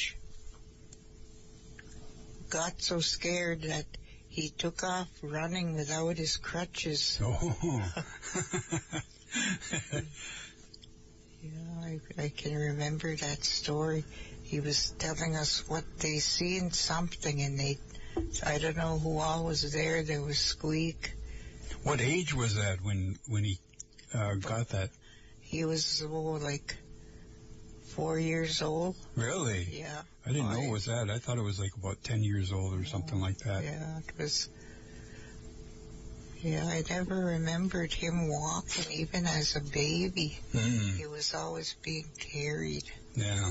got 2.48 2.80
so 2.80 3.00
scared 3.00 3.62
that 3.62 3.84
he 4.30 4.48
took 4.48 4.82
off 4.84 5.08
running 5.22 5.74
without 5.74 6.16
his 6.16 6.36
crutches. 6.38 7.20
Oh. 7.22 7.82
Yeah, 11.42 11.50
I, 11.82 12.00
I 12.24 12.28
can 12.28 12.54
remember 12.54 13.14
that 13.16 13.44
story. 13.44 14.04
He 14.42 14.60
was 14.60 14.90
telling 14.98 15.36
us 15.36 15.66
what 15.68 15.84
they 15.98 16.18
seen 16.18 16.70
something 16.70 17.40
and 17.40 17.58
they, 17.58 17.78
I 18.44 18.58
don't 18.58 18.76
know 18.76 18.98
who 18.98 19.18
all 19.18 19.44
was 19.44 19.72
there. 19.72 20.02
There 20.02 20.20
was 20.20 20.38
Squeak. 20.38 21.12
what 21.82 22.00
age 22.00 22.34
was 22.34 22.56
that 22.56 22.82
when 22.82 23.16
when 23.26 23.44
he 23.44 23.58
uh, 24.12 24.34
got 24.34 24.68
that? 24.70 24.90
He 25.40 25.64
was 25.64 26.02
oh, 26.06 26.38
like 26.42 26.76
four 28.00 28.18
years 28.18 28.62
old. 28.62 28.96
Really? 29.14 29.68
Yeah. 29.70 30.02
I 30.26 30.32
didn't 30.32 30.50
know 30.50 30.62
it 30.62 30.70
was 30.70 30.86
that. 30.86 31.10
I 31.10 31.18
thought 31.18 31.38
it 31.38 31.42
was 31.42 31.60
like 31.60 31.72
about 31.76 32.02
ten 32.02 32.22
years 32.22 32.52
old 32.52 32.74
or 32.74 32.84
something 32.84 33.20
like 33.20 33.38
that. 33.38 33.62
Yeah, 33.64 33.98
it 33.98 34.18
was. 34.18 34.48
Yeah, 36.40 36.64
I 36.64 36.82
never 36.88 37.14
remembered 37.14 37.92
him 37.92 38.28
walking 38.28 38.90
even 38.92 39.26
as 39.26 39.56
a 39.56 39.60
baby. 39.60 40.38
Mm, 40.54 40.96
He 40.96 41.06
was 41.06 41.34
always 41.34 41.74
being 41.82 42.10
carried. 42.18 42.84
yeah. 43.14 43.50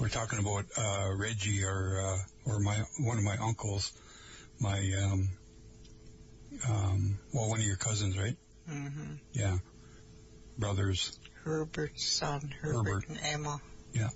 We're 0.00 0.08
talking 0.08 0.40
about 0.40 0.64
uh, 0.76 1.10
Reggie 1.16 1.62
or 1.62 2.00
uh, 2.00 2.50
or 2.50 2.58
my 2.58 2.76
one 2.98 3.18
of 3.18 3.24
my 3.24 3.36
uncles, 3.36 3.92
my 4.58 4.78
um, 5.00 5.28
um, 6.68 7.18
well 7.32 7.48
one 7.48 7.60
of 7.60 7.66
your 7.66 7.76
cousins, 7.76 8.18
right? 8.18 8.36
Mm-hmm. 8.68 9.14
Yeah, 9.32 9.58
brothers, 10.58 11.16
Herbert's 11.44 12.04
son, 12.04 12.52
Herbert, 12.60 12.84
Herbert. 12.84 13.08
and 13.08 13.18
Emma. 13.22 13.60
Yeah. 13.92 14.08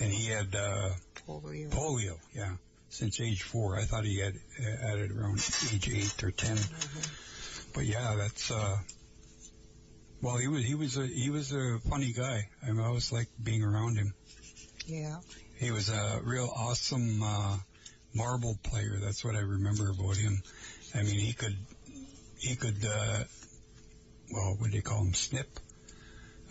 And 0.00 0.12
he 0.12 0.26
had 0.30 0.54
uh, 0.54 0.90
Polio. 1.26 1.70
polio. 1.70 2.16
Yeah, 2.34 2.56
since 2.90 3.20
age 3.20 3.42
four. 3.42 3.76
I 3.78 3.84
thought 3.84 4.04
he 4.04 4.18
had 4.20 4.34
uh, 4.34 4.86
had 4.88 4.98
it 4.98 5.10
around 5.12 5.38
age 5.72 5.88
eight 5.90 6.22
or 6.24 6.30
10 6.30 6.56
Mhm. 6.56 7.72
But 7.74 7.84
yeah, 7.86 8.14
that's 8.16 8.50
uh 8.50 8.76
well 10.22 10.36
he 10.36 10.48
was 10.48 10.64
he 10.64 10.74
was 10.74 10.96
a 10.96 11.06
he 11.06 11.30
was 11.30 11.52
a 11.52 11.78
funny 11.88 12.12
guy. 12.12 12.48
I, 12.62 12.70
mean, 12.72 12.80
I 12.80 12.86
always 12.86 13.12
liked 13.12 13.32
being 13.42 13.62
around 13.62 13.96
him. 13.96 14.12
Yeah. 14.86 15.16
He 15.58 15.70
was 15.70 15.88
a 15.88 16.20
real 16.24 16.50
awesome 16.54 17.22
uh 17.22 17.56
marble 18.14 18.58
player. 18.62 18.98
That's 19.00 19.24
what 19.24 19.34
I 19.36 19.40
remember 19.40 19.90
about 19.90 20.16
him. 20.16 20.42
I 20.94 21.02
mean 21.02 21.18
he 21.18 21.32
could 21.32 21.56
he 22.38 22.56
could 22.56 22.84
uh 22.84 23.24
well 24.32 24.56
what 24.58 24.70
do 24.70 24.76
they 24.76 24.82
call 24.82 25.02
him? 25.04 25.14
Snip. 25.14 25.48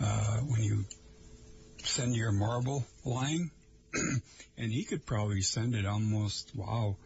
Uh, 0.02 0.38
when 0.40 0.64
you 0.64 0.86
send 1.84 2.16
your 2.16 2.32
marble 2.32 2.86
line, 3.04 3.52
and 4.58 4.72
he 4.72 4.84
could 4.84 5.06
probably 5.06 5.42
send 5.42 5.76
it 5.76 5.86
almost, 5.86 6.52
wow, 6.56 6.98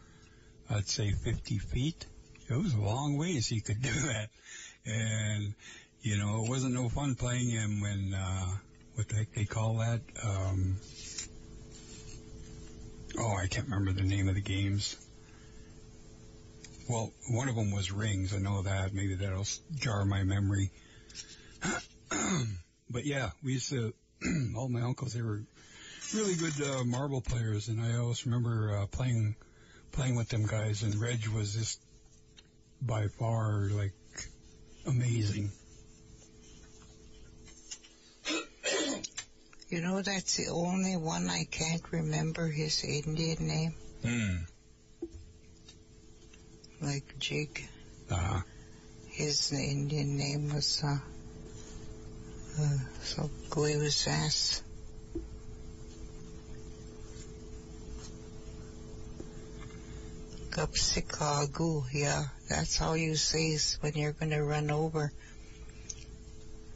I'd 0.69 0.87
say 0.87 1.11
50 1.11 1.57
feet. 1.59 2.05
It 2.49 2.55
was 2.55 2.73
a 2.73 2.79
long 2.79 3.17
ways 3.17 3.47
he 3.47 3.61
could 3.61 3.81
do 3.81 3.91
that. 3.91 4.29
And, 4.85 5.53
you 6.01 6.17
know, 6.17 6.43
it 6.43 6.49
wasn't 6.49 6.73
no 6.73 6.89
fun 6.89 7.15
playing 7.15 7.49
him 7.49 7.81
when, 7.81 8.13
uh, 8.13 8.47
what 8.95 9.07
the 9.07 9.15
heck 9.15 9.33
they 9.33 9.45
call 9.45 9.77
that? 9.77 10.01
Um, 10.23 10.77
oh, 13.17 13.35
I 13.37 13.47
can't 13.47 13.67
remember 13.67 13.93
the 13.93 14.07
name 14.07 14.27
of 14.27 14.35
the 14.35 14.41
games. 14.41 14.97
Well, 16.89 17.11
one 17.29 17.49
of 17.49 17.55
them 17.55 17.71
was 17.71 17.91
rings. 17.91 18.33
I 18.33 18.39
know 18.39 18.63
that. 18.63 18.93
Maybe 18.93 19.13
that'll 19.15 19.45
jar 19.75 20.05
my 20.05 20.23
memory. 20.23 20.71
but 22.89 23.05
yeah, 23.05 23.31
we 23.43 23.53
used 23.53 23.69
to, 23.69 23.93
all 24.55 24.69
my 24.69 24.81
uncles, 24.81 25.13
they 25.13 25.21
were 25.21 25.41
really 26.13 26.35
good 26.35 26.59
uh, 26.61 26.83
marble 26.83 27.21
players, 27.21 27.67
and 27.67 27.81
I 27.81 27.97
always 27.97 28.25
remember 28.25 28.77
uh, 28.77 28.85
playing 28.87 29.35
playing 29.91 30.15
with 30.15 30.29
them 30.29 30.45
guys. 30.45 30.83
And 30.83 30.95
Reg 30.95 31.27
was 31.27 31.53
just 31.53 31.79
by 32.81 33.07
far 33.07 33.69
like 33.71 33.93
amazing. 34.87 35.51
You 39.69 39.81
know, 39.81 40.01
that's 40.01 40.37
the 40.37 40.47
only 40.47 40.97
one 40.97 41.29
I 41.29 41.43
can't 41.43 41.83
remember 41.91 42.47
his 42.47 42.83
Indian 42.83 43.47
name, 43.47 43.75
Hmm. 44.01 44.37
like 46.81 47.19
Jig. 47.19 47.67
Uh, 48.09 48.41
His 49.09 49.51
Indian 49.51 50.17
name 50.17 50.53
was, 50.53 50.81
uh, 50.83 50.97
so 53.03 53.29
Guevasas. 53.49 54.61
Gupsikagu, 60.49 61.83
yeah, 61.93 62.23
that's 62.49 62.75
how 62.77 62.93
you 62.93 63.15
say 63.15 63.51
is 63.51 63.77
when 63.81 63.93
you're 63.93 64.13
gonna 64.13 64.43
run 64.43 64.71
over. 64.71 65.13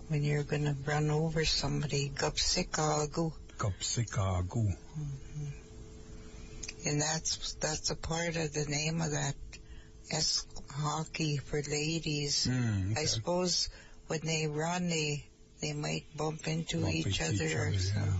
When 0.08 0.24
you're 0.24 0.44
gonna 0.44 0.76
run 0.86 1.10
over 1.10 1.44
somebody, 1.44 2.12
Gupsikagu. 2.16 3.34
Kapsikagu. 3.58 4.76
And 6.86 7.02
that's, 7.02 7.54
that's 7.54 7.90
a 7.90 7.96
part 7.96 8.36
of 8.36 8.54
the 8.54 8.66
name 8.66 9.02
of 9.02 9.12
that 9.12 9.36
S 10.12 10.46
hockey 10.70 11.38
for 11.38 11.62
ladies. 11.62 12.46
Hmm. 12.46 12.94
I 12.96 13.06
suppose 13.06 13.70
when 14.08 14.20
they 14.24 14.48
run, 14.48 14.90
they 14.90 15.26
they 15.64 15.72
might 15.72 16.04
bump 16.18 16.46
into 16.46 16.82
Bump 16.82 16.94
each 16.94 17.22
other, 17.22 17.46
or 17.46 17.70
yeah. 17.72 18.14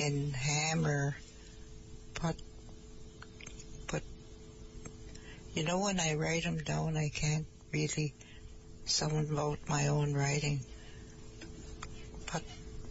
and 0.00 0.34
hammer, 0.34 1.16
put, 2.14 2.34
put. 3.86 4.02
You 5.54 5.62
know, 5.62 5.78
when 5.78 6.00
I 6.00 6.14
write 6.14 6.42
them 6.42 6.58
down, 6.58 6.96
I 6.96 7.08
can't 7.08 7.46
really 7.72 8.14
sound 8.84 9.30
about 9.30 9.60
my 9.68 9.86
own 9.86 10.12
writing. 10.12 10.60
Pat, 12.26 12.42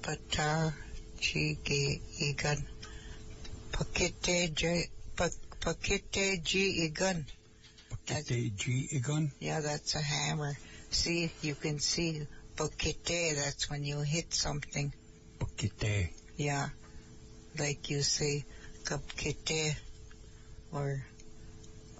patar, 0.01 0.73
chigi, 1.19 1.99
igan, 2.21 2.63
pakite, 3.73 4.56
j, 4.56 4.88
pak- 5.17 5.60
pakite, 5.60 6.41
ji, 6.45 6.89
igan. 6.89 7.25
Pakite 8.06 8.56
G 8.56 8.88
Igun. 8.93 9.32
Yeah, 9.39 9.62
that's 9.62 9.95
a 9.95 10.01
hammer. 10.01 10.54
See, 10.91 11.32
you 11.41 11.56
can 11.56 11.80
see 11.80 12.28
bokite, 12.56 13.36
that's 13.36 13.69
when 13.69 13.84
you 13.84 14.00
hit 14.02 14.34
something. 14.34 14.93
Pakite. 15.39 16.10
Yeah. 16.38 16.69
Like 17.58 17.89
you 17.89 18.02
say 18.02 18.45
kapkite 18.84 19.76
or 20.71 21.06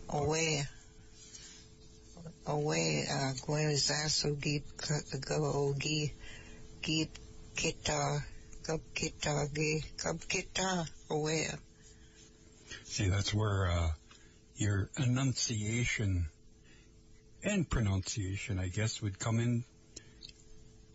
away. 0.10 0.64
Away, 2.48 3.08
uh, 3.10 3.34
gwezaso 3.42 4.40
gip 4.40 4.66
go 5.28 5.74
gi 5.80 6.14
gip 6.82 7.10
kita 7.56 8.22
gi 9.54 9.84
kapkita 9.98 10.88
away. 11.10 11.48
See, 12.84 13.10
that's 13.10 13.34
where 13.34 13.68
uh, 13.72 13.90
your 14.58 14.90
enunciation 14.98 16.28
and 17.46 17.70
pronunciation, 17.70 18.60
I 18.60 18.68
guess, 18.68 19.02
would 19.02 19.18
come 19.20 19.40
in. 19.40 19.64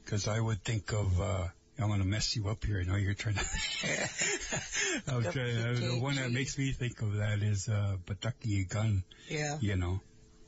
Because 0.05 0.27
I 0.29 0.41
would 0.41 0.63
think 0.65 0.93
of, 0.93 1.21
uh, 1.21 1.47
I'm 1.79 1.89
going 1.89 2.01
to 2.01 2.07
mess 2.07 2.37
you 2.37 2.49
up 2.49 2.65
here. 2.65 2.81
I 2.81 2.85
know 2.85 2.97
you're 2.97 3.15
trying 3.15 3.37
to. 3.37 3.45
Trying. 5.07 5.27
Uh, 5.27 5.73
the 5.81 5.99
one 6.01 6.17
that 6.17 6.31
makes 6.31 6.59
me 6.59 6.73
think 6.73 7.01
of 7.01 7.17
that 7.17 7.43
is 7.43 7.69
uh, 7.69 7.97
Bataki 8.07 8.69
gun. 8.69 9.05
Yeah. 9.29 9.57
You 9.61 9.77
know. 9.77 10.01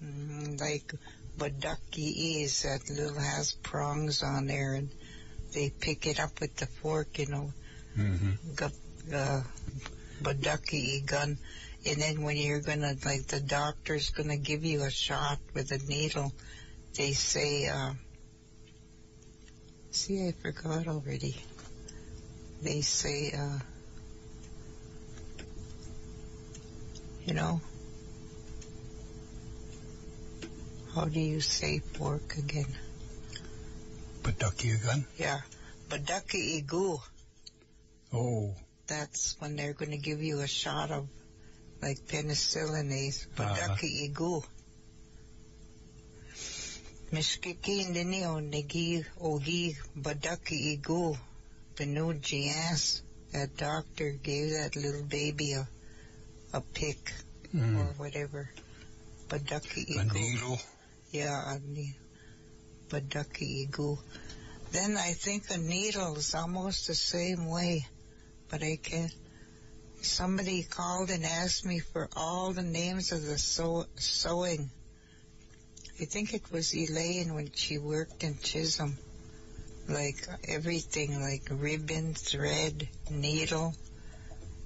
Mm, 0.02 0.60
like 0.60 0.92
Badaki 1.38 2.42
is 2.42 2.62
that 2.62 2.90
little 2.90 3.18
has 3.18 3.52
prongs 3.52 4.22
on 4.22 4.46
there 4.46 4.74
and 4.74 4.90
they 5.54 5.70
pick 5.70 6.06
it 6.06 6.18
up 6.18 6.40
with 6.40 6.56
the 6.56 6.66
fork, 6.66 7.18
you 7.18 7.26
know, 7.26 7.52
hmm 7.94 8.32
got 8.56 8.72
uh, 9.14 9.42
Badaki 10.22 11.04
gun. 11.06 11.38
And 11.84 12.00
then 12.00 12.22
when 12.22 12.36
you're 12.36 12.60
gonna, 12.60 12.94
like 13.04 13.26
the 13.26 13.40
doctor's 13.40 14.10
gonna 14.10 14.36
give 14.36 14.64
you 14.64 14.82
a 14.82 14.90
shot 14.90 15.38
with 15.54 15.72
a 15.72 15.78
needle, 15.78 16.32
they 16.96 17.12
say, 17.12 17.68
uh, 17.68 17.94
see, 19.90 20.26
I 20.28 20.32
forgot 20.32 20.86
already. 20.86 21.36
They 22.62 22.82
say, 22.82 23.32
uh, 23.36 23.58
you 27.24 27.34
know, 27.34 27.60
how 30.94 31.06
do 31.06 31.18
you 31.18 31.40
say 31.40 31.80
pork 31.94 32.36
again? 32.36 32.66
Bataki 34.22 34.80
again? 34.80 35.06
Yeah, 35.18 35.40
Badaki 35.88 36.62
igu. 36.62 37.00
Oh. 38.12 38.54
That's 38.86 39.36
when 39.40 39.56
they're 39.56 39.72
going 39.72 39.92
to 39.92 39.96
give 39.96 40.22
you 40.22 40.40
a 40.40 40.46
shot 40.46 40.90
of 40.90 41.08
like 41.82 41.98
penicillin 42.06 42.90
is 43.08 43.26
Badaki 43.36 44.08
igu. 44.08 44.42
Mishkiki 47.12 47.90
nini 47.90 48.24
o 48.24 48.34
negi 48.40 49.04
ogi 49.20 49.76
Badaki 49.96 50.56
igu. 50.78 51.18
Benu 51.76 52.14
jias. 52.20 53.02
That 53.32 53.56
doctor 53.56 54.10
gave 54.10 54.50
that 54.50 54.76
little 54.76 55.04
baby 55.04 55.52
a, 55.54 55.66
a 56.52 56.60
pick 56.60 57.12
or 57.54 57.58
Mm. 57.60 57.98
whatever. 57.98 58.50
Badaki 59.28 59.82
A 59.96 60.04
igu. 60.04 60.14
needle. 60.14 60.58
Yeah, 61.10 61.54
a 61.54 61.58
ne- 61.58 61.96
Badaki 62.88 63.66
igu. 63.68 63.98
Then 64.70 64.96
I 64.96 65.12
think 65.12 65.50
a 65.50 65.58
needle 65.58 66.16
is 66.16 66.34
almost 66.34 66.86
the 66.86 66.94
same 66.94 67.46
way, 67.46 67.86
but 68.48 68.62
I 68.62 68.76
can't. 68.82 69.12
Somebody 70.04 70.62
called 70.64 71.10
and 71.10 71.24
asked 71.24 71.64
me 71.64 71.78
for 71.78 72.08
all 72.16 72.52
the 72.52 72.62
names 72.62 73.12
of 73.12 73.24
the 73.24 73.38
sew- 73.38 73.86
sewing. 73.96 74.70
I 76.00 76.04
think 76.04 76.34
it 76.34 76.50
was 76.50 76.74
Elaine 76.74 77.34
when 77.34 77.50
she 77.54 77.78
worked 77.78 78.24
in 78.24 78.38
Chisholm. 78.38 78.98
Like 79.88 80.26
everything, 80.46 81.20
like 81.20 81.42
ribbon, 81.50 82.14
thread, 82.14 82.88
needle, 83.10 83.74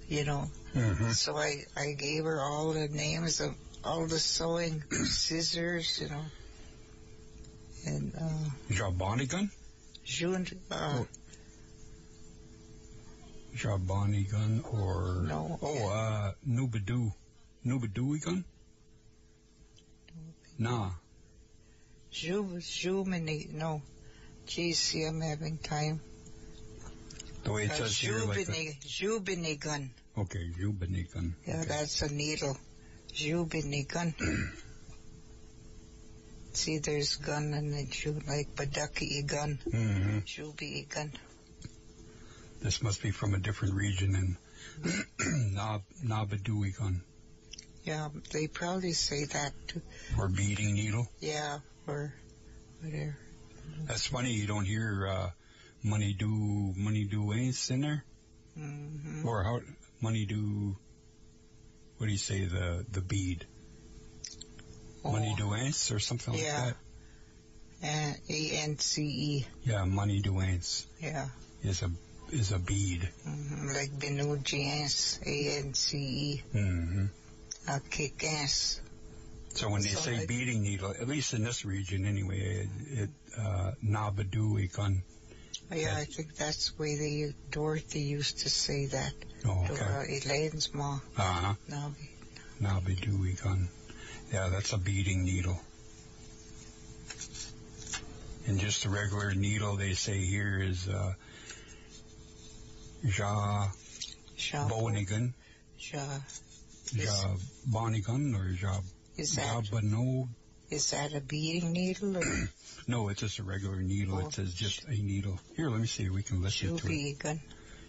you 0.09 0.25
know. 0.25 0.51
Mm-hmm. 0.75 1.11
So 1.11 1.37
I, 1.37 1.65
I 1.77 1.93
gave 1.93 2.25
her 2.25 2.41
all 2.41 2.73
the 2.73 2.89
names 2.89 3.41
of 3.41 3.55
all 3.85 4.07
the 4.07 4.19
sewing 4.19 4.83
scissors, 4.91 6.01
you 6.01 6.09
know. 6.09 6.25
And, 7.87 8.13
uh, 8.15 8.51
Jabani 8.75 9.29
gun. 9.29 9.51
June, 10.05 10.47
uh, 10.71 11.01
Oh. 11.01 11.07
Jabani 13.57 14.31
gun 14.31 14.63
or 14.71 15.23
No. 15.27 15.59
oh 15.63 15.89
uh 15.89 16.33
Nubadu 16.49 17.13
Nubadui 17.65 18.23
gun. 18.25 18.45
Nah. 20.59 20.91
Ju, 22.11 22.45
Jumini, 22.61 23.53
no. 23.53 23.83
Geez, 24.47 24.79
see, 24.79 25.05
I'm 25.05 25.21
having 25.21 25.59
time. 25.59 26.01
The 27.45 27.53
way 27.53 27.65
it 27.65 27.73
Uh, 27.73 27.75
says 27.75 27.99
here, 27.99 28.19
like 28.21 28.47
the, 28.47 28.53
Jubini, 28.53 28.79
Jubini 28.87 29.61
gun. 29.61 29.91
okay, 30.17 30.51
Jubani 30.59 31.13
gun. 31.13 31.35
Yeah, 31.47 31.57
okay. 31.61 31.69
that's 31.69 32.03
a 32.03 32.09
needle. 32.13 32.57
Jubini 33.13 33.87
gun. 33.87 34.15
see, 36.53 36.79
there's 36.79 37.17
gun 37.17 37.53
and 37.55 37.73
then 37.75 37.89
ju, 37.91 38.19
like 38.27 38.55
Badaki 38.55 39.27
gun. 39.27 39.59
hmm 39.71 40.19
Jubi 40.21 40.89
gun. 40.89 41.13
This 42.61 42.83
must 42.83 43.03
be 43.03 43.11
from 43.11 43.35
a 43.35 43.39
different 43.39 43.75
region 43.75 44.15
and 44.15 44.37
Nab 45.55 46.33
Yeah, 47.85 48.09
they 48.33 48.47
probably 48.49 48.93
say 48.93 49.25
that 49.27 49.53
too. 49.69 49.83
or 50.19 50.29
beating 50.29 50.75
needle. 50.75 51.07
Yeah, 51.21 51.59
or 51.87 52.13
whatever. 52.83 53.17
That's 53.87 54.07
funny. 54.07 54.33
You 54.33 54.47
don't 54.47 54.65
hear 54.65 55.07
uh, 55.07 55.31
money 55.83 56.13
do 56.19 56.75
money 56.77 57.05
do 57.05 57.33
ace 57.33 57.71
in 57.71 57.83
there, 57.83 58.05
mm-hmm. 58.59 59.27
or 59.27 59.45
how 59.45 59.61
money 60.01 60.27
do. 60.27 60.77
What 61.99 62.07
do 62.07 62.13
you 62.13 62.19
say? 62.19 62.45
The 62.47 62.85
the 62.91 63.01
bead 63.01 63.47
money 65.05 65.35
do 65.39 65.55
ace 65.55 65.91
or 65.93 65.99
something 66.01 66.35
like 66.35 66.43
Oh. 66.43 66.47
Yeah. 66.47 66.65
that. 66.67 66.77
And 67.83 68.17
A 68.29 68.51
N 68.65 68.79
C 68.79 69.03
E. 69.03 69.47
Yeah, 69.65 69.85
money 69.85 70.21
do 70.21 70.41
ace 70.41 70.87
Yeah. 71.01 71.29
is 71.63 71.83
a 71.83 71.91
is 72.31 72.53
a 72.53 72.59
bead. 72.59 73.09
hmm 73.25 73.69
Like 73.69 73.91
Benujians. 73.99 75.21
A 75.27 75.59
N 75.59 75.75
C 75.75 75.99
E. 75.99 76.43
hmm 76.53 77.07
A 77.69 77.81
kick 77.91 78.23
ass. 78.25 78.81
So 79.55 79.71
when 79.71 79.83
they 79.83 79.89
So 79.89 80.01
say 80.01 80.19
like- 80.19 80.29
beading 80.29 80.63
needle, 80.63 80.91
at 80.91 81.09
least 81.09 81.33
in 81.35 81.43
this 81.43 81.65
region 81.65 82.05
anyway, 82.07 82.67
it, 82.67 82.69
it 83.03 83.11
uh, 83.39 83.73
gun. 84.77 85.03
Yeah, 85.73 85.97
I 85.97 86.05
think 86.05 86.37
that's 86.37 86.71
the 86.71 86.83
way 86.83 86.97
they 86.97 87.35
Dorothy 87.51 88.01
used 88.01 88.41
to 88.41 88.49
say 88.51 88.87
that. 88.87 89.13
Oh, 89.47 89.67
okay. 89.71 90.21
Elaine's. 90.25 90.69
Uh 90.75 90.99
huh. 91.17 91.55
Now, 91.69 91.93
Nabidui 92.61 93.43
gun. 93.43 93.69
Yeah, 94.33 94.49
that's 94.51 94.73
a 94.73 94.79
beading 94.79 95.25
needle. 95.25 95.59
And 98.47 98.61
just 98.61 98.85
a 98.85 98.91
regular 98.91 99.35
needle, 99.35 99.77
they 99.77 99.95
say 99.95 100.19
here 100.19 100.61
is 100.63 100.89
uh, 100.89 101.15
Ja 103.07 103.69
Shaw. 104.37 104.69
Bonigan, 104.69 105.35
Shaw. 105.79 106.21
Ja 106.93 107.37
Bonigan, 107.71 108.35
or 108.35 108.49
Ja 108.49 108.81
Is 109.17 109.37
that 109.37 109.65
Jabano. 109.65 110.29
is 110.71 110.91
that 110.91 111.15
a 111.15 111.21
beating 111.21 111.73
needle 111.73 112.17
or 112.17 112.23
No, 112.89 113.09
it's 113.09 113.21
just 113.21 113.39
a 113.41 113.43
regular 113.43 113.81
needle. 113.83 114.19
Oh. 114.23 114.27
It 114.27 114.35
says 114.35 114.55
just 114.55 114.85
a 114.85 114.91
needle. 114.91 115.39
Here, 115.57 115.69
let 115.69 115.81
me 115.81 115.87
see. 115.89 116.09
We 116.09 116.23
can 116.23 116.41
listen 116.43 116.77
to 116.77 116.87
it. 116.89 117.39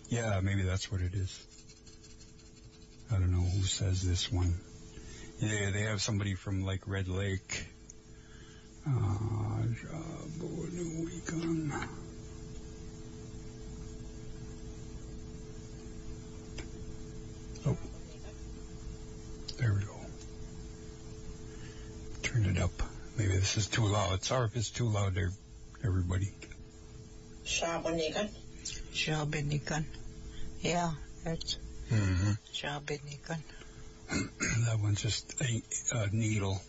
Yeah, 0.10 0.40
maybe 0.42 0.64
that's 0.64 0.92
what 0.92 1.02
it 1.02 1.14
is. 1.14 1.46
I 3.12 3.16
don't 3.20 3.32
know 3.32 3.42
who 3.42 3.64
says 3.64 4.02
this 4.02 4.32
one. 4.32 4.56
Yeah, 5.40 5.70
they 5.72 5.84
have 5.84 6.02
somebody 6.02 6.34
from 6.34 6.64
like 6.64 6.88
Red 6.88 7.08
Lake. 7.08 7.68
Uh, 8.88 9.64
Jabonuigan. 10.40 11.72
There 19.58 19.74
we 19.74 19.82
go. 19.86 19.96
Turn 22.24 22.46
it 22.46 22.60
up. 22.60 22.72
Maybe 23.18 23.34
this 23.34 23.58
is 23.58 23.68
too 23.68 23.86
loud. 23.86 24.24
Sorry 24.24 24.46
if 24.46 24.56
it's 24.56 24.70
too 24.70 24.88
loud 24.88 25.16
there, 25.16 25.32
everybody. 25.84 26.32
Shabonigan. 27.46 28.30
Jabinigan. 28.94 29.86
Yeah, 30.62 30.92
that's 31.24 31.58
Mm-hmm. 31.90 32.32
Jabinigan. 32.54 33.40
that 34.66 34.80
one's 34.82 35.02
just 35.02 35.42
a, 35.42 35.62
a 35.96 36.10
needle. 36.12 36.62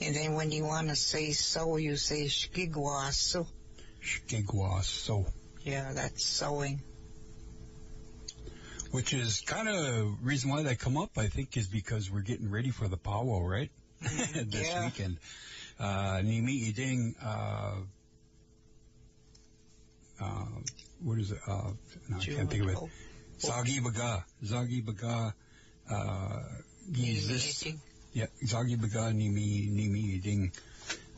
And 0.00 0.14
then 0.16 0.34
when 0.34 0.50
you 0.50 0.64
want 0.64 0.88
to 0.88 0.96
say 0.96 1.32
so, 1.32 1.76
you 1.76 1.96
say 1.96 2.24
shkigwasu. 2.24 3.46
Shkigwas, 4.02 4.84
so 4.84 5.26
Yeah, 5.62 5.92
that's 5.92 6.24
sewing. 6.24 6.80
Which 8.94 9.12
is 9.12 9.40
kind 9.40 9.68
of 9.68 10.24
reason 10.24 10.50
why 10.50 10.62
they 10.62 10.76
come 10.76 10.96
up. 10.96 11.10
I 11.18 11.26
think 11.26 11.56
is 11.56 11.66
because 11.66 12.10
we're 12.10 12.20
getting 12.22 12.50
ready 12.50 12.70
for 12.70 12.86
the 12.88 12.96
powwow, 12.96 13.40
right? 13.44 13.70
this 14.00 14.68
Yeah. 14.68 14.84
weekend. 14.84 15.18
Uh, 15.80 16.20
Nimi 16.22 16.68
Iding, 16.68 17.16
uh, 17.20 17.74
uh, 20.20 20.44
what 21.02 21.18
is 21.18 21.32
it? 21.32 21.38
Uh, 21.46 21.72
no, 22.08 22.16
I 22.18 22.24
can't 22.24 22.48
think 22.50 22.62
of 22.62 22.68
it. 22.70 22.76
Oh, 22.80 22.88
Zagi 23.40 23.82
Baga, 23.82 24.24
Zagi 24.44 24.84
Baga, 24.84 25.34
uh. 25.90 26.42
Knitting. 26.88 27.80
Yeah, 28.12 28.26
Zagi 28.44 28.80
Baga 28.80 29.10
Nimi, 29.12 29.68
Nimi 29.72 30.16
Iding. 30.18 30.52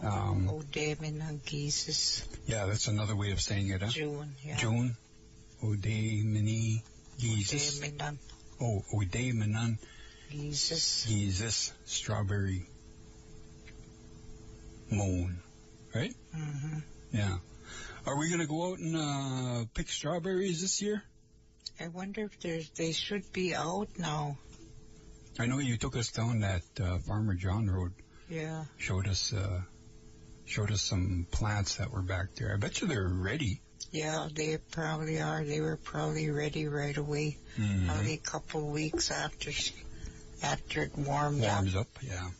Um, 0.01 0.49
Oh, 0.51 0.63
Devin 0.73 1.21
and 1.21 1.45
Jesus. 1.45 2.27
yeah, 2.47 2.67
that's 2.67 2.87
another 2.89 3.17
way 3.17 3.33
of 3.33 3.41
saying 3.41 3.69
it, 3.71 3.83
huh? 3.83 3.89
June. 3.89 4.35
Yeah. 4.45 4.57
June, 4.57 4.97
Ode 5.63 5.85
Mini, 6.25 6.83
Jesus. 7.19 7.79
Devin 7.81 8.19
Oh, 8.61 8.83
Manan, 9.35 9.79
Jesus. 10.31 11.05
Jesus, 11.07 11.73
Strawberry 11.85 12.67
Moon. 14.91 15.43
Right? 15.95 16.15
Mm 16.35 16.61
hmm 16.61 16.79
Yeah. 17.13 17.37
Are 18.07 18.17
we 18.19 18.31
gonna 18.31 18.47
go 18.47 18.71
out 18.71 18.79
and 18.79 18.97
uh, 18.97 19.65
pick 19.75 19.89
strawberries 19.89 20.61
this 20.63 20.81
year? 20.81 21.03
I 21.81 21.89
wonder 21.89 22.25
if 22.25 22.39
there's, 22.41 22.71
they 22.71 22.93
should 22.93 23.31
be 23.33 23.55
out 23.55 23.89
now. 23.99 24.39
I 25.39 25.47
know 25.47 25.59
you 25.59 25.77
took 25.77 25.97
us 25.97 26.11
down 26.13 26.41
that 26.41 26.63
uh, 26.81 26.99
Farmer 27.01 27.35
John 27.35 27.69
Road, 27.69 27.93
Yeah. 28.31 28.65
showed 28.79 29.07
us 29.09 29.33
uh, 29.33 29.61
showed 30.47 30.71
us 30.71 30.81
some 30.83 31.27
plants 31.31 31.77
that 31.77 31.91
were 31.91 32.03
back 32.03 32.35
there. 32.37 32.55
I 32.55 32.57
bet 32.57 32.81
you 32.81 32.87
they're 32.87 33.09
ready. 33.09 33.61
Yeah, 33.97 34.29
they 34.31 34.59
probably 34.59 35.23
are. 35.23 35.43
They 35.43 35.63
were 35.63 35.79
probably 35.79 36.29
ready 36.29 36.69
right 36.69 36.95
away. 36.97 37.39
Mhm. 37.57 37.87
Probably 37.87 38.13
a 38.13 38.19
couple 38.19 38.61
of 38.61 38.67
weeks 38.67 39.11
after 39.11 39.51
after 40.43 40.83
it 40.83 40.99
warmed 40.99 41.41
Warms 41.41 41.75
up. 41.75 41.81
up, 41.81 42.03
yeah. 42.03 42.31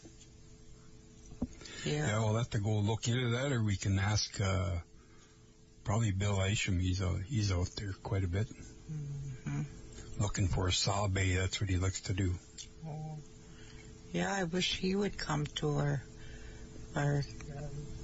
Yeah. 1.87 2.07
Yeah, 2.09 2.19
we'll 2.19 2.37
have 2.37 2.51
to 2.51 2.59
go 2.59 2.79
look 2.81 3.09
into 3.09 3.31
that, 3.31 3.53
or 3.53 3.63
we 3.63 3.77
can 3.77 3.99
ask 3.99 4.39
uh, 4.39 4.71
probably 5.83 6.13
Bill 6.13 6.43
Isham. 6.43 6.79
He's 6.79 7.01
out, 7.01 7.23
he's 7.27 7.51
out 7.51 7.71
there 7.77 7.95
quite 8.03 8.25
a 8.25 8.29
bit, 8.29 8.49
hmm 9.45 9.63
looking 10.19 10.49
for 10.49 10.69
a 10.69 10.73
saw 10.73 11.09
bay. 11.09 11.37
That's 11.37 11.59
what 11.61 11.71
he 11.71 11.79
likes 11.79 12.03
to 12.03 12.13
do. 12.13 12.35
Oh. 12.87 13.17
Yeah, 14.13 14.31
I 14.33 14.45
wish 14.45 14.77
he 14.77 14.95
would 14.95 15.17
come 15.17 15.47
to 15.57 15.71
our 15.79 16.03
our 16.97 17.23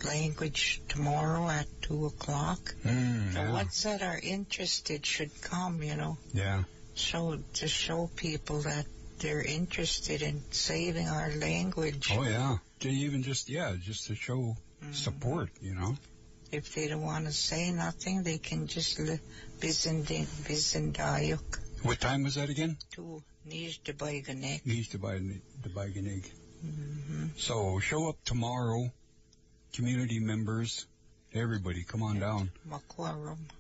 language 0.05 0.81
tomorrow 0.89 1.49
at 1.49 1.67
two 1.83 2.07
o'clock. 2.07 2.75
Mm, 2.85 3.35
The 3.35 3.53
ones 3.53 3.83
that 3.85 4.03
are 4.03 4.19
interested 4.23 5.05
should 5.07 5.31
come. 5.43 5.83
You 5.83 5.97
know, 5.97 6.19
yeah, 6.35 6.65
show 6.95 7.39
to 7.55 7.69
show 7.69 8.11
people 8.17 8.63
that 8.63 8.87
they're 9.19 9.43
interested 9.43 10.23
in 10.23 10.43
saving 10.51 11.09
our 11.09 11.31
language. 11.31 12.09
oh 12.13 12.25
yeah. 12.25 12.59
To 12.81 12.89
even 12.91 13.23
just 13.23 13.49
yeah, 13.49 13.77
just 13.81 14.07
to 14.09 14.15
show 14.15 14.57
Mhm. 14.83 14.95
support, 14.95 15.51
you 15.61 15.75
know. 15.75 15.97
If 16.51 16.75
they 16.75 16.89
don't 16.89 17.03
want 17.03 17.27
to 17.27 17.33
say 17.33 17.71
nothing, 17.71 18.25
they 18.25 18.39
can 18.39 18.67
just 18.67 18.99
li- 18.99 19.21
Bizendayuk 19.61 21.59
What 21.83 22.01
time 22.01 22.25
was 22.25 22.35
that 22.35 22.51
again? 22.51 22.77
to 22.93 23.23
Nij 23.49 23.79
de 23.85 23.93
Baiganek. 23.95 24.61
He 24.65 24.75
used 24.75 24.91
to 24.93 24.99
buy 24.99 25.19
the 25.19 25.69
Biganig. 25.69 26.25
Mm-hmm. 26.65 27.27
So 27.37 27.79
show 27.81 28.09
up 28.09 28.17
tomorrow, 28.25 28.91
community 29.73 30.21
members, 30.21 30.87
everybody, 31.35 31.83
come 31.85 32.03
on 32.03 32.19
down. 32.19 32.51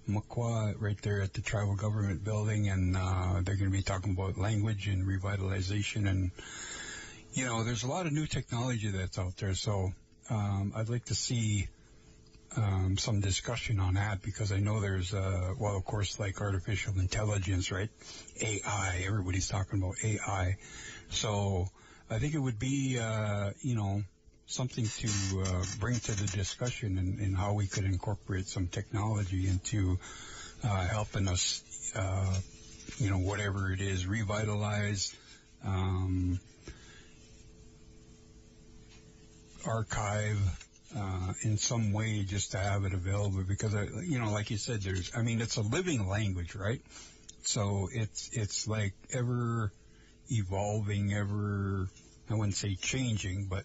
Makwa 0.08 0.74
right 0.78 1.00
there 1.02 1.22
at 1.22 1.32
the 1.32 1.40
tribal 1.40 1.76
government 1.76 2.24
building 2.24 2.68
and 2.68 2.96
uh, 2.96 3.40
they're 3.42 3.56
going 3.56 3.70
to 3.70 3.76
be 3.76 3.82
talking 3.82 4.12
about 4.12 4.36
language 4.36 4.88
and 4.88 5.06
revitalization 5.06 6.08
and 6.08 6.30
you 7.32 7.44
know 7.44 7.64
there's 7.64 7.82
a 7.82 7.88
lot 7.88 8.06
of 8.06 8.12
new 8.12 8.26
technology 8.26 8.90
that's 8.90 9.18
out 9.18 9.36
there 9.36 9.54
so 9.54 9.92
um, 10.28 10.72
I'd 10.76 10.88
like 10.88 11.06
to 11.06 11.14
see 11.14 11.68
um, 12.56 12.98
some 12.98 13.20
discussion 13.20 13.80
on 13.80 13.94
that 13.94 14.22
because 14.22 14.52
I 14.52 14.58
know 14.58 14.80
there's 14.80 15.14
uh, 15.14 15.54
well 15.58 15.76
of 15.76 15.84
course 15.84 16.18
like 16.20 16.40
artificial 16.40 16.98
intelligence 16.98 17.70
right 17.70 17.90
AI 18.40 19.04
everybody's 19.06 19.48
talking 19.48 19.80
about 19.80 19.94
AI 20.04 20.56
so 21.08 21.68
I 22.12 22.18
think 22.18 22.34
it 22.34 22.38
would 22.38 22.58
be 22.58 22.98
uh, 22.98 23.50
you 23.62 23.74
know 23.74 24.02
something 24.46 24.86
to 24.86 25.08
uh, 25.40 25.64
bring 25.80 25.98
to 25.98 26.12
the 26.12 26.26
discussion 26.36 26.98
and, 26.98 27.36
how 27.36 27.54
we 27.54 27.66
could 27.66 27.84
incorporate 27.84 28.46
some 28.46 28.68
technology 28.68 29.48
into 29.48 29.98
uh, 30.62 30.86
helping 30.86 31.26
us, 31.26 31.62
uh, 31.96 32.34
you 32.98 33.10
know, 33.10 33.18
whatever 33.18 33.72
it 33.72 33.80
is, 33.80 34.06
revitalize, 34.06 35.16
um, 35.64 36.38
archive, 39.66 40.38
uh, 40.94 41.32
in 41.42 41.56
some 41.56 41.92
way 41.92 42.22
just 42.22 42.52
to 42.52 42.58
have 42.58 42.84
it 42.84 42.92
available 42.92 43.42
because, 43.48 43.74
I, 43.74 43.86
you 44.04 44.18
know, 44.18 44.30
like 44.30 44.50
you 44.50 44.58
said, 44.58 44.82
there's, 44.82 45.10
I 45.16 45.22
mean, 45.22 45.40
it's 45.40 45.56
a 45.56 45.62
living 45.62 46.06
language, 46.06 46.54
right? 46.54 46.82
So 47.44 47.88
it's, 47.90 48.28
it's 48.32 48.68
like 48.68 48.92
ever 49.12 49.72
evolving, 50.30 51.14
ever, 51.14 51.88
I 52.30 52.34
wouldn't 52.34 52.54
say 52.54 52.74
changing, 52.74 53.46
but 53.46 53.64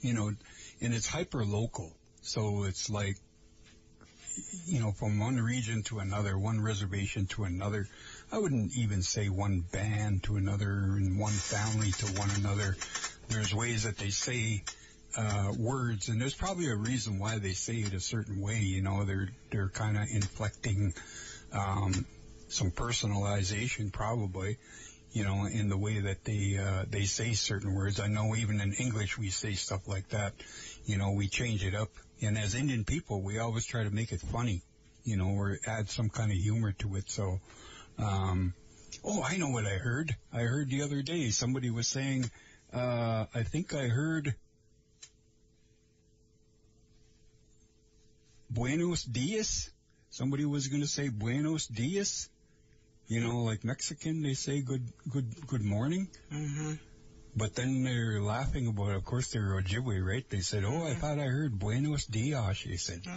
you 0.00 0.14
know, 0.14 0.32
and 0.80 0.94
it's 0.94 1.06
hyper 1.06 1.44
local. 1.44 1.92
So 2.22 2.64
it's 2.64 2.90
like, 2.90 3.16
you 4.66 4.80
know, 4.80 4.92
from 4.92 5.18
one 5.18 5.36
region 5.40 5.82
to 5.84 5.98
another, 5.98 6.38
one 6.38 6.60
reservation 6.60 7.26
to 7.26 7.44
another. 7.44 7.86
I 8.30 8.38
wouldn't 8.38 8.76
even 8.76 9.02
say 9.02 9.28
one 9.28 9.60
band 9.60 10.24
to 10.24 10.36
another 10.36 10.70
and 10.70 11.18
one 11.18 11.32
family 11.32 11.90
to 11.92 12.06
one 12.18 12.30
another. 12.38 12.76
There's 13.28 13.54
ways 13.54 13.84
that 13.84 13.98
they 13.98 14.10
say, 14.10 14.64
uh, 15.16 15.52
words, 15.58 16.08
and 16.08 16.20
there's 16.20 16.34
probably 16.34 16.68
a 16.68 16.76
reason 16.76 17.18
why 17.18 17.38
they 17.38 17.52
say 17.52 17.74
it 17.74 17.92
a 17.92 18.00
certain 18.00 18.40
way. 18.40 18.58
You 18.60 18.82
know, 18.82 19.04
they're 19.04 19.28
they're 19.50 19.68
kind 19.68 19.96
of 19.96 20.04
inflecting 20.10 20.94
um, 21.52 22.06
some 22.48 22.70
personalization, 22.70 23.92
probably. 23.92 24.58
You 25.12 25.24
know, 25.24 25.46
in 25.46 25.68
the 25.68 25.76
way 25.76 26.00
that 26.00 26.24
they 26.24 26.58
uh, 26.58 26.84
they 26.88 27.04
say 27.04 27.34
certain 27.34 27.74
words. 27.74 28.00
I 28.00 28.08
know 28.08 28.34
even 28.34 28.60
in 28.60 28.72
English 28.72 29.18
we 29.18 29.28
say 29.30 29.52
stuff 29.52 29.86
like 29.86 30.08
that. 30.08 30.32
You 30.86 30.96
know, 30.96 31.12
we 31.12 31.28
change 31.28 31.64
it 31.64 31.74
up, 31.74 31.90
and 32.22 32.38
as 32.38 32.54
Indian 32.54 32.84
people, 32.84 33.22
we 33.22 33.38
always 33.38 33.66
try 33.66 33.84
to 33.84 33.90
make 33.90 34.12
it 34.12 34.20
funny. 34.20 34.62
You 35.04 35.16
know, 35.16 35.30
or 35.30 35.58
add 35.66 35.90
some 35.90 36.08
kind 36.08 36.30
of 36.30 36.38
humor 36.38 36.72
to 36.72 36.96
it. 36.96 37.10
So. 37.10 37.40
Um, 37.98 38.54
oh, 39.04 39.22
I 39.22 39.36
know 39.36 39.50
what 39.50 39.66
I 39.66 39.76
heard. 39.76 40.16
I 40.32 40.40
heard 40.40 40.70
the 40.70 40.82
other 40.82 41.02
day 41.02 41.30
somebody 41.30 41.70
was 41.70 41.88
saying, 41.88 42.30
uh, 42.72 43.26
I 43.34 43.42
think 43.42 43.74
I 43.74 43.88
heard 43.88 44.34
Buenos 48.50 49.02
dias. 49.04 49.70
Somebody 50.10 50.44
was 50.44 50.68
going 50.68 50.82
to 50.82 50.88
say 50.88 51.08
Buenos 51.08 51.66
dias. 51.66 52.28
You 53.12 53.20
know, 53.20 53.42
like 53.42 53.62
Mexican, 53.62 54.22
they 54.22 54.32
say 54.32 54.62
good, 54.62 54.88
good, 55.10 55.46
good 55.46 55.62
morning. 55.62 56.08
Mm-hmm. 56.32 56.72
But 57.36 57.54
then 57.54 57.82
they're 57.82 58.22
laughing 58.22 58.68
about 58.68 58.90
it. 58.90 58.96
Of 58.96 59.04
course, 59.04 59.30
they're 59.30 59.60
Ojibwe, 59.60 60.02
right? 60.02 60.24
They 60.30 60.40
said, 60.40 60.64
oh, 60.64 60.86
I 60.86 60.94
thought 60.94 61.18
I 61.18 61.24
heard 61.24 61.58
Buenos 61.58 62.06
dias, 62.06 62.64
they 62.64 62.76
said. 62.76 63.02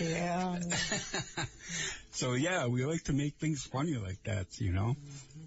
Yeah. 0.00 0.58
so 2.10 2.32
yeah, 2.32 2.66
we 2.66 2.84
like 2.86 3.04
to 3.04 3.12
make 3.12 3.34
things 3.34 3.64
funny 3.64 3.96
like 3.96 4.22
that, 4.24 4.46
you 4.58 4.72
know? 4.72 4.96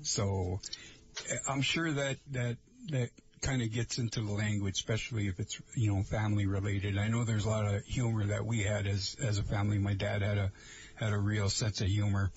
So 0.04 0.60
eh, 1.30 1.38
I'm 1.48 1.62
sure 1.62 1.92
that, 1.92 2.18
that, 2.32 2.58
that 2.90 3.10
kind 3.42 3.62
of 3.64 3.72
gets 3.72 3.98
into 3.98 4.22
the 4.22 4.32
language, 4.32 4.76
especially 4.76 5.28
if 5.28 5.40
it's, 5.40 5.60
you 5.76 5.92
know, 5.92 6.04
family 6.04 6.46
related. 6.46 6.98
I 6.98 7.08
know 7.08 7.24
there's 7.24 7.46
a 7.46 7.50
lot 7.50 7.66
of 7.66 7.84
humor 7.86 8.26
that 8.28 8.46
we 8.46 8.62
had 8.62 8.86
as, 8.86 9.16
as 9.24 9.40
a 9.40 9.44
family. 9.44 9.80
My 9.80 9.94
dad 9.94 10.22
had 10.22 10.38
a, 10.38 10.52
had 11.04 11.14
a 11.14 11.18
real 11.18 11.50
sense 11.50 11.82
of 11.82 11.88
humor. 11.88 12.32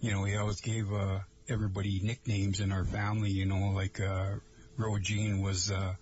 You 0.00 0.12
know, 0.12 0.24
he 0.24 0.36
always 0.36 0.60
gave, 0.60 0.92
uh, 0.92 1.20
everybody 1.48 2.00
nicknames 2.02 2.60
in 2.60 2.72
our 2.72 2.84
family, 2.84 3.30
you 3.30 3.46
know, 3.46 3.72
like, 3.74 4.00
uh, 4.00 4.34
Rogine 4.78 5.42
was, 5.42 5.70
uh, 5.70 5.94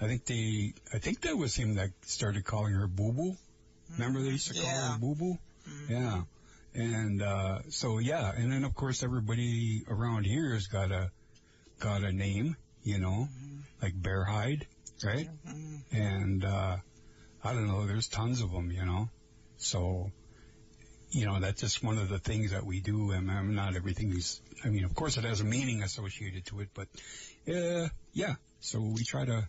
I 0.00 0.06
think 0.06 0.24
they, 0.26 0.74
I 0.92 0.98
think 0.98 1.22
that 1.22 1.36
was 1.36 1.54
him 1.54 1.74
that 1.74 1.90
started 2.02 2.44
calling 2.44 2.74
her 2.74 2.86
Boo 2.86 3.12
Boo. 3.12 3.36
Remember 3.92 4.20
they 4.20 4.30
used 4.30 4.48
to 4.48 4.54
call 4.54 4.62
Yeah. 4.64 4.92
her 4.92 4.98
Boo 4.98 5.14
Boo? 5.14 5.38
Yeah. 5.88 6.22
And, 6.74 7.22
uh, 7.22 7.60
so 7.70 7.98
yeah, 7.98 8.32
and 8.36 8.52
then 8.52 8.64
of 8.64 8.74
course 8.74 9.02
everybody 9.02 9.82
around 9.88 10.24
here 10.24 10.52
has 10.54 10.66
got 10.66 10.90
a, 10.92 11.10
got 11.80 12.02
a 12.02 12.12
name, 12.12 12.56
you 12.82 12.98
know, 12.98 13.28
like 13.82 14.00
Bear 14.00 14.24
Hide, 14.24 14.66
right? 15.04 15.28
And, 15.92 16.44
uh, 16.44 16.76
I 17.42 17.52
don't 17.52 17.66
know, 17.66 17.86
there's 17.86 18.08
tons 18.08 18.42
of 18.42 18.50
them, 18.52 18.70
you 18.70 18.84
know? 18.84 19.08
So, 19.56 20.12
you 21.10 21.26
know, 21.26 21.40
that's 21.40 21.60
just 21.60 21.82
one 21.82 21.98
of 21.98 22.08
the 22.08 22.18
things 22.18 22.50
that 22.52 22.64
we 22.64 22.80
do. 22.80 23.12
And 23.12 23.30
um, 23.30 23.54
not 23.54 23.76
everything 23.76 24.10
is, 24.10 24.40
I 24.64 24.68
mean, 24.68 24.84
of 24.84 24.94
course 24.94 25.16
it 25.16 25.24
has 25.24 25.40
a 25.40 25.44
meaning 25.44 25.82
associated 25.82 26.46
to 26.46 26.60
it, 26.60 26.68
but, 26.74 26.88
uh, 27.52 27.88
yeah. 28.12 28.34
So 28.60 28.80
we 28.80 29.04
try 29.04 29.24
to, 29.24 29.48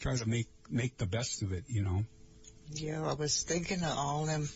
try 0.00 0.16
to 0.16 0.28
make, 0.28 0.48
make 0.70 0.96
the 0.96 1.06
best 1.06 1.42
of 1.42 1.52
it, 1.52 1.64
you 1.68 1.82
know? 1.82 2.04
Yeah, 2.72 3.02
I 3.06 3.14
was 3.14 3.42
thinking 3.42 3.82
of 3.82 3.98
all 3.98 4.26
them 4.26 4.48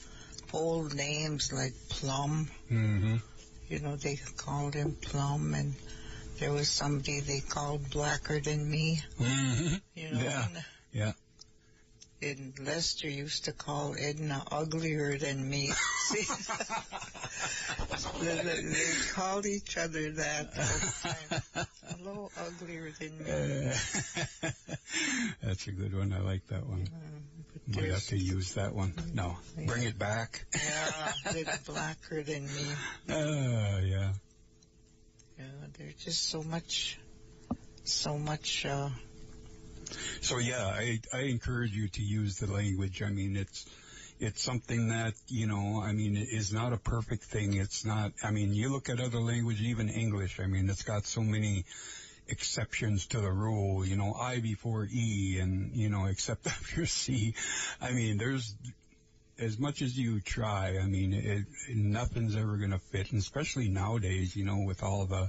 old 0.53 0.95
names 0.95 1.53
like 1.53 1.75
Plum. 1.89 2.49
hmm 2.69 3.17
You 3.69 3.81
know, 3.81 3.97
they 3.97 4.19
called 4.37 4.75
him 4.75 4.97
Plum, 5.03 5.55
and 5.55 5.75
there 6.39 6.53
was 6.53 6.69
somebody 6.71 7.21
they 7.21 7.41
called 7.41 7.91
blacker 7.91 8.41
than 8.41 8.71
me. 8.71 9.03
hmm 9.19 9.75
You 9.95 10.13
know, 10.13 10.21
Yeah. 10.21 10.45
and, 10.45 10.65
Yeah. 10.93 11.13
And 12.23 12.59
Lester 12.59 13.09
used 13.09 13.45
to 13.45 13.53
call 13.53 13.95
Edna 13.99 14.43
uglier 14.51 15.19
than 15.19 15.49
me. 15.49 15.71
See, 15.71 16.25
they, 18.21 18.37
they- 18.43 18.63
they 18.63 18.93
called 19.13 19.47
each 19.47 19.77
other 19.77 20.13
that 20.13 20.47
all 20.57 20.65
the 20.65 20.95
time. 21.03 21.67
Hello, 21.99 22.31
uglier 22.37 22.91
than 22.99 23.19
me. 23.19 23.71
Uh, 23.71 24.51
That's 25.43 25.67
a 25.67 25.73
good 25.73 25.95
one. 25.95 26.13
I 26.13 26.21
like 26.21 26.47
that 26.49 26.67
one. 26.67 26.89
But 27.69 27.77
Might 27.83 27.91
have 27.91 28.07
to 28.07 28.17
use 28.17 28.55
that 28.55 28.75
one. 28.75 28.95
No, 29.15 29.37
bring 29.67 29.83
it 29.83 29.99
back. 29.99 30.47
Yeah, 30.55 31.13
they're 31.33 31.59
blacker 31.67 32.23
than 32.23 32.47
me. 32.47 32.67
Uh, 33.09 33.81
yeah. 33.83 34.13
Yeah, 35.39 35.45
there's 35.77 35.95
just 35.97 36.29
so 36.31 36.43
much, 36.43 36.99
so 37.85 38.17
much. 38.19 38.65
uh 38.65 38.89
So 40.21 40.39
yeah, 40.39 40.67
I, 40.67 41.01
I 41.13 41.21
encourage 41.23 41.73
you 41.73 41.89
to 41.89 42.03
use 42.03 42.39
the 42.39 42.53
language. 42.53 43.03
I 43.03 43.11
mean, 43.11 43.37
it's, 43.37 43.67
it's 44.19 44.43
something 44.43 44.89
that, 44.89 45.15
you 45.29 45.47
know, 45.47 45.81
I 45.83 45.93
mean, 45.93 46.17
it 46.17 46.29
is 46.31 46.53
not 46.53 46.73
a 46.73 46.79
perfect 46.79 47.25
thing. 47.25 47.55
It's 47.55 47.85
not, 47.85 48.13
I 48.23 48.31
mean, 48.31 48.53
you 48.55 48.71
look 48.73 48.89
at 48.89 49.01
other 49.01 49.21
language, 49.21 49.61
even 49.61 49.89
English, 49.89 50.41
I 50.41 50.47
mean, 50.47 50.69
it's 50.71 50.83
got 50.83 51.07
so 51.07 51.21
many 51.21 51.65
exceptions 52.29 53.07
to 53.07 53.21
the 53.21 53.31
rule, 53.31 53.87
you 53.87 53.97
know, 53.97 54.15
I 54.15 54.41
before 54.41 54.89
E 54.91 55.39
and, 55.41 55.77
you 55.77 55.89
know, 55.89 56.07
except 56.07 56.47
after 56.47 56.87
C. 56.87 57.35
I 57.81 57.93
mean, 57.93 58.19
there's, 58.19 58.55
as 59.39 59.59
much 59.59 59.83
as 59.83 59.99
you 59.99 60.21
try, 60.21 60.79
I 60.83 60.87
mean, 60.87 61.13
it, 61.13 61.45
nothing's 61.75 62.37
ever 62.37 62.57
going 62.57 62.71
to 62.71 62.79
fit, 62.79 63.13
and 63.13 63.21
especially 63.21 63.69
nowadays, 63.69 64.35
you 64.35 64.45
know, 64.45 64.63
with 64.67 64.83
all 64.83 65.05
the 65.05 65.29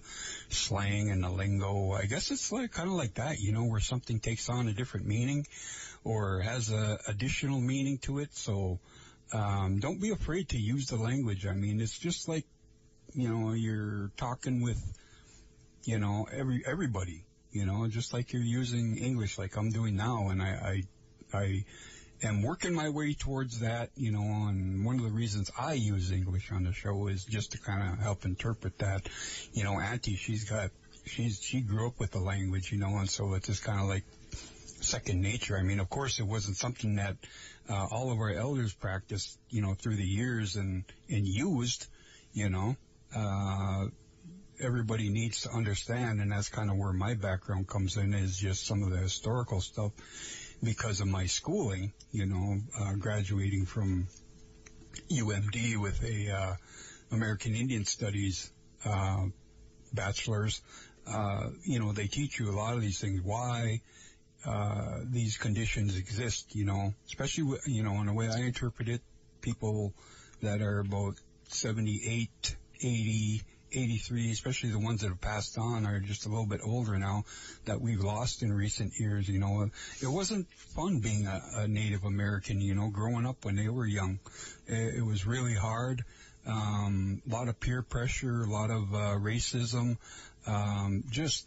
slang 0.49 1.09
and 1.11 1.23
the 1.23 1.29
lingo. 1.29 1.91
I 1.91 2.05
guess 2.05 2.31
it's 2.31 2.51
like 2.51 2.71
kind 2.71 2.87
of 2.87 2.95
like 2.95 3.15
that, 3.15 3.39
you 3.39 3.51
know, 3.51 3.65
where 3.65 3.81
something 3.81 4.19
takes 4.19 4.49
on 4.49 4.67
a 4.67 4.73
different 4.73 5.07
meaning 5.07 5.45
or 6.03 6.39
has 6.39 6.71
a 6.71 6.99
additional 7.07 7.59
meaning 7.59 7.97
to 7.99 8.19
it. 8.19 8.33
So, 8.33 8.79
um, 9.33 9.79
don't 9.79 9.99
be 9.99 10.11
afraid 10.11 10.49
to 10.49 10.57
use 10.57 10.87
the 10.87 10.97
language. 10.97 11.45
I 11.45 11.53
mean, 11.53 11.81
it's 11.81 11.97
just 11.97 12.29
like, 12.29 12.45
you 13.13 13.27
know, 13.27 13.51
you're 13.51 14.11
talking 14.15 14.61
with, 14.61 14.81
you 15.83 15.99
know, 15.99 16.27
every 16.31 16.63
everybody, 16.65 17.25
you 17.51 17.65
know, 17.65 17.87
just 17.87 18.13
like 18.13 18.31
you're 18.31 18.41
using 18.41 18.97
English, 18.97 19.37
like 19.37 19.57
I'm 19.57 19.71
doing 19.71 19.97
now, 19.97 20.29
and 20.29 20.41
I, 20.41 20.83
I, 21.33 21.37
I 21.37 21.65
am 22.24 22.41
working 22.41 22.74
my 22.74 22.89
way 22.89 23.13
towards 23.13 23.59
that, 23.59 23.91
you 23.95 24.11
know, 24.11 24.22
and 24.22 24.86
one 24.86 24.95
of 24.95 25.03
the 25.03 25.11
reasons 25.11 25.51
I 25.57 25.74
use 25.74 26.11
English 26.11 26.51
on 26.51 26.63
the 26.63 26.74
show 26.74 27.07
is 27.07 27.24
just 27.26 27.51
to 27.51 27.59
kind 27.59 27.93
of 27.93 27.99
help 27.99 28.26
interpret 28.26 28.80
that. 28.80 29.07
You 29.53 29.63
know, 29.63 29.80
Auntie, 29.80 30.15
she's 30.15 30.49
got, 30.49 30.72
she's, 31.05 31.41
she 31.41 31.61
grew 31.61 31.88
up 31.88 31.99
with 31.99 32.11
the 32.11 32.20
language, 32.20 32.72
you 32.72 32.80
know, 32.80 32.97
and 32.97 33.09
so 33.09 33.34
it's 33.34 33.47
just 33.47 33.63
kind 33.63 33.80
of 33.80 33.88
like 33.88 34.03
second 34.82 35.22
nature. 35.22 35.57
I 35.57 35.63
mean, 35.63 35.80
of 35.80 35.89
course, 35.89 36.20
it 36.20 36.26
wasn't 36.26 36.57
something 36.57 36.95
that 36.95 37.18
uh, 37.70 37.88
all 37.91 38.11
of 38.11 38.18
our 38.20 38.32
elders 38.32 38.74
practiced, 38.74 39.38
you 39.49 39.61
know, 39.61 39.74
through 39.74 39.97
the 39.97 40.05
years 40.05 40.55
and, 40.55 40.84
and 41.09 41.28
used, 41.28 41.88
you 42.34 42.49
know. 42.49 42.76
Uh, 43.15 43.88
everybody 44.59 45.09
needs 45.09 45.41
to 45.41 45.51
understand, 45.51 46.20
and 46.20 46.32
that's 46.32 46.49
kind 46.49 46.72
of 46.72 46.78
where 46.78 46.93
my 46.93 47.13
background 47.13 47.68
comes 47.68 47.95
in, 47.95 48.13
is 48.13 48.38
just 48.38 48.65
some 48.65 48.84
of 48.84 48.89
the 48.89 48.97
historical 48.97 49.61
stuff 49.61 49.91
because 50.63 51.01
of 51.01 51.07
my 51.07 51.25
schooling, 51.25 51.93
you 52.11 52.25
know, 52.25 52.59
uh, 52.79 52.93
graduating 52.93 53.65
from 53.65 54.07
UMD 55.11 55.77
with 55.77 56.03
a 56.03 56.31
uh, 56.31 56.55
American 57.11 57.55
Indian 57.55 57.85
Studies 57.85 58.51
uh, 58.85 59.25
bachelor's. 59.93 60.61
Uh, 61.07 61.49
you 61.63 61.79
know, 61.79 61.93
they 61.93 62.07
teach 62.07 62.39
you 62.39 62.49
a 62.49 62.55
lot 62.55 62.73
of 62.73 62.81
these 62.81 62.99
things. 62.99 63.21
Why 63.21 63.81
uh, 64.45 64.99
these 65.05 65.37
conditions 65.37 65.97
exist? 65.97 66.55
You 66.55 66.65
know, 66.65 66.93
especially 67.05 67.59
you 67.65 67.83
know, 67.83 67.93
in 68.01 68.07
the 68.07 68.13
way 68.13 68.29
I 68.29 68.39
interpret 68.39 68.89
it, 68.89 69.01
people 69.41 69.93
that 70.41 70.61
are 70.61 70.79
about 70.79 71.15
78, 71.49 72.57
80, 72.81 73.41
83, 73.78 74.32
especially 74.32 74.71
the 74.71 74.80
ones 74.80 75.01
that 75.01 75.09
have 75.09 75.21
passed 75.21 75.57
on 75.57 75.86
are 75.86 75.99
just 75.99 76.25
a 76.25 76.30
little 76.30 76.47
bit 76.47 76.61
older 76.63 76.97
now 76.97 77.25
that 77.65 77.80
we've 77.80 78.01
lost 78.01 78.41
in 78.41 78.51
recent 78.51 78.93
years. 78.99 79.30
You 79.30 79.39
know, 79.39 79.69
it 80.01 80.07
wasn't 80.07 80.47
fun 80.51 80.99
being 80.99 81.28
a, 81.28 81.41
a 81.57 81.67
Native 81.67 82.03
American, 82.03 82.59
you 82.59 82.73
know, 82.73 82.89
growing 82.89 83.25
up 83.25 83.45
when 83.45 83.55
they 83.55 83.69
were 83.69 83.86
young. 83.86 84.19
It, 84.65 84.95
it 84.95 85.05
was 85.05 85.28
really 85.28 85.53
hard. 85.53 86.03
Um, 86.47 87.21
a 87.30 87.34
lot 87.34 87.49
of 87.49 87.59
peer 87.59 87.82
pressure, 87.84 88.43
a 88.43 88.49
lot 88.49 88.71
of 88.71 88.93
uh, 88.93 89.17
racism, 89.19 89.97
um, 90.47 91.03
just 91.11 91.45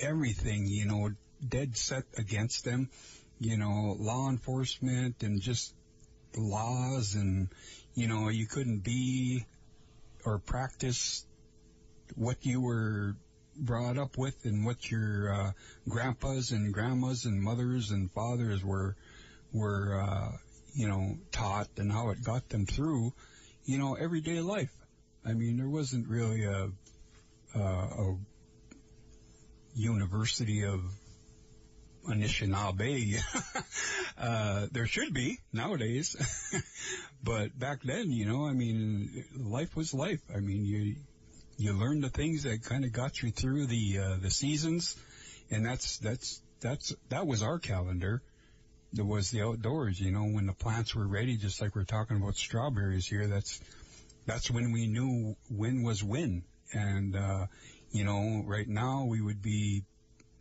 everything, 0.00 0.66
you 0.66 0.86
know, 0.86 1.10
dead 1.46 1.76
set 1.76 2.04
against 2.18 2.64
them. 2.64 2.90
You 3.38 3.58
know, 3.58 3.96
law 3.98 4.28
enforcement 4.28 5.22
and 5.22 5.40
just 5.40 5.74
laws 6.36 7.14
and, 7.14 7.48
you 7.94 8.08
know, 8.08 8.28
you 8.28 8.46
couldn't 8.46 8.84
be 8.84 9.44
or 10.24 10.38
practice 10.38 11.24
what 12.14 12.44
you 12.44 12.60
were 12.60 13.16
brought 13.56 13.98
up 13.98 14.16
with 14.16 14.44
and 14.44 14.64
what 14.64 14.90
your 14.90 15.32
uh, 15.32 15.52
grandpas 15.88 16.50
and 16.50 16.72
grandmas 16.72 17.24
and 17.24 17.40
mothers 17.40 17.90
and 17.90 18.10
fathers 18.12 18.64
were 18.64 18.96
were 19.52 20.00
uh, 20.00 20.30
you 20.74 20.88
know 20.88 21.16
taught 21.30 21.68
and 21.76 21.92
how 21.92 22.10
it 22.10 22.22
got 22.22 22.48
them 22.48 22.66
through 22.66 23.12
you 23.64 23.78
know 23.78 23.94
everyday 23.94 24.40
life. 24.40 24.72
I 25.24 25.34
mean, 25.34 25.56
there 25.56 25.68
wasn't 25.68 26.08
really 26.08 26.44
a 26.44 26.70
a, 27.54 27.60
a 27.60 28.16
university 29.74 30.64
of 30.64 30.80
Anishinaabe. 32.08 33.18
uh, 34.18 34.66
there 34.72 34.86
should 34.86 35.14
be 35.14 35.38
nowadays, 35.52 36.16
but 37.22 37.58
back 37.58 37.82
then, 37.82 38.10
you 38.10 38.26
know, 38.26 38.46
I 38.46 38.52
mean, 38.52 39.24
life 39.36 39.76
was 39.76 39.94
life. 39.94 40.20
I 40.34 40.40
mean, 40.40 40.64
you 40.64 40.96
you 41.56 41.72
learn 41.72 42.00
the 42.00 42.08
things 42.08 42.42
that 42.42 42.64
kind 42.64 42.84
of 42.84 42.92
got 42.92 43.22
you 43.22 43.30
through 43.30 43.66
the 43.66 43.98
uh, 43.98 44.16
the 44.20 44.30
seasons, 44.30 44.96
and 45.50 45.64
that's 45.64 45.98
that's 45.98 46.42
that's 46.60 46.94
that 47.08 47.26
was 47.26 47.42
our 47.42 47.58
calendar. 47.58 48.22
There 48.92 49.04
was 49.04 49.30
the 49.30 49.42
outdoors, 49.42 49.98
you 49.98 50.10
know, 50.10 50.24
when 50.24 50.46
the 50.46 50.52
plants 50.52 50.94
were 50.94 51.06
ready, 51.06 51.36
just 51.36 51.62
like 51.62 51.74
we're 51.74 51.84
talking 51.84 52.16
about 52.16 52.34
strawberries 52.34 53.06
here. 53.06 53.26
That's 53.26 53.60
that's 54.26 54.50
when 54.50 54.72
we 54.72 54.86
knew 54.86 55.36
when 55.48 55.82
was 55.82 56.02
when, 56.02 56.44
and 56.72 57.16
uh, 57.16 57.46
you 57.90 58.04
know, 58.04 58.42
right 58.46 58.68
now 58.68 59.04
we 59.04 59.20
would 59.20 59.40
be 59.40 59.84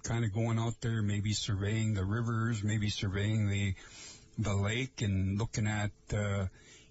kind 0.03 0.25
of 0.25 0.33
going 0.33 0.59
out 0.59 0.79
there, 0.81 1.01
maybe 1.01 1.33
surveying 1.33 1.93
the 1.93 2.05
rivers, 2.05 2.63
maybe 2.63 2.89
surveying 2.89 3.49
the 3.49 3.73
the 4.37 4.53
lake, 4.53 5.01
and 5.01 5.37
looking 5.37 5.67
at 5.67 5.91
uh, 6.13 6.47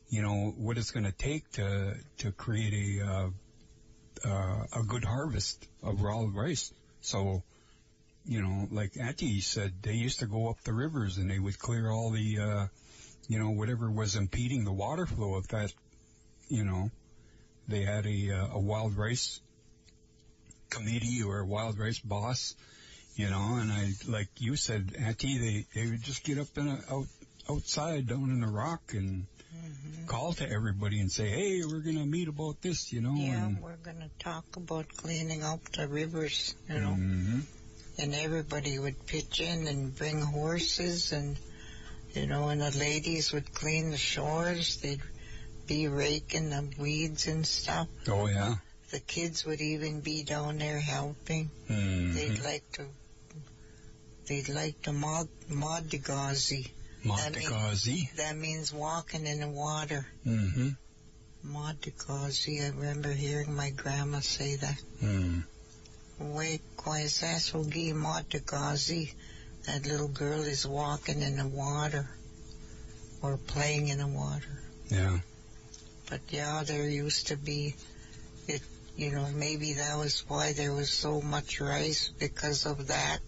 you 0.08 0.22
know 0.22 0.54
what 0.56 0.78
it's 0.78 0.90
going 0.90 1.06
to 1.06 1.12
take 1.12 1.50
to 1.52 1.94
to 2.18 2.32
create 2.32 3.00
a 3.00 3.06
uh, 3.06 3.30
uh, 4.24 4.64
a 4.72 4.82
good 4.86 5.04
harvest 5.04 5.66
of 5.82 6.02
raw 6.02 6.26
rice. 6.32 6.72
So, 7.00 7.42
you 8.26 8.42
know, 8.42 8.68
like 8.70 8.96
Auntie 8.98 9.40
said, 9.40 9.72
they 9.82 9.94
used 9.94 10.20
to 10.20 10.26
go 10.26 10.48
up 10.48 10.62
the 10.62 10.72
rivers 10.72 11.16
and 11.18 11.30
they 11.30 11.38
would 11.38 11.58
clear 11.58 11.90
all 11.90 12.10
the, 12.10 12.38
uh, 12.38 12.66
you 13.28 13.38
know, 13.38 13.50
whatever 13.50 13.90
was 13.90 14.16
impeding 14.16 14.64
the 14.64 14.72
water 14.72 15.06
flow. 15.06 15.38
If 15.38 15.48
that, 15.48 15.72
you 16.48 16.64
know, 16.64 16.90
they 17.68 17.82
had 17.82 18.06
a 18.06 18.32
uh, 18.32 18.48
a 18.54 18.60
wild 18.60 18.96
rice 18.96 19.40
committee 20.68 21.22
or 21.26 21.40
a 21.40 21.46
wild 21.46 21.78
rice 21.78 21.98
boss, 21.98 22.54
you 23.20 23.30
know, 23.30 23.58
and 23.60 23.70
I, 23.70 23.92
like 24.08 24.28
you 24.38 24.56
said, 24.56 24.96
Auntie, 24.98 25.38
they 25.38 25.66
they 25.74 25.90
would 25.90 26.02
just 26.02 26.24
get 26.24 26.38
up 26.38 26.56
in 26.56 26.68
a 26.68 26.78
out 26.90 27.06
outside 27.50 28.06
down 28.06 28.30
in 28.30 28.40
the 28.40 28.46
rock 28.46 28.94
and 28.94 29.26
call 30.06 30.32
to 30.34 30.48
everybody 30.48 31.00
and 31.00 31.10
say, 31.10 31.28
hey, 31.28 31.62
we're 31.64 31.80
going 31.80 31.98
to 31.98 32.06
meet 32.06 32.28
about 32.28 32.60
this, 32.62 32.92
you 32.92 33.00
know. 33.00 33.14
Yeah, 33.14 33.46
and, 33.46 33.60
we're 33.60 33.76
going 33.76 34.00
to 34.00 34.10
talk 34.18 34.44
about 34.56 34.88
cleaning 34.96 35.42
up 35.42 35.60
the 35.72 35.86
rivers, 35.88 36.54
you 36.68 36.80
know. 36.80 36.96
Mhm. 36.98 37.42
And 37.98 38.14
everybody 38.14 38.78
would 38.78 39.06
pitch 39.06 39.40
in 39.40 39.66
and 39.68 39.94
bring 39.94 40.20
horses 40.22 41.12
and, 41.12 41.36
you 42.14 42.26
know, 42.26 42.48
and 42.48 42.60
the 42.60 42.76
ladies 42.78 43.32
would 43.32 43.52
clean 43.52 43.90
the 43.90 43.96
shores. 43.98 44.78
They'd 44.78 45.02
be 45.66 45.88
raking 45.88 46.50
the 46.50 46.68
weeds 46.78 47.26
and 47.26 47.46
stuff. 47.46 47.88
Oh 48.08 48.26
yeah. 48.26 48.56
The 48.90 49.00
kids 49.00 49.44
would 49.44 49.60
even 49.60 50.00
be 50.00 50.24
down 50.24 50.58
there 50.58 50.80
helping. 50.80 51.50
Mhm. 51.68 52.14
They'd 52.14 52.42
like 52.42 52.70
to, 52.72 52.86
they'd 54.30 54.48
like 54.48 54.80
to 54.82 54.92
mod, 54.92 55.28
mod 55.48 55.90
the 55.90 55.98
gazi. 55.98 56.70
Monte 57.02 57.40
Gazi. 57.40 58.14
That 58.16 58.36
means 58.36 58.72
walking 58.72 59.26
in 59.26 59.40
the 59.40 59.48
water. 59.48 60.06
Mm-hmm. 60.26 60.68
Mod 61.42 61.82
the 61.82 61.90
gazi. 61.90 62.62
I 62.62 62.68
remember 62.68 63.10
hearing 63.10 63.54
my 63.56 63.70
grandma 63.70 64.20
say 64.20 64.56
that. 64.56 64.82
Mm. 65.02 65.42
Wait, 66.20 66.60
Kwaisasogi 66.76 67.92
Matagazi. 67.94 69.12
That 69.66 69.86
little 69.86 70.08
girl 70.08 70.42
is 70.42 70.66
walking 70.66 71.22
in 71.22 71.36
the 71.36 71.48
water 71.48 72.08
or 73.22 73.36
playing 73.36 73.88
in 73.88 73.98
the 73.98 74.06
water. 74.06 74.62
Yeah. 74.88 75.18
But 76.08 76.20
yeah, 76.28 76.62
there 76.64 76.88
used 76.88 77.28
to 77.28 77.36
be 77.36 77.74
it, 78.46 78.62
you 78.96 79.10
know, 79.10 79.26
maybe 79.34 79.74
that 79.74 79.96
was 79.96 80.24
why 80.28 80.52
there 80.52 80.72
was 80.72 80.90
so 80.90 81.20
much 81.20 81.60
rice 81.60 82.12
because 82.18 82.66
of 82.66 82.88
that, 82.88 83.20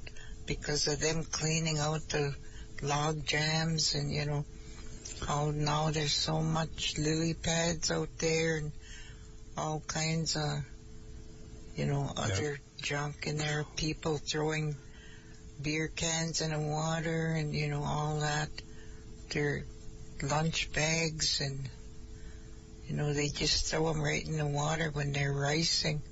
because 0.47 0.89
of 0.89 1.01
them 1.01 1.25
cleaning 1.25 1.79
out 1.79 2.09
the 2.09 2.35
log 2.83 3.25
jams 3.25 3.95
and, 3.95 4.13
you 4.13 4.27
know, 4.27 4.45
how 5.27 5.51
now 5.51 5.91
there's 5.91 6.15
so 6.15 6.41
much 6.41 6.99
lily 6.99 7.35
pads 7.35 7.91
out 7.91 8.09
there 8.19 8.57
and 8.57 8.73
all 9.57 9.83
kinds 9.87 10.37
of, 10.37 10.65
you 11.77 11.87
know, 11.87 12.11
other 12.17 12.59
junk 12.81 13.27
in 13.27 13.39
there, 13.39 13.65
people 13.77 14.19
throwing 14.19 14.75
beer 15.61 15.89
cans 15.89 16.41
in 16.41 16.51
the 16.51 16.59
water 16.59 17.35
and, 17.37 17.55
you 17.55 17.69
know, 17.69 17.85
all 17.85 18.21
that. 18.21 18.49
Their 19.31 19.65
lunch 20.23 20.73
bags 20.73 21.41
and, 21.41 21.69
you 22.87 22.97
know, 22.97 23.15
they 23.15 23.29
just 23.29 23.67
throw 23.67 23.93
them 23.93 24.03
right 24.03 24.27
in 24.27 24.37
the 24.37 24.47
water 24.47 24.91
when 24.93 25.13
they're 25.13 25.33
ricing. 25.33 26.03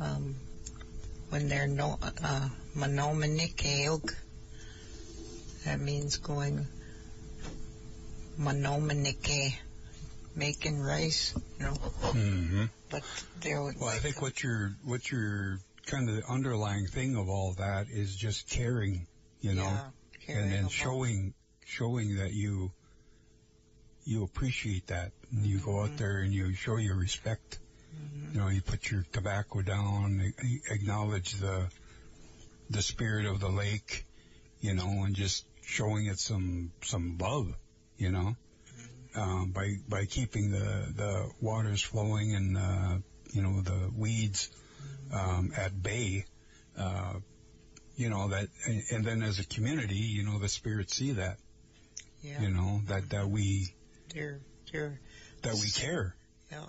Um, 0.00 0.36
when 1.30 1.48
they're 1.48 1.66
no, 1.66 1.98
uh, 2.22 2.48
monomanikeog. 2.78 4.14
That 5.64 5.80
means 5.80 6.16
going 6.18 6.66
monomanike, 8.38 9.54
making 10.34 10.80
rice, 10.80 11.34
you 11.58 11.66
know. 11.66 11.72
Mm-hmm. 11.72 12.64
But 12.90 13.02
there 13.40 13.62
would 13.62 13.74
Well, 13.80 13.88
I 13.88 13.98
think 13.98 14.22
what 14.22 14.42
you're 14.42 14.72
what 14.84 15.10
you're 15.10 15.58
kind 15.86 16.08
of 16.08 16.16
the 16.16 16.22
underlying 16.28 16.86
thing 16.86 17.16
of 17.16 17.28
all 17.28 17.54
that 17.58 17.86
is 17.90 18.14
just 18.14 18.48
caring, 18.48 19.06
you 19.40 19.54
know, 19.54 19.70
yeah, 20.26 20.36
and 20.36 20.52
then 20.52 20.68
showing 20.68 21.34
showing 21.66 22.16
that 22.16 22.32
you 22.32 22.70
you 24.04 24.22
appreciate 24.22 24.86
that. 24.86 25.12
And 25.32 25.44
you 25.44 25.58
go 25.58 25.82
out 25.82 25.96
there 25.98 26.18
and 26.18 26.32
you 26.32 26.54
show 26.54 26.76
your 26.76 26.96
respect. 26.96 27.58
You 28.32 28.40
know, 28.40 28.48
you 28.48 28.62
put 28.62 28.90
your 28.90 29.04
tobacco 29.12 29.62
down, 29.62 30.32
acknowledge 30.70 31.34
the 31.34 31.68
the 32.70 32.82
spirit 32.82 33.26
of 33.26 33.40
the 33.40 33.48
lake, 33.48 34.04
you 34.60 34.74
know, 34.74 35.04
and 35.04 35.14
just 35.14 35.44
showing 35.62 36.06
it 36.06 36.18
some 36.18 36.72
some 36.82 37.16
love, 37.18 37.54
you 37.96 38.10
know, 38.10 38.36
um, 39.16 39.50
by 39.52 39.76
by 39.88 40.04
keeping 40.04 40.50
the 40.50 40.92
the 40.96 41.30
waters 41.40 41.82
flowing 41.82 42.34
and 42.34 42.56
uh, 42.56 42.96
you 43.32 43.42
know 43.42 43.60
the 43.60 43.90
weeds 43.96 44.50
um, 45.12 45.52
at 45.56 45.82
bay. 45.82 46.24
Uh, 46.78 47.14
you 47.96 48.08
know 48.08 48.28
that, 48.28 48.46
and, 48.66 48.82
and 48.92 49.04
then 49.04 49.22
as 49.22 49.40
a 49.40 49.44
community, 49.46 49.96
you 49.96 50.24
know, 50.24 50.38
the 50.38 50.48
spirits 50.48 50.94
see 50.96 51.12
that, 51.12 51.36
Yeah, 52.22 52.40
you 52.42 52.50
know, 52.50 52.80
that 52.86 53.10
that 53.10 53.28
we 53.28 53.74
that 55.42 55.54
we 55.54 55.68
care. 55.70 56.14
yeah, 56.52 56.66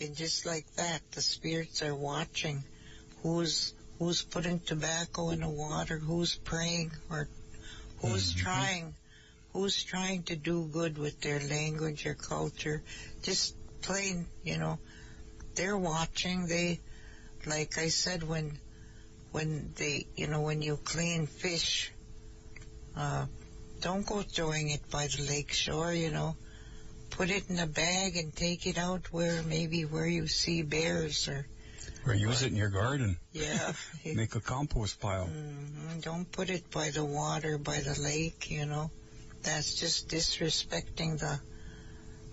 and 0.00 0.16
just 0.16 0.44
like 0.44 0.66
that, 0.74 1.00
the 1.12 1.22
spirits 1.22 1.82
are 1.82 1.94
watching 1.94 2.64
who's 3.22 3.74
who's 4.02 4.22
putting 4.22 4.58
tobacco 4.58 5.30
in 5.30 5.40
the 5.40 5.48
water, 5.48 5.96
who's 5.96 6.34
praying, 6.34 6.90
or 7.08 7.28
who's 8.00 8.32
Mhm. 8.32 8.36
trying, 8.36 8.94
who's 9.52 9.84
trying 9.84 10.24
to 10.24 10.34
do 10.34 10.66
good 10.66 10.98
with 10.98 11.20
their 11.20 11.38
language 11.38 12.04
or 12.04 12.14
culture. 12.14 12.82
Just 13.22 13.54
plain, 13.80 14.26
you 14.42 14.58
know, 14.58 14.80
they're 15.54 15.78
watching. 15.78 16.46
They, 16.48 16.80
like 17.46 17.78
I 17.78 17.90
said, 17.90 18.24
when 18.24 18.58
when 19.30 19.72
they, 19.76 20.08
you 20.16 20.26
know, 20.26 20.40
when 20.40 20.62
you 20.62 20.78
clean 20.78 21.28
fish, 21.28 21.92
uh, 22.96 23.26
don't 23.80 24.04
go 24.04 24.22
throwing 24.22 24.70
it 24.70 24.90
by 24.90 25.06
the 25.06 25.22
lake 25.22 25.52
shore, 25.52 25.92
you 25.92 26.10
know. 26.10 26.36
Put 27.10 27.30
it 27.30 27.48
in 27.48 27.60
a 27.60 27.68
bag 27.68 28.16
and 28.16 28.34
take 28.34 28.66
it 28.66 28.78
out 28.78 29.12
where 29.12 29.42
maybe 29.44 29.84
where 29.84 30.08
you 30.08 30.26
see 30.26 30.62
bears 30.62 31.28
or 31.28 31.46
Or 32.06 32.14
use 32.14 32.42
it 32.42 32.48
in 32.50 32.56
your 32.56 32.68
garden, 32.70 33.16
yeah. 33.32 33.72
make 34.04 34.34
a 34.34 34.40
compost 34.40 34.98
pile. 35.00 35.26
Mhm, 35.28 36.02
Don't 36.02 36.30
put 36.30 36.50
it 36.50 36.68
by 36.70 36.90
the 36.90 37.04
water, 37.04 37.58
by 37.58 37.80
the 37.80 37.98
lake, 38.00 38.50
you 38.50 38.66
know. 38.66 38.90
That's 39.42 39.74
just 39.74 40.08
disrespecting 40.08 41.18
the 41.20 41.40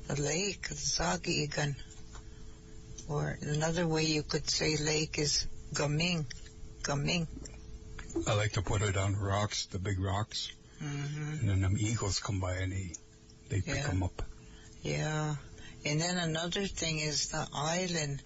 the 0.07 0.21
lake, 0.21 0.67
the 0.69 0.75
Zagigan. 0.75 1.75
Or 3.07 3.37
another 3.41 3.87
way 3.87 4.05
you 4.05 4.23
could 4.23 4.49
say 4.49 4.75
lake 4.77 5.17
is 5.19 5.45
Gaming. 5.73 6.25
Gaming. 6.83 7.27
I 8.27 8.33
like 8.33 8.53
to 8.53 8.61
put 8.63 8.81
it 8.81 8.97
on 8.97 9.15
rocks, 9.15 9.65
the 9.67 9.77
big 9.79 9.99
rocks, 9.99 10.51
hmm 10.79 11.37
and 11.41 11.49
then 11.49 11.61
them 11.61 11.77
eagles 11.79 12.19
come 12.19 12.39
by 12.39 12.55
and 12.55 12.71
they 12.71 12.93
they 13.49 13.61
pick 13.61 13.75
Yeah. 13.75 13.87
them 13.87 14.03
up. 14.03 14.21
Yeah. 14.81 15.35
And 15.85 16.01
then 16.01 16.17
another 16.17 16.65
thing 16.67 16.99
is 16.99 17.27
the 17.29 17.47
island. 17.53 18.21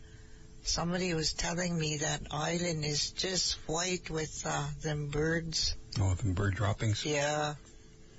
Somebody 0.64 1.14
was 1.14 1.34
telling 1.34 1.78
me 1.78 1.98
that 1.98 2.22
island 2.32 2.86
is 2.86 3.12
just 3.12 3.56
white 3.68 4.10
with 4.10 4.44
uh, 4.46 4.68
them 4.82 5.08
birds. 5.10 5.76
Oh, 6.00 6.14
them 6.16 6.34
bird 6.34 6.56
droppings. 6.56 7.06
Yeah. 7.06 7.56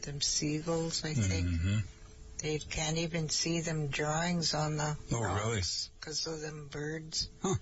Them 0.02 0.20
seagulls, 0.20 1.04
I 1.04 1.14
think. 1.14 1.48
hmm 1.48 1.78
They 2.42 2.58
can't 2.58 2.98
even 2.98 3.30
see 3.30 3.60
them 3.60 3.86
drawings 3.88 4.52
on 4.54 4.76
the 4.76 4.96
Oh, 5.12 5.22
really? 5.22 5.62
because 5.98 6.26
of 6.26 6.40
them 6.42 6.68
birds. 6.70 7.30
Huh. 7.42 7.54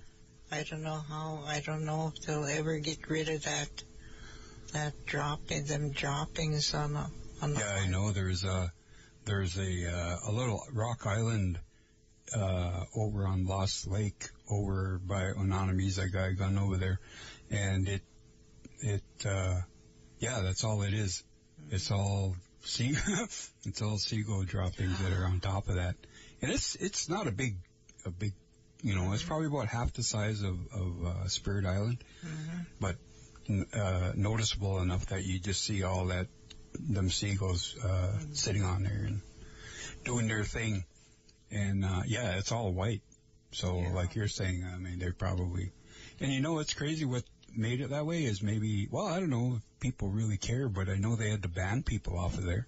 I 0.50 0.64
don't 0.68 0.82
know 0.82 1.00
how. 1.08 1.44
I 1.46 1.60
don't 1.64 1.84
know 1.84 2.12
if 2.14 2.26
they'll 2.26 2.44
ever 2.44 2.78
get 2.78 3.08
rid 3.08 3.28
of 3.28 3.44
that. 3.44 3.70
That 4.72 5.06
dropping, 5.06 5.64
them 5.66 5.92
droppings 5.92 6.74
on 6.74 6.94
the 6.94 7.06
on 7.40 7.54
the. 7.54 7.60
Yeah, 7.60 7.78
I 7.84 7.86
know. 7.86 8.10
There's 8.10 8.42
a 8.44 8.72
there's 9.26 9.56
a 9.58 9.86
uh, 9.90 10.18
a 10.28 10.32
little 10.32 10.62
rock 10.72 11.06
island 11.06 11.58
uh, 12.34 12.84
over 12.96 13.26
on 13.26 13.46
Lost 13.46 13.86
Lake, 13.86 14.28
over 14.50 15.00
by 15.04 15.32
Ononami's. 15.32 15.98
I 15.98 16.08
got 16.08 16.36
gun 16.36 16.58
over 16.58 16.76
there, 16.76 17.00
and 17.50 17.88
it 17.88 18.02
it 18.80 19.02
uh, 19.26 19.60
Yeah, 20.18 20.40
that's 20.40 20.64
all 20.64 20.82
it 20.82 20.94
is. 20.94 21.22
It's 21.70 21.90
all 21.90 22.36
sea, 22.62 22.94
it's 23.64 23.82
all 23.82 23.98
seagull 23.98 24.44
droppings 24.44 24.98
that 25.00 25.12
are 25.12 25.24
on 25.24 25.40
top 25.40 25.68
of 25.68 25.76
that, 25.76 25.96
and 26.40 26.50
it's 26.50 26.74
it's 26.76 27.08
not 27.08 27.26
a 27.26 27.32
big, 27.32 27.56
a 28.04 28.10
big, 28.10 28.32
you 28.82 28.94
know, 28.94 29.12
it's 29.12 29.22
probably 29.22 29.46
about 29.46 29.68
half 29.68 29.92
the 29.92 30.02
size 30.02 30.42
of 30.42 30.58
of 30.72 31.06
uh, 31.06 31.28
Spirit 31.28 31.66
Island, 31.66 32.02
but 32.80 32.96
uh, 33.74 34.12
noticeable 34.14 34.80
enough 34.80 35.06
that 35.06 35.24
you 35.24 35.38
just 35.38 35.64
see 35.64 35.82
all 35.82 36.06
that 36.06 36.28
them 36.78 37.10
seagulls 37.10 37.76
uh, 37.84 38.18
sitting 38.32 38.62
on 38.62 38.82
there 38.82 39.04
and 39.06 39.20
doing 40.04 40.28
their 40.28 40.44
thing, 40.44 40.84
and 41.52 41.84
uh, 41.84 42.02
yeah, 42.06 42.36
it's 42.38 42.50
all 42.52 42.72
white. 42.72 43.02
So 43.52 43.78
Yeah. 43.80 43.92
like 43.92 44.14
you're 44.14 44.28
saying, 44.28 44.64
I 44.64 44.78
mean, 44.78 44.98
they're 44.98 45.12
probably, 45.12 45.72
and 46.20 46.32
you 46.32 46.40
know 46.40 46.58
it's 46.58 46.72
crazy? 46.74 47.04
What 47.04 47.24
made 47.54 47.80
it 47.80 47.90
that 47.90 48.06
way 48.06 48.24
is 48.24 48.42
maybe, 48.42 48.88
well, 48.90 49.06
I 49.06 49.20
don't 49.20 49.30
know 49.30 49.56
if 49.56 49.80
people 49.80 50.08
really 50.08 50.38
care, 50.38 50.68
but 50.68 50.88
I 50.88 50.96
know 50.96 51.16
they 51.16 51.30
had 51.30 51.42
to 51.42 51.48
ban 51.48 51.82
people 51.82 52.18
off 52.18 52.38
of 52.38 52.44
there. 52.44 52.66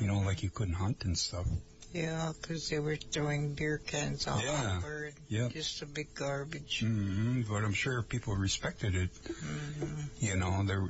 You 0.00 0.06
know, 0.06 0.20
like 0.20 0.44
you 0.44 0.50
couldn't 0.50 0.74
hunt 0.74 1.04
and 1.04 1.18
stuff. 1.18 1.46
Yeah, 1.92 2.30
because 2.40 2.68
they 2.68 2.78
were 2.78 2.94
throwing 2.94 3.54
beer 3.54 3.78
cans 3.78 4.28
all 4.28 4.40
Yeah. 4.40 4.76
over 4.76 5.06
it. 5.06 5.14
Yep. 5.28 5.50
Just 5.52 5.82
a 5.82 5.86
big 5.86 6.14
garbage. 6.14 6.82
Mm-hmm. 6.84 7.42
But 7.52 7.64
I'm 7.64 7.72
sure 7.72 8.00
people 8.04 8.36
respected 8.36 8.94
it. 8.94 9.10
mm-hmm. 9.24 10.02
You 10.24 10.36
know, 10.36 10.62
there, 10.64 10.84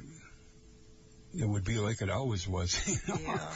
it 1.34 1.49
would 1.49 1.64
be 1.64 1.78
like 1.78 2.03
it 2.03 2.11
always 2.11 2.47
was. 2.47 2.76
You 3.09 3.14
know? 3.14 3.20
Yeah. 3.22 3.55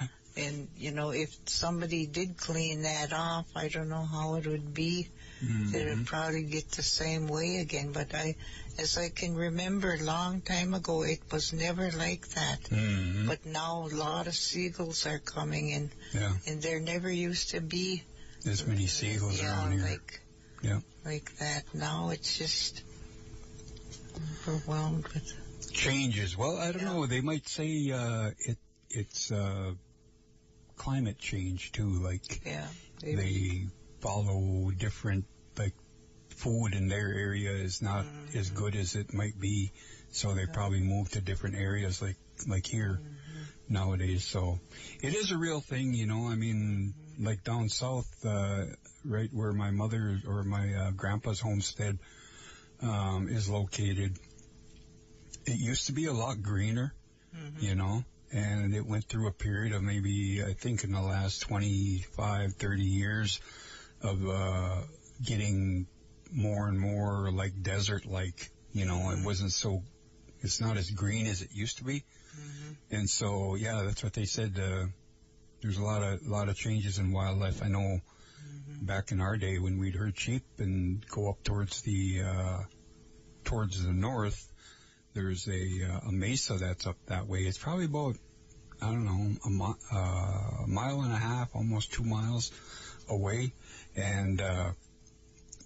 And, 0.36 0.68
you 0.76 0.92
know, 0.92 1.10
if 1.10 1.34
somebody 1.46 2.06
did 2.06 2.36
clean 2.36 2.82
that 2.82 3.12
off, 3.12 3.46
I 3.56 3.68
don't 3.68 3.88
know 3.88 4.04
how 4.04 4.36
it 4.36 4.46
would 4.46 4.72
be. 4.72 5.08
Mhm. 5.42 5.74
It 5.74 5.88
would 5.88 6.06
probably 6.06 6.44
get 6.44 6.70
the 6.72 6.82
same 6.82 7.26
way 7.26 7.56
again. 7.58 7.92
But 7.92 8.14
I, 8.14 8.36
as 8.78 8.96
I 8.96 9.08
can 9.08 9.34
remember, 9.34 9.94
a 9.94 10.02
long 10.02 10.40
time 10.40 10.72
ago, 10.74 11.02
it 11.02 11.20
was 11.32 11.52
never 11.52 11.90
like 11.90 12.28
that. 12.28 12.62
Mhm. 12.70 13.26
But 13.26 13.44
now 13.46 13.86
a 13.86 13.94
lot 13.94 14.26
of 14.28 14.34
seagulls 14.36 15.04
are 15.06 15.18
coming 15.18 15.70
in, 15.70 15.90
Yeah, 16.12 16.36
and 16.46 16.62
there 16.62 16.78
never 16.80 17.10
used 17.10 17.50
to 17.50 17.60
be 17.60 18.04
as 18.46 18.64
many 18.66 18.86
seagulls 18.86 19.38
yeah, 19.40 19.48
around 19.50 19.72
here. 19.72 19.82
like 19.82 20.20
Yeah. 20.62 20.80
like 21.04 21.36
that. 21.38 21.64
Now 21.74 22.10
it's 22.10 22.36
just 22.38 22.82
overwhelmed 24.46 25.06
with. 25.08 25.32
changes. 25.72 26.36
Well, 26.36 26.58
I 26.58 26.72
don't 26.72 26.82
Yeah. 26.82 26.92
know. 26.92 27.06
They 27.06 27.20
might 27.20 27.48
say 27.48 27.90
uh, 27.90 28.30
it 28.38 28.58
it's 28.90 29.30
uh, 29.30 29.72
climate 30.80 31.18
change 31.18 31.72
too. 31.72 31.90
Like 32.10 32.40
Yeah, 32.44 32.68
they 33.02 33.66
follow 34.00 34.70
different 34.70 35.24
like 35.58 35.74
food 36.30 36.74
in 36.74 36.88
their 36.88 37.12
area 37.12 37.52
is 37.52 37.82
not 37.82 38.06
Mhm. 38.06 38.38
as 38.40 38.50
good 38.50 38.74
as 38.76 38.94
it 38.96 39.12
might 39.12 39.38
be, 39.38 39.72
so 40.12 40.34
they 40.34 40.46
probably 40.46 40.80
move 40.80 41.10
to 41.10 41.20
different 41.20 41.56
areas 41.56 42.00
like 42.02 42.16
like 42.48 42.66
here 42.66 43.00
Mm-hmm. 43.00 43.44
nowadays. 43.68 44.24
So 44.24 44.58
it 45.02 45.14
is 45.14 45.30
a 45.32 45.38
real 45.38 45.60
thing, 45.60 45.94
you 45.94 46.06
know. 46.06 46.28
I 46.28 46.36
mean, 46.36 46.94
like 47.18 47.44
down 47.44 47.68
south, 47.68 48.08
uh, 48.24 48.64
right 49.04 49.30
where 49.32 49.52
my 49.52 49.70
mother 49.70 50.18
or 50.26 50.44
my 50.44 50.74
uh, 50.74 50.90
grandpa's 50.92 51.40
homestead 51.40 51.98
um, 52.82 53.28
is 53.28 53.48
located. 53.50 54.16
It 55.46 55.58
used 55.58 55.86
to 55.86 55.92
be 55.92 56.06
a 56.06 56.12
lot 56.12 56.42
greener, 56.42 56.94
Mhm. 57.34 57.62
you 57.62 57.74
know, 57.74 58.04
and 58.32 58.74
it 58.74 58.86
went 58.86 59.04
through 59.04 59.28
a 59.28 59.32
period 59.32 59.72
of 59.72 59.82
maybe, 59.82 60.42
I 60.44 60.52
think 60.52 60.84
in 60.84 60.92
the 60.92 61.00
last 61.00 61.40
25, 61.40 62.54
30 62.54 62.82
years 62.82 63.40
of, 64.02 64.26
uh, 64.28 64.82
getting 65.24 65.86
more 66.32 66.68
and 66.68 66.78
more 66.78 67.30
like 67.32 67.62
desert 67.62 68.06
like, 68.06 68.50
you 68.72 68.84
know, 68.86 69.10
it 69.10 69.24
wasn't 69.24 69.52
so, 69.52 69.82
it's 70.40 70.60
not 70.60 70.76
as 70.76 70.90
green 70.90 71.26
as 71.26 71.42
it 71.42 71.50
used 71.52 71.78
to 71.78 71.84
be. 71.84 72.04
Mhm. 72.36 72.76
And 72.90 73.10
so, 73.10 73.56
yeah, 73.56 73.82
that's 73.82 74.02
what 74.02 74.12
they 74.12 74.24
said, 74.26 74.58
uh, 74.58 74.86
there's 75.60 75.76
a 75.76 75.82
lot 75.82 76.02
of, 76.02 76.26
lot 76.26 76.48
of 76.48 76.56
changes 76.56 76.98
in 76.98 77.12
wildlife. 77.12 77.62
I 77.62 77.68
know 77.68 78.00
back 78.82 79.12
in 79.12 79.20
our 79.20 79.36
day 79.36 79.58
when 79.58 79.78
we'd 79.78 79.94
herd 79.94 80.18
sheep 80.18 80.44
and 80.58 81.06
go 81.08 81.28
up 81.28 81.42
towards 81.42 81.82
the, 81.82 82.22
uh, 82.22 82.62
towards 83.44 83.82
the 83.82 83.92
north, 83.92 84.49
there's 85.20 85.46
a, 85.48 85.84
uh, 85.84 86.08
a 86.08 86.12
mesa 86.12 86.54
that's 86.54 86.86
up 86.86 86.96
that 87.06 87.26
way. 87.26 87.40
It's 87.40 87.58
probably 87.58 87.84
about, 87.84 88.16
I 88.80 88.86
don't 88.86 89.04
know, 89.04 89.36
a, 89.44 89.50
mi- 89.50 89.80
uh, 89.92 90.64
a 90.64 90.66
mile 90.66 91.02
and 91.02 91.12
a 91.12 91.16
half, 91.16 91.54
almost 91.54 91.92
two 91.92 92.04
miles 92.04 92.50
away. 93.08 93.52
And, 93.96 94.40
uh, 94.40 94.70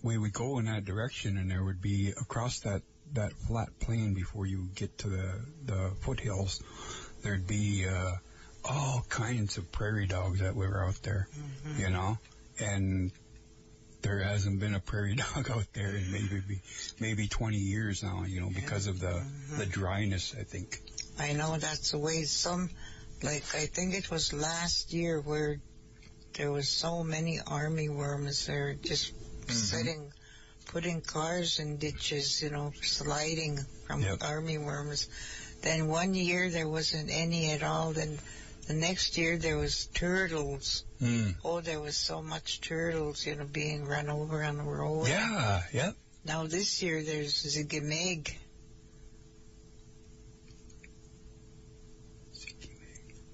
we 0.02 0.18
would 0.18 0.32
go 0.32 0.58
in 0.58 0.66
that 0.66 0.84
direction 0.84 1.38
and 1.38 1.50
there 1.50 1.62
would 1.64 1.80
be 1.80 2.10
across 2.10 2.60
that, 2.60 2.82
that 3.12 3.32
flat 3.32 3.68
plain 3.80 4.14
before 4.14 4.46
you 4.46 4.68
get 4.74 4.98
to 4.98 5.08
the, 5.08 5.40
the 5.64 5.90
foothills, 6.00 6.62
there'd 7.22 7.46
be, 7.46 7.86
uh, 7.88 8.12
all 8.64 9.04
kinds 9.08 9.58
of 9.58 9.70
prairie 9.70 10.06
dogs 10.06 10.40
that 10.40 10.54
were 10.54 10.84
out 10.84 11.00
there, 11.02 11.28
you 11.78 11.90
know, 11.90 12.18
and 12.58 13.12
there 14.04 14.20
hasn't 14.20 14.60
been 14.60 14.74
a 14.74 14.80
prairie 14.80 15.14
dog 15.34 15.50
out 15.50 15.66
there 15.72 15.96
in 15.96 16.12
maybe 16.12 16.60
maybe 17.00 17.26
20 17.26 17.56
years 17.56 18.02
now, 18.02 18.24
you 18.24 18.40
know, 18.40 18.50
because 18.54 18.86
of 18.86 19.00
the 19.00 19.06
mm-hmm. 19.08 19.58
the 19.58 19.66
dryness. 19.66 20.34
I 20.38 20.44
think. 20.44 20.80
I 21.18 21.32
know 21.32 21.56
that's 21.56 21.92
the 21.92 21.98
way 21.98 22.24
some, 22.24 22.70
like 23.22 23.44
I 23.54 23.66
think 23.66 23.94
it 23.94 24.10
was 24.10 24.32
last 24.32 24.92
year 24.92 25.20
where 25.20 25.60
there 26.34 26.50
was 26.50 26.68
so 26.68 27.04
many 27.04 27.40
army 27.46 27.88
worms 27.88 28.46
there 28.46 28.74
just 28.74 29.14
mm-hmm. 29.14 29.52
sitting, 29.52 30.12
putting 30.66 31.00
cars 31.00 31.60
in 31.60 31.76
ditches, 31.78 32.42
you 32.42 32.50
know, 32.50 32.72
sliding 32.82 33.58
from 33.86 34.02
Yep. 34.02 34.18
army 34.22 34.58
worms. 34.58 35.08
Then 35.62 35.88
one 35.88 36.14
year 36.14 36.50
there 36.50 36.68
wasn't 36.68 37.10
any 37.10 37.50
at 37.52 37.62
all. 37.62 37.92
Then 37.92 38.18
the 38.66 38.74
next 38.74 39.18
year 39.18 39.36
there 39.36 39.56
was 39.56 39.86
turtles. 39.86 40.84
Mm. 41.00 41.34
Oh, 41.44 41.60
there 41.60 41.80
was 41.80 41.96
so 41.96 42.22
much 42.22 42.60
turtles, 42.60 43.26
you 43.26 43.34
know, 43.36 43.44
being 43.44 43.86
run 43.86 44.08
over 44.08 44.42
on 44.42 44.56
the 44.56 44.62
road. 44.62 45.08
Yeah, 45.08 45.62
yeah. 45.72 45.92
Now 46.24 46.46
this 46.46 46.82
year 46.82 47.02
there's 47.02 47.34
Zigimeg. 47.44 48.34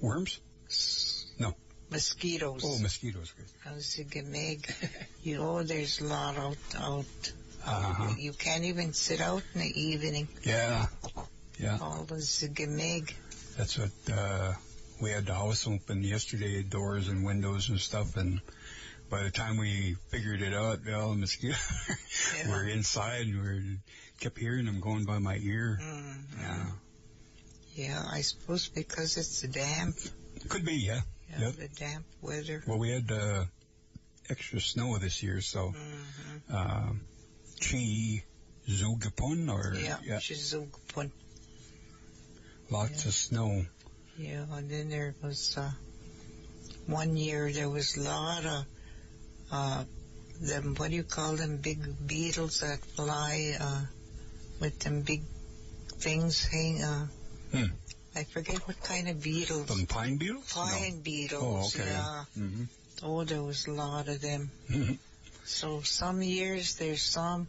Worms? 0.01 0.41
No. 1.39 1.55
Mosquitoes. 1.91 2.63
Oh, 2.65 2.79
mosquitoes. 2.79 3.33
Now, 3.65 3.73
Zigimeg. 3.73 4.71
you 5.23 5.37
know, 5.39 5.63
there's 5.63 6.01
a 6.01 6.05
lot 6.05 6.37
out. 6.39 6.57
out. 6.79 7.33
Uh 7.65 7.93
huh. 7.93 8.15
You 8.19 8.33
can't 8.33 8.65
even 8.65 8.95
sit 8.95 9.21
out 9.21 9.43
in 9.55 9.61
the 9.61 9.81
evening. 9.81 10.29
Yeah, 10.43 10.87
yeah. 11.59 11.79
All 11.81 12.05
the 12.05 12.15
Zigimeg. 12.15 13.13
That's 13.59 13.79
what 13.79 13.91
uh, 14.11 14.55
we 15.01 15.11
had 15.11 15.27
the 15.27 15.35
house 15.35 15.67
open 15.67 16.03
yesterday, 16.03 16.63
doors 16.63 17.09
and 17.09 17.25
windows 17.25 17.69
and 17.69 17.79
stuff, 17.81 18.17
and 18.17 18.41
by 19.09 19.23
the 19.23 19.31
time 19.31 19.57
we 19.57 19.97
figured 20.09 20.43
it 20.43 20.55
out, 20.55 20.81
all 20.93 21.11
the 21.11 21.17
mosquitoes 21.17 21.59
Yeah. 22.37 22.51
were 22.51 22.65
inside, 22.65 23.27
and 23.27 23.43
we 23.43 23.77
kept 24.21 24.39
hearing 24.39 24.67
them 24.67 24.81
going 24.81 25.05
by 25.05 25.19
my 25.19 25.37
ear. 25.37 25.79
Mm. 25.83 26.15
Yeah, 26.41 26.67
Yeah, 27.75 28.03
I 28.11 28.21
suppose 28.23 28.69
because 28.69 29.17
it's 29.17 29.41
the 29.41 29.49
damp. 29.49 29.97
could 30.49 30.65
be. 30.65 30.75
Yeah. 30.75 31.01
Yeah, 31.31 31.41
Yep. 31.47 31.55
The 31.57 31.69
damp 31.69 32.05
weather. 32.23 32.63
Well, 32.67 32.79
we 32.79 32.91
had 32.91 33.11
uh, 33.11 33.45
extra 34.29 34.61
snow 34.61 34.99
this 34.99 35.23
year, 35.23 35.41
so 35.41 35.69
hmm 35.69 36.55
um, 36.57 37.01
chi 37.61 38.23
zugapun 38.69 39.49
or 39.53 39.75
Yeah, 39.79 39.97
yeah, 40.05 40.17
Shizugpun. 40.19 41.11
lots 42.71 43.03
Yeah. 43.05 43.09
of 43.09 43.15
snow. 43.15 43.65
Yeah, 44.21 44.45
and 44.53 44.69
then 44.69 44.91
there 44.91 45.15
was 45.23 45.57
uh, 45.57 45.71
one 46.87 47.17
year 47.17 47.51
there 47.51 47.71
was 47.71 47.97
a 47.97 48.03
lot 48.03 48.45
of 48.45 48.67
uh, 49.51 49.85
them. 50.43 50.75
What 50.77 50.91
do 50.91 50.97
you 50.97 51.05
call 51.05 51.37
them? 51.37 51.57
Big 51.57 51.81
beetles 52.07 52.61
that 52.61 52.81
fly 52.97 53.57
uh, 53.59 53.81
with 54.61 54.79
them 54.81 55.01
big 55.03 55.23
things 55.99 56.45
hang. 56.45 56.83
Uh, 56.83 57.07
Hmm. 57.51 57.73
I 58.15 58.25
forget 58.25 58.59
what 58.69 58.81
kind 58.83 59.09
of 59.09 59.23
beetles. 59.23 59.67
Some 59.69 59.87
pine 59.87 60.19
beetles? 60.19 60.53
Pine 60.53 61.01
beetles. 61.01 61.75
Oh, 61.75 61.81
okay. 61.81 61.91
Yeah. 61.91 62.25
hmm 62.35 62.65
Oh, 63.03 63.25
there 63.25 63.43
was 63.43 63.67
a 63.67 63.73
lot 63.73 64.07
of 64.09 64.21
them. 64.21 64.51
hmm 64.69 64.93
So 65.47 65.81
some 65.81 66.21
years 66.21 66.75
there's 66.77 67.03
some. 67.03 67.49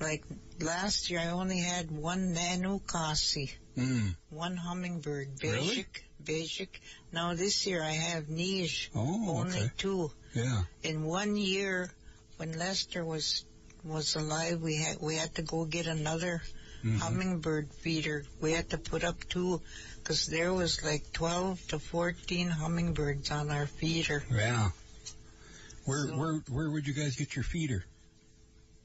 Like 0.00 0.24
last 0.60 1.10
year, 1.10 1.20
I 1.20 1.28
only 1.30 1.58
had 1.58 1.90
one 1.90 2.34
nanukasi, 2.34 3.52
Mm. 3.76 4.16
one 4.30 4.56
hummingbird, 4.56 5.28
Really? 5.42 5.58
basic, 5.68 6.04
basic. 6.22 6.80
Now 7.12 7.34
this 7.34 7.66
year 7.66 7.82
I 7.82 7.92
have 7.92 8.28
niche, 8.28 8.90
Oh, 8.94 9.38
only 9.38 9.58
okay. 9.58 9.72
two. 9.78 10.10
Yeah. 10.34 10.64
In 10.82 11.04
one 11.04 11.36
year, 11.36 11.90
when 12.36 12.58
Lester 12.58 13.04
was 13.04 13.44
was 13.84 14.16
alive, 14.16 14.60
we 14.62 14.76
had 14.76 14.98
we 15.00 15.16
had 15.16 15.34
to 15.36 15.42
go 15.42 15.64
get 15.66 15.86
another 15.86 16.42
Mhm. 16.82 16.98
hummingbird 16.98 17.68
feeder. 17.82 18.24
We 18.40 18.52
had 18.52 18.70
to 18.70 18.78
put 18.78 19.04
up 19.04 19.28
two, 19.28 19.60
because 19.96 20.26
there 20.26 20.52
was 20.52 20.82
like 20.82 21.12
twelve 21.12 21.60
to 21.68 21.78
fourteen 21.78 22.48
hummingbirds 22.48 23.30
on 23.30 23.50
our 23.50 23.66
feeder. 23.66 24.24
Yeah. 24.30 24.70
Where 25.84 26.06
So- 26.08 26.16
where 26.16 26.34
where 26.48 26.70
would 26.70 26.86
you 26.86 26.94
guys 26.94 27.16
get 27.16 27.34
your 27.36 27.44
feeder? 27.44 27.84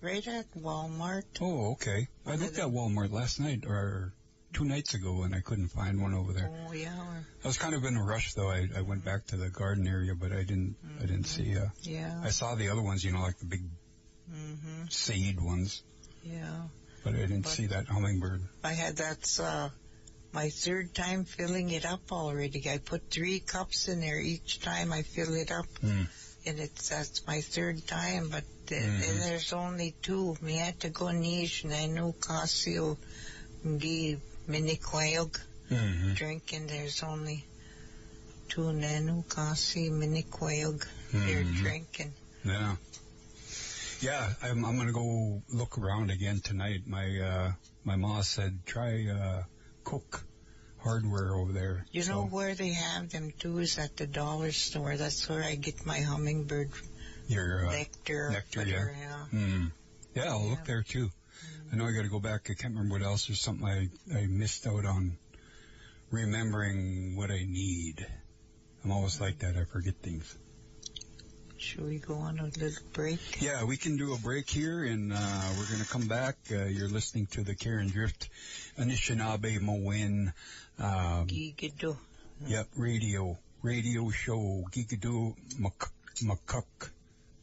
Right 0.02 0.26
at 0.28 0.52
Walmart. 0.54 1.24
Oh, 1.42 1.72
okay. 1.74 2.08
I 2.26 2.30
One 2.30 2.40
looked 2.40 2.56
the- 2.56 2.62
at 2.64 2.70
Walmart 2.70 3.12
last 3.12 3.40
night, 3.40 3.66
or 3.66 4.14
two 4.54 4.66
nights 4.66 4.94
ago 4.96 5.22
and 5.24 5.36
I 5.36 5.42
couldn't 5.42 5.68
find 5.68 6.02
one 6.02 6.14
over 6.16 6.34
there. 6.34 6.50
Oh 6.68 6.72
yeah, 6.74 6.96
I 7.44 7.48
was 7.48 7.58
kind 7.60 7.76
of 7.76 7.84
in 7.84 7.96
a 7.98 8.04
rush 8.04 8.34
though. 8.34 8.50
I, 8.50 8.68
I 8.76 8.82
went 8.82 9.06
back 9.06 9.28
to 9.28 9.38
the 9.38 9.50
garden 9.50 9.88
area, 9.88 10.16
but 10.16 10.32
I 10.32 10.44
didn't 10.44 10.76
I 11.00 11.02
didn't 11.02 11.26
see. 11.26 11.56
Uh, 11.58 11.68
yeah. 11.84 12.20
I 12.24 12.30
saw 12.30 12.56
the 12.56 12.70
other 12.70 12.82
ones, 12.82 13.04
you 13.04 13.12
know, 13.12 13.22
like 13.22 13.38
the 13.38 13.46
big 13.46 13.62
hmm 14.32 14.86
seed 14.90 15.40
ones, 15.40 15.84
Yeah. 16.24 16.64
but 17.04 17.14
I 17.14 17.18
didn't 17.18 17.42
But- 17.42 17.52
see 17.52 17.68
that 17.68 17.86
hummingbird. 17.88 18.42
I 18.64 18.74
had 18.74 18.96
that's 18.98 19.40
uh 19.40 19.70
my 20.32 20.50
third 20.50 20.94
time 20.96 21.26
filling 21.26 21.70
it 21.72 21.86
up 21.86 22.12
already. 22.12 22.68
I 22.70 22.78
put 22.80 23.10
three 23.12 23.40
cups 23.40 23.88
in 23.88 24.00
there 24.02 24.20
each 24.20 24.62
time 24.62 24.92
I 24.94 25.02
fill 25.04 25.34
it 25.36 25.52
up. 25.52 25.66
Hmm. 25.82 26.04
And 26.46 26.60
it's 26.60 26.90
that's 26.90 27.26
my 27.28 27.42
third 27.42 27.86
time, 27.86 28.30
but 28.30 28.44
uh, 28.72 28.76
Mhm. 28.76 29.10
and 29.10 29.22
there's 29.22 29.54
only 29.54 29.96
two. 30.02 30.36
Me 30.42 30.56
had 30.56 30.80
to 30.82 30.90
go 30.90 31.10
niche 31.12 31.64
and 31.64 31.74
I 31.74 31.86
knew 31.88 32.14
Casio 32.20 32.98
give 33.78 34.22
Miniquayog 34.48 35.40
Mm-hmm. 35.70 36.14
drinking. 36.14 36.68
There's 36.68 37.04
only 37.04 37.46
two 38.50 38.62
Nanu 38.74 39.28
Kasi 39.30 39.90
Miniquayog 39.90 40.84
they're 41.12 41.44
drinking. 41.44 42.14
Yeah. 42.44 42.76
Yeah, 44.02 44.34
I'm, 44.42 44.64
I'm 44.66 44.78
gonna 44.78 44.94
go 44.94 45.42
look 45.50 45.78
around 45.78 46.10
again 46.10 46.40
tonight. 46.40 46.88
My, 46.88 47.20
uh, 47.20 47.52
my 47.84 47.96
ma 47.98 48.22
said 48.22 48.66
try, 48.66 49.08
uh, 49.08 49.44
Cook 49.84 50.24
hardware 50.80 51.36
over 51.36 51.52
there. 51.52 51.86
You 51.92 52.04
So- 52.04 52.12
know 52.14 52.26
where 52.26 52.56
they 52.56 52.70
have 52.74 53.10
them 53.10 53.32
too 53.38 53.60
is 53.60 53.78
at 53.78 53.98
the 53.98 54.08
dollar 54.08 54.52
store. 54.54 54.96
That's 54.98 55.28
where 55.28 55.44
I 55.44 55.56
get 55.56 55.86
my 55.86 56.00
hummingbird 56.00 56.72
your, 57.30 57.68
uh, 57.68 57.72
nectar. 57.72 58.30
nectar, 58.32 58.60
butter, 58.66 58.96
yeah. 59.00 59.26
Hmm. 59.26 59.66
Yeah, 60.16 60.24
I'll 60.32 60.44
Yeah. 60.44 60.50
look 60.52 60.66
there 60.66 60.84
too. 60.84 61.10
I 61.72 61.76
know 61.76 61.86
I 61.86 61.92
got 61.92 62.02
to 62.02 62.10
go 62.10 62.20
back. 62.20 62.50
I 62.50 62.54
can't 62.56 62.74
remember 62.76 62.96
what 62.96 63.04
else. 63.04 63.28
There's 63.28 63.40
something 63.42 63.66
I 63.68 63.90
I 64.14 64.26
missed 64.28 64.66
out 64.68 64.86
on. 64.86 65.18
Remembering 66.12 67.16
what 67.16 67.30
I 67.30 67.44
need. 67.48 68.06
I'm 68.84 68.92
always 68.92 69.22
like 69.22 69.40
that. 69.40 69.56
I 69.56 69.66
forget 69.66 69.94
things. 70.02 70.36
Should 71.58 71.82
we 71.86 72.00
go 72.00 72.16
on 72.16 72.40
a 72.40 72.46
little 72.46 72.72
break? 72.94 73.42
Yeah, 73.42 73.64
we 73.66 73.78
can 73.78 73.98
do 73.98 74.14
a 74.14 74.18
break 74.18 74.50
here, 74.50 74.84
and 74.86 75.12
uh, 75.14 75.54
we're 75.58 75.68
going 75.68 75.84
to 75.84 75.88
come 75.90 76.08
back. 76.08 76.38
Uh, 76.50 76.64
you're 76.66 76.88
listening 76.88 77.28
to 77.34 77.44
the 77.44 77.54
Karen 77.54 77.90
Drift 77.90 78.30
Anishinaabe 78.80 79.60
Moen. 79.62 80.34
Um, 80.80 81.28
Gigido. 81.28 81.98
Yep, 82.48 82.70
radio, 82.78 83.38
radio 83.62 84.10
show, 84.10 84.64
Gigadu 84.72 85.36
Muk- 85.60 85.92
Mukuk. 86.24 86.90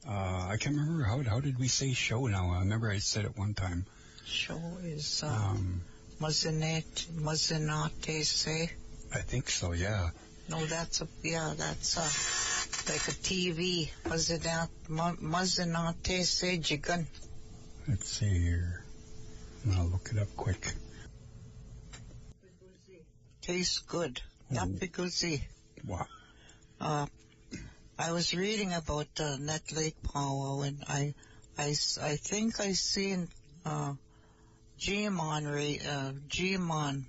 Uh, 0.08 0.46
I 0.50 0.56
can't 0.58 0.76
remember 0.76 1.02
how 1.04 1.22
how 1.22 1.40
did 1.40 1.58
we 1.58 1.68
say 1.68 1.92
show 1.92 2.26
now? 2.26 2.50
I 2.52 2.60
remember 2.60 2.90
I 2.90 2.98
said 2.98 3.24
it 3.24 3.36
one 3.36 3.54
time. 3.54 3.86
Show 4.24 4.60
is 4.82 5.22
uh, 5.24 5.28
Um, 5.28 5.82
Mazanet, 6.20 7.06
Mazanate 7.16 8.24
say. 8.24 8.70
I 9.12 9.18
think 9.20 9.50
so. 9.50 9.72
Yeah. 9.72 10.10
No, 10.48 10.64
that's 10.66 11.00
a, 11.00 11.08
yeah, 11.22 11.54
that's 11.56 11.96
uh 11.98 12.92
like 12.92 13.08
a 13.08 13.16
TV. 13.28 13.90
Mazanat, 14.04 14.68
Ma- 14.88 15.14
Mazanate 15.20 16.24
say 16.24 16.58
Jigan. 16.58 17.06
Let's 17.88 18.08
see 18.08 18.28
here. 18.28 18.84
I'll 19.74 19.86
look 19.86 20.08
it 20.12 20.18
up 20.18 20.28
quick. 20.36 20.72
Tastes 23.42 23.78
good. 23.80 24.20
Not. 24.50 24.68
Biguzi. 24.68 25.42
Wow. 25.84 26.06
Uh, 26.80 27.06
I 27.98 28.12
was 28.12 28.34
reading 28.34 28.72
about 28.72 29.08
uh, 29.18 29.36
Nett 29.38 29.72
Lake 29.74 29.96
Powwow 30.02 30.60
and 30.62 30.84
I, 30.88 31.14
I, 31.58 31.74
I 32.02 32.16
think 32.16 32.60
I 32.60 32.72
seen, 32.72 33.28
uh, 33.64 33.94
Gmon 34.78 35.44
ra- 35.46 35.90
uh, 35.92 36.12
Gmon 36.28 37.04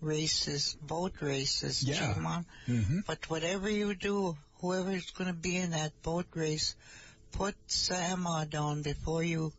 races, 0.00 0.76
boat 0.82 1.12
races, 1.20 1.82
Yeah. 1.82 2.14
Gmon. 2.14 2.44
Mm-hmm. 2.66 2.98
But 3.06 3.30
whatever 3.30 3.70
you 3.70 3.94
do, 3.94 4.36
whoever's 4.60 5.10
going 5.10 5.28
to 5.28 5.36
be 5.38 5.56
in 5.56 5.70
that 5.70 5.92
boat 6.02 6.26
race, 6.34 6.74
put 7.32 7.54
Sama 7.68 8.46
down 8.50 8.82
before 8.82 9.22
you 9.22 9.52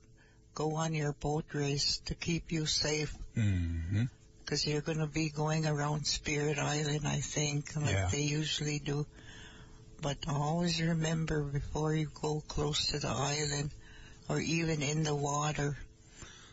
go 0.53 0.76
on 0.76 0.93
your 0.93 1.14
boat 1.14 1.45
race 1.53 1.99
to 2.05 2.16
keep 2.16 2.51
you 2.51 2.66
safe. 2.66 3.16
Mm-hmm. 3.38 4.03
Because 4.43 4.66
you're 4.68 4.82
going 4.82 4.97
to 4.97 5.07
be 5.07 5.30
going 5.30 5.66
around 5.66 6.05
Spirit 6.07 6.57
Island, 6.57 7.07
I 7.07 7.20
think, 7.22 7.76
like 7.78 7.91
Yeah. 7.91 8.10
they 8.12 8.24
usually 8.24 8.80
do. 8.80 9.05
But 10.02 10.18
always 10.28 10.82
remember 10.82 11.43
before 11.43 11.93
you 11.93 12.10
go 12.22 12.41
close 12.47 12.88
to 12.88 13.00
the 13.00 13.10
island, 13.10 13.72
or 14.30 14.39
even 14.39 14.82
in 14.82 15.04
the 15.04 15.16
water, 15.16 15.78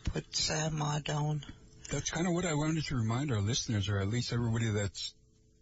put 0.05 0.35
Sama 0.35 1.01
down. 1.03 1.45
That's 1.91 2.09
kind 2.09 2.27
of 2.27 2.33
what 2.33 2.45
I 2.45 2.53
wanted 2.53 2.83
to 2.85 2.95
remind 2.95 3.31
our 3.31 3.39
listeners, 3.39 3.87
or 3.87 3.99
at 3.99 4.09
least 4.09 4.33
everybody 4.33 4.71
that's 4.71 5.13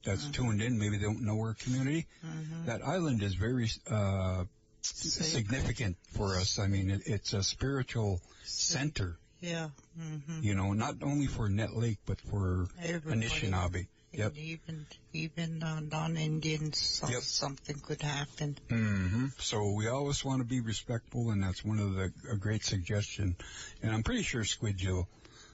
that's 0.04 0.28
tuned 0.30 0.62
in. 0.62 0.80
Maybe 0.80 0.98
they 0.98 1.04
don't 1.04 1.22
know 1.22 1.40
our 1.40 1.54
community. 1.54 2.08
Mm-hmm. 2.26 2.66
That 2.66 2.82
island 2.84 3.22
is 3.22 3.36
very 3.36 3.70
uh, 3.90 4.46
significant 4.82 5.98
for 6.12 6.36
us. 6.36 6.60
I 6.60 6.68
mean, 6.68 6.90
it, 6.90 7.02
it's 7.06 7.34
a 7.34 7.44
spiritual 7.44 8.22
center. 8.44 9.18
Yeah. 9.42 9.70
Mm-hmm. 10.00 10.40
You 10.42 10.56
know, 10.56 10.74
not 10.74 10.96
only 11.04 11.28
for 11.28 11.50
Nett 11.50 11.76
Lake, 11.76 12.00
but 12.06 12.20
for 12.22 12.68
Everybody. 12.84 13.28
Anishinaabe. 13.28 13.88
Yep. 14.18 14.28
And 14.28 14.38
even 14.38 14.86
even 15.14 15.64
uh, 15.64 15.80
non-Indians, 15.82 17.02
Yep. 17.10 17.22
something 17.22 17.80
could 17.80 18.02
happen. 18.02 18.58
Mm-hmm. 18.70 19.26
So 19.40 19.72
we 19.72 19.88
always 19.88 20.24
want 20.24 20.40
to 20.42 20.46
be 20.48 20.62
respectful, 20.62 21.32
and 21.32 21.44
that's 21.44 21.64
one 21.64 21.80
of 21.80 21.94
the 21.96 22.12
a 22.32 22.36
great 22.36 22.64
suggestion. 22.64 23.36
And 23.82 23.92
I'm 23.94 24.04
pretty 24.04 24.24
sure 24.24 24.42
Squidge 24.44 24.86
will 24.88 25.08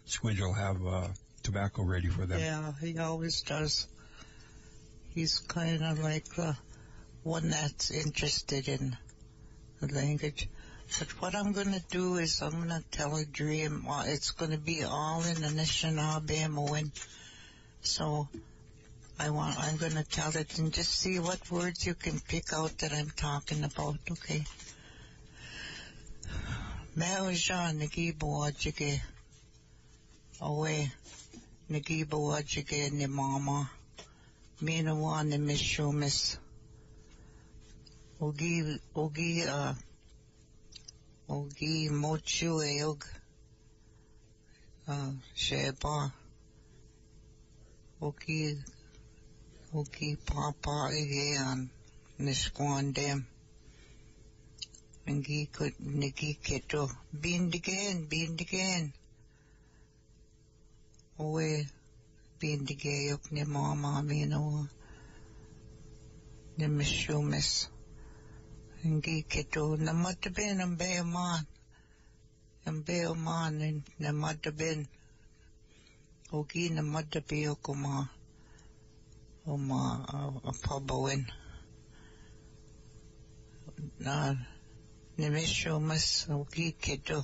Squidge 0.08 0.40
will 0.40 0.54
have 0.54 0.86
uh, 0.86 1.08
tobacco 1.44 1.84
ready 1.84 2.08
for 2.08 2.26
them. 2.26 2.40
Yeah, 2.40 2.72
he 2.80 2.98
always 3.00 3.42
does. 3.42 3.88
He's 5.14 5.40
kind 5.40 5.84
of 5.84 6.00
like 6.00 6.26
the 6.36 6.56
one 7.24 7.50
that's 7.50 7.92
interested 7.92 8.68
in 8.68 8.98
the 9.80 9.94
language. 9.94 10.48
But 11.00 11.10
what 11.22 11.36
I'm 11.36 11.54
going 11.54 11.72
to 11.72 11.84
do 11.90 12.18
is 12.18 12.42
I'm 12.42 12.52
going 12.52 12.70
to 12.70 12.84
tell 12.92 13.16
a 13.16 13.26
dream. 13.26 13.86
Uh, 13.90 14.04
It's 14.08 14.32
going 14.32 14.52
to 14.52 14.58
be 14.58 14.84
all 14.84 15.24
in 15.24 15.38
Anishinaabe 15.38 16.50
Moen. 16.50 16.92
So 17.82 18.28
I 19.24 19.30
want, 19.30 19.56
I'm 19.60 19.78
going 19.78 19.92
to 19.92 20.04
tell 20.04 20.36
it 20.36 20.58
and 20.58 20.74
just 20.74 20.94
see 21.00 21.20
what 21.20 21.52
words 21.52 21.86
you 21.86 21.94
can 21.94 22.20
pick 22.20 22.54
out 22.54 22.76
that 22.80 22.92
I'm 22.92 23.12
talking 23.16 23.64
about, 23.64 24.00
okay? 24.10 24.44
Meo 26.96 27.30
nagibo 27.30 28.44
ajige. 28.48 29.00
Awe 30.42 30.92
nagibo 31.70 32.36
ajige 32.36 32.92
ni 32.92 33.06
mama. 33.06 33.70
Minawa 34.60 35.24
ni 35.24 35.38
mishumis. 35.38 36.38
Ogi, 38.20 38.80
ogi, 38.96 39.46
uh, 39.46 39.76
ogi 41.30 41.90
mochu 41.90 42.64
eog. 42.64 43.06
Uh, 44.88 45.12
sheba. 45.36 46.12
Ogi, 48.02 48.58
ogi 49.80 50.10
papa 50.28 50.76
igayan. 51.02 51.60
Nisquandem. 52.24 53.20
Ngi 55.16 55.40
kut 55.56 55.76
nigi 56.00 56.32
keto. 56.46 56.84
Bind 57.22 57.56
again, 57.56 57.98
bind 58.12 58.38
again. 58.42 58.86
Owe 61.20 61.50
bindigayok 62.40 63.24
ni 63.32 63.44
mama 63.56 63.92
mino 64.10 64.68
ni 66.58 66.66
mishumis. 66.78 67.50
Ngi 68.94 69.16
keto 69.32 69.64
namatabin 69.86 70.62
ang 70.64 70.76
beyaman. 70.80 71.44
Ang 72.68 72.80
beyaman 72.86 73.54
namatabin. 74.04 74.80
Ogi 76.38 76.64
namatabiyo 76.76 77.54
ko 79.44 79.58
ma 79.58 80.06
o 80.14 80.32
ma 80.34 80.40
a 80.50 80.52
pabawin. 80.64 81.24
Na 84.00 84.36
ni 85.18 85.28
mishumis 85.34 86.08
ogi 86.36 86.68
keto. 86.84 87.20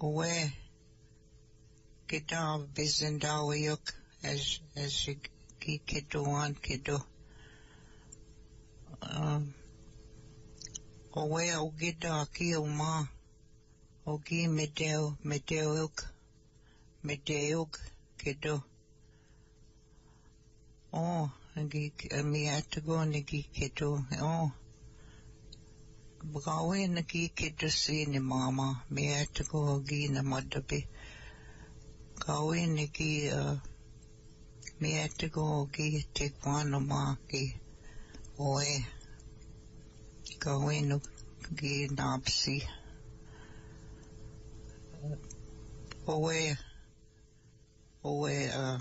Owe 0.00 0.32
kita 2.08 2.40
bizendawayok 2.74 3.84
as 4.30 4.60
as 4.82 5.06
you 5.06 5.16
ki 5.60 5.80
kito 5.88 6.24
on 6.24 6.54
kito. 6.54 7.04
Um, 9.02 9.54
owe 11.14 11.44
o 11.60 11.70
gida 11.78 12.26
ki 12.34 12.54
o 12.56 12.64
ma 12.64 13.04
o 14.06 14.18
gi 14.24 14.48
medeo 14.48 15.16
medeok 15.28 15.96
medeok 17.06 17.72
kito. 18.20 18.67
Oh, 20.90 21.30
agi 21.54 21.92
mi 22.24 22.48
atago 22.48 23.04
nagi 23.04 23.44
kito. 23.52 24.02
Oh. 24.22 24.50
Bagawe 26.32 26.78
nagi 26.88 27.28
kito 27.28 27.68
si 27.68 28.06
ni 28.06 28.18
mama. 28.18 28.84
Mi 28.88 29.12
atago 29.12 29.76
agi 29.76 30.08
na 30.08 30.22
madabi. 30.22 30.86
Kawi 32.18 32.66
niki 32.66 33.30
uh, 33.30 33.56
mi 34.80 34.92
had 34.92 35.10
to 35.18 35.28
go 35.28 35.68
ki 35.70 36.06
te 36.14 36.32
ma 36.88 37.16
ki 37.28 37.54
oe. 38.38 38.86
Kawi 40.40 40.80
no 40.88 41.00
ki 41.54 41.88
napsi. 41.88 42.66
Oe, 46.08 46.56
oe, 48.02 48.48
uh, 48.48 48.78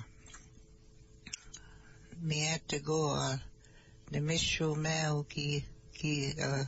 ki, 5.24 5.64
ki, 5.94 6.34
uh, 6.42 6.66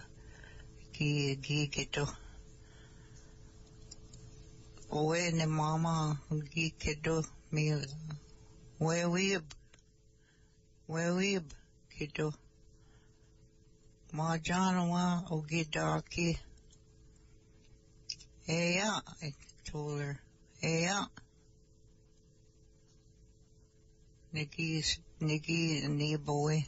ki, 0.93 1.39
ki 1.41 1.68
kito. 1.68 2.08
Oe 4.91 5.32
ne 5.32 5.45
mama 5.45 6.20
ki 6.54 6.74
kito, 6.80 7.26
mi, 7.52 7.74
we 8.80 8.95
weeb, 9.06 9.43
we 10.88 11.02
weeb 11.02 11.43
kito. 11.97 12.34
Ma 14.14 14.38
jana 14.38 14.86
wa 14.86 15.24
o 15.32 15.41
ki 15.41 15.64
daki. 15.66 16.38
Hey, 18.45 18.76
yeah, 18.76 19.00
I 19.22 19.34
told 19.64 20.02
her. 20.02 20.20
Hey, 20.62 20.82
yeah. 20.82 21.06
Nikki, 25.22 25.82
Nikki, 25.82 25.88
knee 25.88 26.15
boy. 26.15 26.65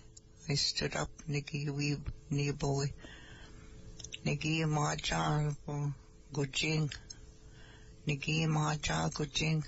I 0.50 0.56
stood 0.56 0.98
up, 0.98 1.10
Nikki, 1.26 1.70
wee 1.70 1.96
knee 2.30 2.52
boy. 2.52 2.92
Nikki, 4.26 4.66
ma 4.66 4.96
cha, 4.96 5.52
gujing. 6.34 6.94
Nikki, 8.06 8.48
ma 8.48 8.76
cha, 8.76 9.08
gujing. 9.10 9.64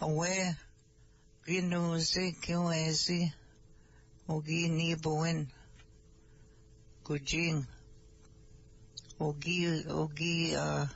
Away, 0.00 0.56
ginu 1.46 2.00
zi, 2.00 2.34
kyo 2.42 2.72
ezi. 2.72 3.32
Ogi 4.28 4.68
knee 4.68 4.94
boin. 4.96 5.46
Gujing. 7.04 7.64
Ogi, 9.20 9.86
ogi, 9.88 10.56
uh, 10.56 10.86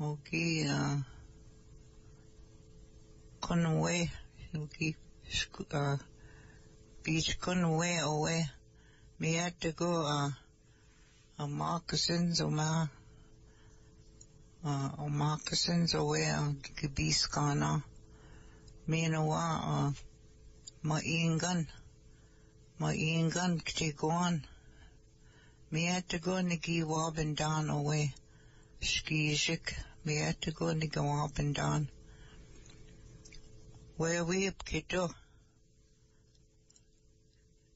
ogi, 0.00 0.68
uh, 0.68 1.11
Conway, 3.42 4.08
sc- 5.28 5.74
uh, 5.74 5.96
beach 7.02 7.40
Conway 7.40 7.98
away. 7.98 8.46
Me 9.18 9.34
had 9.34 9.60
to 9.60 9.72
go, 9.72 10.06
uh, 10.06 10.30
a 11.38 11.46
moccasins 11.48 12.40
o 12.40 12.48
ma, 12.48 12.86
uh, 14.64 15.08
moccasins 15.08 15.94
away, 15.94 16.24
uh, 16.30 16.52
gibis 16.78 17.26
kana. 17.28 17.82
Me 18.86 19.08
no 19.08 19.24
wa, 19.26 19.60
uh, 19.74 19.90
ma 20.82 20.98
ingan, 21.00 21.66
ma 22.78 22.90
ingan 22.92 23.60
ktigwan. 23.60 24.44
Me 25.72 25.86
had 25.86 26.08
to 26.10 26.18
go 26.18 26.32
nigi 26.32 26.84
wabin 26.84 27.34
down 27.34 27.70
away. 27.70 28.14
Skijik, 28.80 29.74
me 30.04 30.16
had 30.16 30.40
to 30.42 30.52
go 30.52 30.66
nigi 30.66 31.02
wabin 31.10 31.52
down. 31.54 31.88
Where 33.98 34.24
we 34.24 34.48
up 34.48 34.64
kito? 34.64 35.12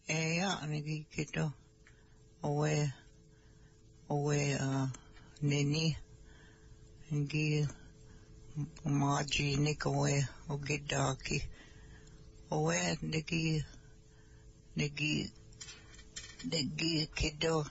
Eh, 0.08 0.36
yeah, 0.36 0.56
nigi 0.66 1.04
kito. 1.14 1.52
Away, 2.42 2.90
away, 4.08 4.56
uh, 4.58 4.86
nini. 5.42 5.94
Nigi, 7.12 7.68
maji 8.86 9.58
nik 9.58 9.84
away, 9.84 10.24
ogidaki. 10.48 11.42
Away, 12.50 12.96
nigi, 13.02 13.62
nigi, 14.74 15.30
nigi 16.48 17.08
kito. 17.14 17.66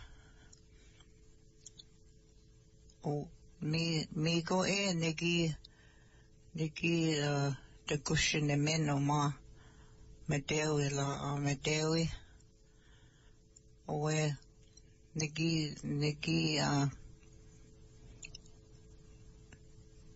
Oh, 3.03 3.27
me, 3.61 4.05
me 4.13 4.41
go 4.43 4.61
in, 4.61 5.01
nigi, 5.01 5.55
nigi, 6.55 7.23
uh, 7.23 7.51
the 7.87 7.97
cushion 7.99 8.47
the 8.47 8.57
men 8.57 8.89
o 8.89 8.99
ma. 8.99 9.31
Medewi 10.29 10.91
la, 10.91 11.03
uh, 11.03 11.37
medewi. 11.37 12.09
Owe, 13.87 14.35
nigi, 15.15 15.75
nigi, 15.83 16.59
uh, 16.59 16.87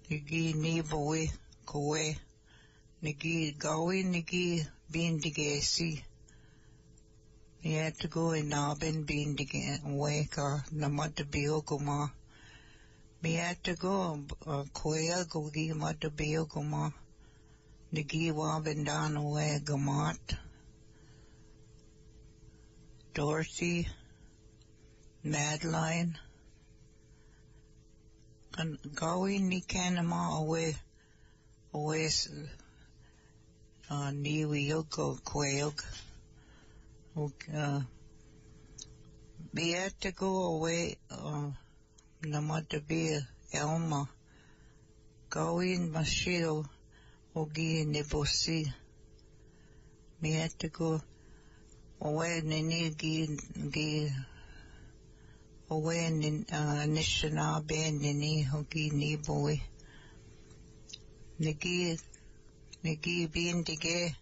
nigi 0.09 0.53
nibowi, 0.53 1.32
kowe. 1.65 2.17
Nigi 3.03 3.55
gawi, 3.57 4.03
nigi 4.03 4.65
bindigesi. 4.91 6.01
We 7.63 7.72
had 7.74 7.99
to 7.99 8.07
go 8.07 8.32
in 8.32 8.49
Nabin 8.49 9.05
bindige, 9.05 9.80
weka, 9.86 10.63
namadabiyoguma. 10.74 12.09
We 13.22 13.34
had 13.34 13.63
to 13.65 13.76
go, 13.76 14.20
kwea 14.74 15.26
gogi 15.26 15.74
madabiyoguma. 15.74 16.91
Nigi 16.91 17.09
wabin 18.32 18.86
down 18.86 19.16
away 19.18 19.60
gamat. 19.64 20.20
Dorothy, 23.16 23.88
Madeline, 25.24 26.16
and 28.58 28.78
Gawi 28.94 29.42
ni 29.42 29.62
kanama 29.62 30.40
away, 30.40 30.76
away, 31.74 32.10
uh, 33.90 34.12
niwi 34.12 34.68
yoko 34.70 35.20
kwayog. 35.24 35.84
Uh, 37.18 37.82
go 40.12 40.44
away, 40.56 40.96
uh, 41.10 41.50
namatabi 42.22 43.20
Elma. 43.52 44.08
Gawi 45.32 45.78
mashiro, 45.92 46.66
ogi 47.36 47.86
nibosi. 47.86 48.74
We 50.22 50.32
had 50.32 50.52
to 50.60 50.68
go 50.68 51.02
away 52.02 52.42
nini 52.42 52.90
gi 53.00 53.16
gi 53.74 54.12
away 55.70 56.10
nin 56.10 56.46
uh 56.52 56.84
Anishinaabe 56.84 57.80
nini 58.02 58.44
hogi 58.44 58.86
ni 59.00 59.16
boy 59.16 59.62
nigi 61.40 62.00
nigi 62.84 63.28
bin 63.34 63.64
dige 63.64 64.16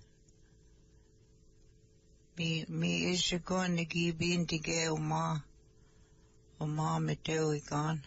mi 2.37 2.65
mi 2.79 2.91
ishigo 3.13 3.59
nigi 3.75 4.11
bin 4.19 4.45
dige 4.45 4.89
uma 4.97 5.43
uma 6.59 6.99
meteo 6.99 7.47
igan 7.59 7.97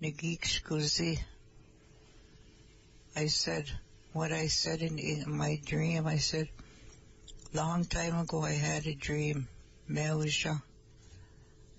nigi 0.00 0.38
skuzi 0.52 1.12
I 3.14 3.26
said 3.26 3.66
what 4.12 4.32
I 4.32 4.46
said 4.48 4.82
in, 4.82 4.98
in 4.98 5.36
my 5.36 5.60
dream 5.64 6.06
I 6.06 6.18
said 6.18 6.48
Long 7.54 7.84
time 7.84 8.18
ago 8.18 8.42
I 8.42 8.52
had 8.52 8.86
a 8.86 8.94
dream, 8.94 9.46
Meusha, 9.86 10.62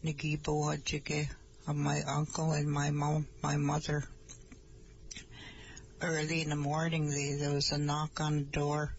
Nagibo 0.04 0.54
Wajike, 0.54 1.30
of 1.66 1.76
my 1.76 2.04
uncle 2.04 2.52
and 2.52 2.72
my 2.72 2.92
mom, 2.92 3.28
my 3.42 3.58
mother. 3.58 4.04
Early 6.00 6.44
in 6.44 6.50
the 6.50 6.56
morning 6.56 7.10
they, 7.10 7.34
there 7.40 7.54
was 7.54 7.72
a 7.72 7.80
knock 7.80 8.22
on 8.22 8.36
the 8.36 8.44
door 8.44 8.94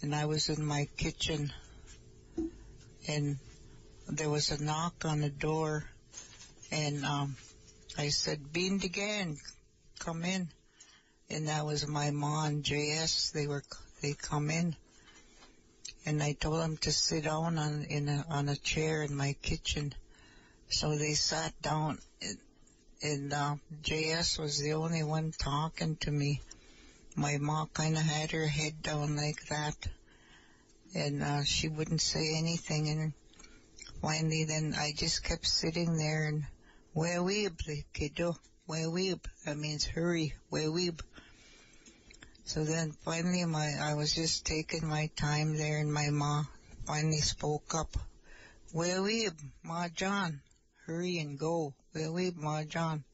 and 0.00 0.14
I 0.14 0.24
was 0.24 0.48
in 0.48 0.64
my 0.64 0.88
kitchen 0.96 1.52
and 3.06 3.38
there 4.08 4.30
was 4.30 4.50
a 4.50 4.62
knock 4.62 5.04
on 5.04 5.20
the 5.20 5.28
door 5.28 5.84
and 6.70 7.04
um 7.04 7.36
I 7.98 8.08
said, 8.08 8.50
Bean 8.50 8.80
again, 8.82 9.36
come 9.98 10.24
in. 10.24 10.48
And 11.30 11.48
that 11.48 11.64
was 11.64 11.86
my 11.86 12.10
mom, 12.10 12.62
JS, 12.62 13.32
they 13.32 13.46
were, 13.46 13.62
they 14.02 14.12
come 14.12 14.50
in 14.50 14.76
and 16.06 16.22
I 16.22 16.32
told 16.32 16.60
them 16.60 16.76
to 16.78 16.92
sit 16.92 17.24
down 17.24 17.58
on 17.58 17.84
in 17.84 18.08
a, 18.08 18.24
on 18.28 18.48
a 18.48 18.56
chair 18.56 19.02
in 19.02 19.14
my 19.14 19.34
kitchen. 19.40 19.94
So 20.68 20.96
they 20.96 21.14
sat 21.14 21.60
down, 21.62 21.98
and, 22.20 22.38
and 23.02 23.32
uh, 23.32 23.54
JS 23.82 24.38
was 24.38 24.58
the 24.58 24.74
only 24.74 25.02
one 25.02 25.32
talking 25.38 25.96
to 25.96 26.10
me. 26.10 26.42
My 27.16 27.38
mom 27.38 27.68
kind 27.72 27.96
of 27.96 28.02
had 28.02 28.32
her 28.32 28.46
head 28.46 28.82
down 28.82 29.16
like 29.16 29.46
that, 29.48 29.76
and 30.94 31.22
uh, 31.22 31.44
she 31.44 31.68
wouldn't 31.68 32.02
say 32.02 32.34
anything. 32.36 32.88
And 32.88 33.12
finally, 34.02 34.44
then 34.44 34.74
I 34.76 34.92
just 34.94 35.24
kept 35.24 35.46
sitting 35.46 35.96
there 35.96 36.24
and 36.24 36.44
where 36.92 37.20
weeb, 37.20 37.58
kiddo, 37.94 38.36
where 38.66 38.88
weeb. 38.88 39.24
That 39.46 39.56
means 39.56 39.84
hurry, 39.84 40.34
where 40.50 40.68
weeb. 40.68 41.00
So 42.46 42.64
then 42.64 42.92
finally 43.04 43.44
my, 43.46 43.72
I 43.80 43.94
was 43.94 44.14
just 44.14 44.44
taking 44.44 44.86
my 44.86 45.10
time 45.16 45.56
there 45.56 45.78
and 45.78 45.92
my 45.92 46.10
ma 46.10 46.44
finally 46.86 47.20
spoke 47.20 47.74
up. 47.74 47.96
Where 48.72 49.02
we, 49.02 49.28
Ma 49.62 49.88
John? 49.88 50.40
Hurry 50.86 51.18
and 51.18 51.38
go. 51.38 51.72
Where 51.92 52.12
we, 52.12 52.32
Ma 52.32 52.64
John? 52.64 53.04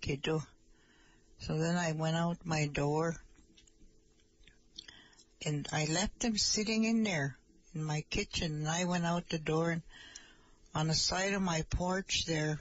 Kiddo. 0.00 0.42
So 1.40 1.56
then 1.58 1.76
I 1.76 1.92
went 1.92 2.16
out 2.16 2.38
my 2.44 2.66
door 2.66 3.16
and 5.46 5.68
I 5.72 5.84
left 5.84 6.24
him 6.24 6.36
sitting 6.36 6.84
in 6.84 7.04
there 7.04 7.38
in 7.74 7.84
my 7.84 8.00
kitchen 8.10 8.52
and 8.52 8.68
I 8.68 8.84
went 8.86 9.06
out 9.06 9.28
the 9.28 9.38
door 9.38 9.70
and 9.70 9.82
on 10.74 10.88
the 10.88 10.94
side 10.94 11.32
of 11.32 11.42
my 11.42 11.62
porch 11.70 12.24
there, 12.26 12.60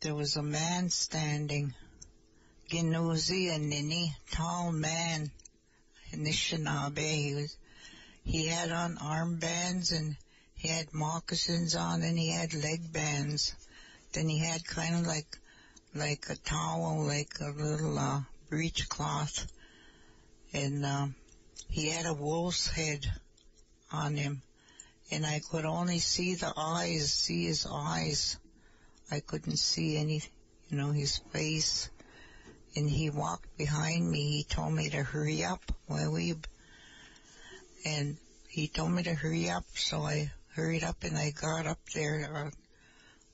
there 0.00 0.14
was 0.14 0.36
a 0.36 0.42
man 0.42 0.90
standing, 0.90 1.74
Ginuzi 2.70 3.52
and 3.52 3.68
Nini, 3.68 4.14
tall 4.30 4.70
man, 4.70 5.32
Anishinaabe. 6.12 6.98
He 6.98 7.34
was, 7.34 7.56
he 8.22 8.46
had 8.46 8.70
on 8.70 8.96
armbands 8.96 9.90
and 9.90 10.16
he 10.54 10.68
had 10.68 10.94
moccasins 10.94 11.74
on 11.74 12.02
and 12.02 12.16
he 12.16 12.30
had 12.30 12.54
leg 12.54 12.92
bands. 12.92 13.54
Then 14.12 14.28
he 14.28 14.38
had 14.38 14.64
kind 14.64 14.94
of 14.94 15.06
like, 15.06 15.36
like 15.96 16.26
a 16.30 16.36
towel, 16.36 17.04
like 17.04 17.34
a 17.40 17.50
little, 17.50 17.98
uh, 17.98 18.20
breechcloth. 18.48 19.46
And, 20.52 20.86
um, 20.86 21.16
he 21.68 21.88
had 21.88 22.06
a 22.06 22.14
wolf's 22.14 22.68
head 22.68 23.04
on 23.90 24.16
him 24.16 24.42
and 25.10 25.26
I 25.26 25.40
could 25.40 25.64
only 25.64 25.98
see 25.98 26.36
the 26.36 26.52
eyes, 26.56 27.12
see 27.12 27.46
his 27.46 27.66
eyes. 27.68 28.38
I 29.10 29.18
couldn't 29.18 29.56
see 29.56 29.96
any, 29.96 30.22
you 30.68 30.76
know, 30.76 30.92
his 30.92 31.18
face. 31.32 31.90
And 32.76 32.88
he 32.88 33.10
walked 33.10 33.56
behind 33.56 34.10
me. 34.10 34.38
He 34.38 34.44
told 34.44 34.72
me 34.72 34.90
to 34.90 35.02
hurry 35.02 35.44
up, 35.44 35.72
Weeb. 35.88 36.44
And 37.84 38.16
he 38.48 38.68
told 38.68 38.92
me 38.92 39.02
to 39.04 39.14
hurry 39.14 39.48
up, 39.50 39.64
so 39.74 40.02
I 40.02 40.30
hurried 40.54 40.84
up 40.84 41.02
and 41.04 41.16
I 41.16 41.30
got 41.30 41.66
up 41.66 41.78
there, 41.94 42.30
uh, 42.34 42.50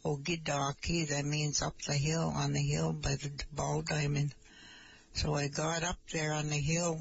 Ogidaki, 0.09 1.09
that 1.09 1.25
means 1.25 1.63
up 1.63 1.81
the 1.83 1.95
hill, 1.95 2.33
on 2.35 2.53
the 2.53 2.63
hill 2.63 2.93
by 2.93 3.17
the 3.17 3.31
ball 3.53 3.83
diamond. 3.83 4.35
So 5.15 5.35
I 5.35 5.49
got 5.49 5.83
up 5.83 5.99
there 6.13 6.33
on 6.33 6.49
the 6.49 6.61
hill 6.61 7.01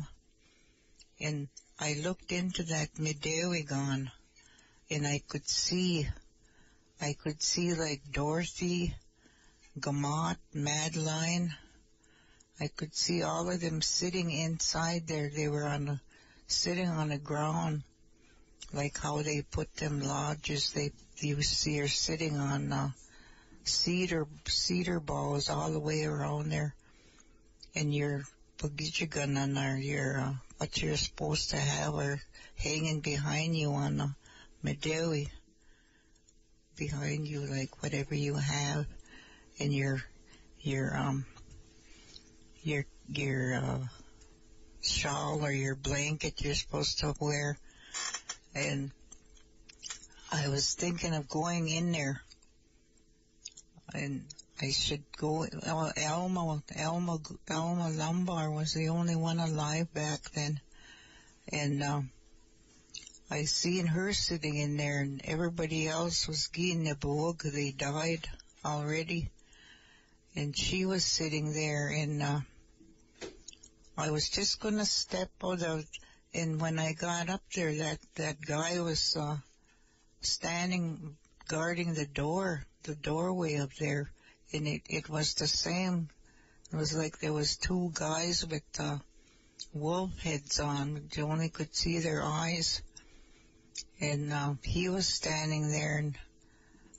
and 1.19 1.47
I 1.79 1.93
looked 1.93 2.31
into 2.31 2.63
that 2.63 2.95
Medewigon 2.95 4.09
and 4.89 5.07
I 5.07 5.21
could 5.27 5.47
see, 5.47 6.07
I 7.01 7.13
could 7.13 7.43
see 7.43 7.73
like 7.73 8.01
Dorothy, 8.11 8.95
Gamat, 9.77 10.37
Madeline. 10.53 11.53
I 12.59 12.67
could 12.67 12.95
see 12.95 13.23
all 13.23 13.49
of 13.49 13.59
them 13.59 13.81
sitting 13.81 14.31
inside 14.31 15.07
there. 15.07 15.29
They 15.29 15.47
were 15.47 15.65
on 15.65 15.85
the, 15.85 15.99
sitting 16.47 16.87
on 16.87 17.09
the 17.09 17.17
ground, 17.17 17.83
like 18.73 18.97
how 18.97 19.21
they 19.21 19.41
put 19.41 19.73
them 19.75 20.01
lodges. 20.01 20.71
They, 20.71 20.91
you 21.17 21.41
see 21.41 21.77
her 21.77 21.87
sitting 21.87 22.37
on, 22.37 22.71
uh, 22.71 22.89
cedar, 23.63 24.27
cedar 24.47 24.99
balls 24.99 25.49
all 25.49 25.71
the 25.71 25.79
way 25.79 26.05
around 26.05 26.49
there. 26.49 26.75
And 27.75 27.93
your 27.93 28.23
pagichagan 28.57 29.57
or 29.57 29.77
your, 29.77 30.19
uh, 30.19 30.33
what 30.57 30.81
you're 30.81 30.95
supposed 30.95 31.49
to 31.49 31.57
have 31.57 31.95
are 31.95 32.21
hanging 32.55 33.01
behind 33.01 33.57
you 33.57 33.71
on 33.71 33.97
the 33.97 34.15
Medewi 34.63 35.29
behind 36.75 37.27
you, 37.27 37.41
like 37.41 37.81
whatever 37.81 38.15
you 38.15 38.35
have 38.35 38.85
in 39.57 39.71
your 39.71 40.01
your 40.61 40.97
um 40.97 41.25
your 42.65 42.85
your 43.07 43.53
uh, 43.55 43.79
shawl 44.81 45.45
or 45.45 45.51
your 45.51 45.75
blanket 45.75 46.41
you're 46.41 46.55
supposed 46.55 46.99
to 46.99 47.13
wear, 47.19 47.57
and 48.53 48.91
I 50.31 50.49
was 50.49 50.73
thinking 50.73 51.13
of 51.13 51.29
going 51.29 51.69
in 51.69 51.91
there, 51.91 52.21
and 53.93 54.25
I 54.61 54.71
should 54.71 55.03
go. 55.17 55.45
Elma, 55.63 56.61
Elma, 56.75 57.21
Elma 57.49 57.89
Lombard 57.91 58.53
was 58.53 58.73
the 58.73 58.89
only 58.89 59.15
one 59.15 59.39
alive 59.39 59.93
back 59.93 60.31
then, 60.31 60.59
and. 61.51 61.83
Um, 61.83 62.09
I 63.29 63.45
seen 63.45 63.87
her 63.87 64.13
sitting 64.13 64.55
in 64.55 64.77
there 64.77 65.01
and 65.01 65.19
everybody 65.25 65.87
else 65.87 66.27
was 66.27 66.45
getting 66.47 66.83
the 66.83 66.93
book. 66.95 67.41
They 67.41 67.71
died 67.71 68.27
already. 68.63 69.31
And 70.35 70.55
she 70.55 70.85
was 70.85 71.03
sitting 71.03 71.51
there 71.51 71.87
and, 71.87 72.21
uh, 72.21 72.41
I 73.97 74.11
was 74.11 74.29
just 74.29 74.59
gonna 74.59 74.85
step 74.85 75.31
out 75.43 75.61
of, 75.63 75.85
and 76.33 76.59
when 76.59 76.79
I 76.79 76.93
got 76.93 77.29
up 77.29 77.41
there, 77.55 77.73
that, 77.75 77.99
that 78.15 78.41
guy 78.41 78.79
was, 78.81 79.15
uh, 79.15 79.37
standing 80.21 81.17
guarding 81.47 81.93
the 81.93 82.05
door, 82.05 82.65
the 82.83 82.95
doorway 82.95 83.57
up 83.57 83.73
there, 83.75 84.11
and 84.53 84.67
it, 84.67 84.81
it 84.89 85.09
was 85.09 85.35
the 85.35 85.47
same. 85.47 86.09
It 86.73 86.75
was 86.75 86.95
like 86.95 87.19
there 87.19 87.33
was 87.33 87.57
two 87.57 87.91
guys 87.93 88.45
with, 88.45 88.63
uh, 88.79 88.97
wolf 89.73 90.17
heads 90.19 90.59
on. 90.59 91.09
You 91.13 91.25
only 91.25 91.49
could 91.49 91.75
see 91.75 91.99
their 91.99 92.23
eyes 92.23 92.81
and 93.99 94.33
um, 94.33 94.59
he 94.63 94.89
was 94.89 95.07
standing 95.07 95.71
there, 95.71 95.97
and 95.97 96.17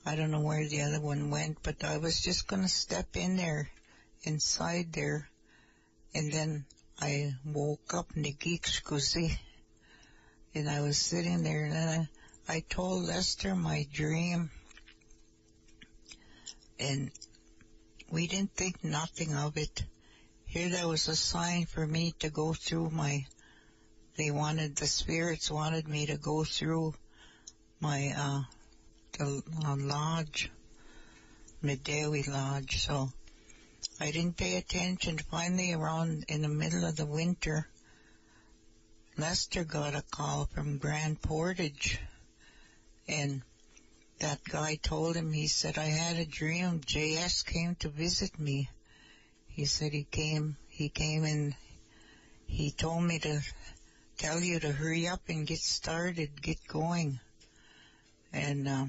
I 0.04 0.16
don't 0.16 0.30
know 0.30 0.40
where 0.40 0.66
the 0.66 0.82
other 0.82 1.00
one 1.00 1.30
went, 1.30 1.58
but 1.62 1.84
I 1.84 1.98
was 1.98 2.20
just 2.20 2.46
going 2.46 2.62
to 2.62 2.68
step 2.68 3.16
in 3.16 3.36
there, 3.36 3.70
inside 4.22 4.92
there, 4.92 5.28
and 6.14 6.32
then 6.32 6.64
I 7.00 7.34
woke 7.44 7.94
up 7.94 8.14
Nigikshkuzi, 8.14 9.36
and 10.54 10.68
I 10.68 10.80
was 10.80 10.98
sitting 10.98 11.42
there, 11.42 11.64
and 11.64 11.72
then 11.72 12.08
I, 12.48 12.56
I 12.56 12.60
told 12.68 13.04
Lester 13.04 13.54
my 13.54 13.86
dream, 13.92 14.50
and 16.78 17.10
we 18.10 18.26
didn't 18.26 18.54
think 18.54 18.82
nothing 18.82 19.34
of 19.34 19.56
it. 19.56 19.84
Here 20.46 20.70
there 20.70 20.88
was 20.88 21.08
a 21.08 21.16
sign 21.16 21.66
for 21.66 21.86
me 21.86 22.14
to 22.20 22.30
go 22.30 22.54
through 22.54 22.90
my 22.90 23.26
they 24.16 24.30
wanted, 24.30 24.76
the 24.76 24.86
spirits 24.86 25.50
wanted 25.50 25.86
me 25.86 26.06
to 26.06 26.16
go 26.16 26.42
through 26.42 26.94
my, 27.80 28.14
uh, 28.16 28.42
the 29.18 29.42
uh, 29.66 29.76
lodge, 29.76 30.50
Medewi 31.62 32.26
Lodge, 32.26 32.82
so 32.86 33.10
I 33.98 34.10
didn't 34.10 34.36
pay 34.36 34.56
attention. 34.56 35.18
Finally, 35.18 35.72
around 35.72 36.26
in 36.28 36.42
the 36.42 36.48
middle 36.48 36.84
of 36.84 36.96
the 36.96 37.06
winter, 37.06 37.66
Lester 39.16 39.64
got 39.64 39.94
a 39.94 40.02
call 40.02 40.44
from 40.44 40.76
Grand 40.76 41.22
Portage, 41.22 41.98
and 43.08 43.42
that 44.18 44.44
guy 44.44 44.76
told 44.76 45.16
him, 45.16 45.32
he 45.32 45.46
said, 45.46 45.78
I 45.78 45.86
had 45.86 46.16
a 46.16 46.26
dream. 46.26 46.80
JS 46.80 47.46
came 47.46 47.74
to 47.76 47.88
visit 47.88 48.38
me. 48.38 48.68
He 49.46 49.64
said 49.64 49.92
he 49.92 50.04
came, 50.04 50.56
he 50.68 50.90
came 50.90 51.24
and 51.24 51.54
he 52.46 52.70
told 52.70 53.02
me 53.02 53.18
to 53.20 53.40
tell 54.18 54.40
you 54.40 54.60
to 54.60 54.72
hurry 54.72 55.08
up 55.08 55.22
and 55.28 55.46
get 55.46 55.58
started, 55.58 56.42
get 56.42 56.58
going. 56.68 57.18
And 58.32 58.68
uh, 58.68 58.86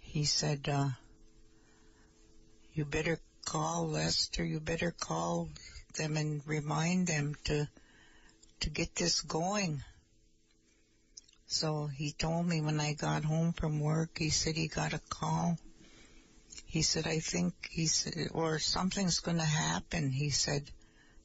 he 0.00 0.24
said, 0.24 0.68
uh, 0.68 0.88
you 2.74 2.84
better 2.84 3.18
call 3.46 3.88
Lester, 3.88 4.44
you 4.44 4.60
better 4.60 4.90
call 4.90 5.48
them 5.96 6.18
and 6.18 6.42
remind 6.46 7.06
them 7.06 7.34
to 7.44 7.66
to 8.60 8.70
get 8.70 8.94
this 8.94 9.22
going. 9.22 9.82
So 11.46 11.86
he 11.86 12.12
told 12.12 12.46
me 12.46 12.60
when 12.60 12.80
I 12.80 12.94
got 12.94 13.24
home 13.24 13.52
from 13.52 13.80
work, 13.80 14.18
he 14.18 14.30
said 14.30 14.56
he 14.56 14.66
got 14.68 14.92
a 14.92 15.00
call. 15.08 15.58
He 16.64 16.82
said, 16.82 17.06
I 17.06 17.20
think 17.20 17.54
he 17.70 17.86
said, 17.86 18.30
or 18.32 18.58
something's 18.58 19.20
going 19.20 19.38
to 19.38 19.44
happen, 19.44 20.10
he 20.10 20.30
said, 20.30 20.68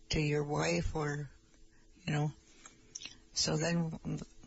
to 0.09 0.19
your 0.21 0.43
wife 0.43 0.95
or, 0.95 1.29
you 2.05 2.13
know, 2.13 2.31
so 3.33 3.57
then 3.57 3.97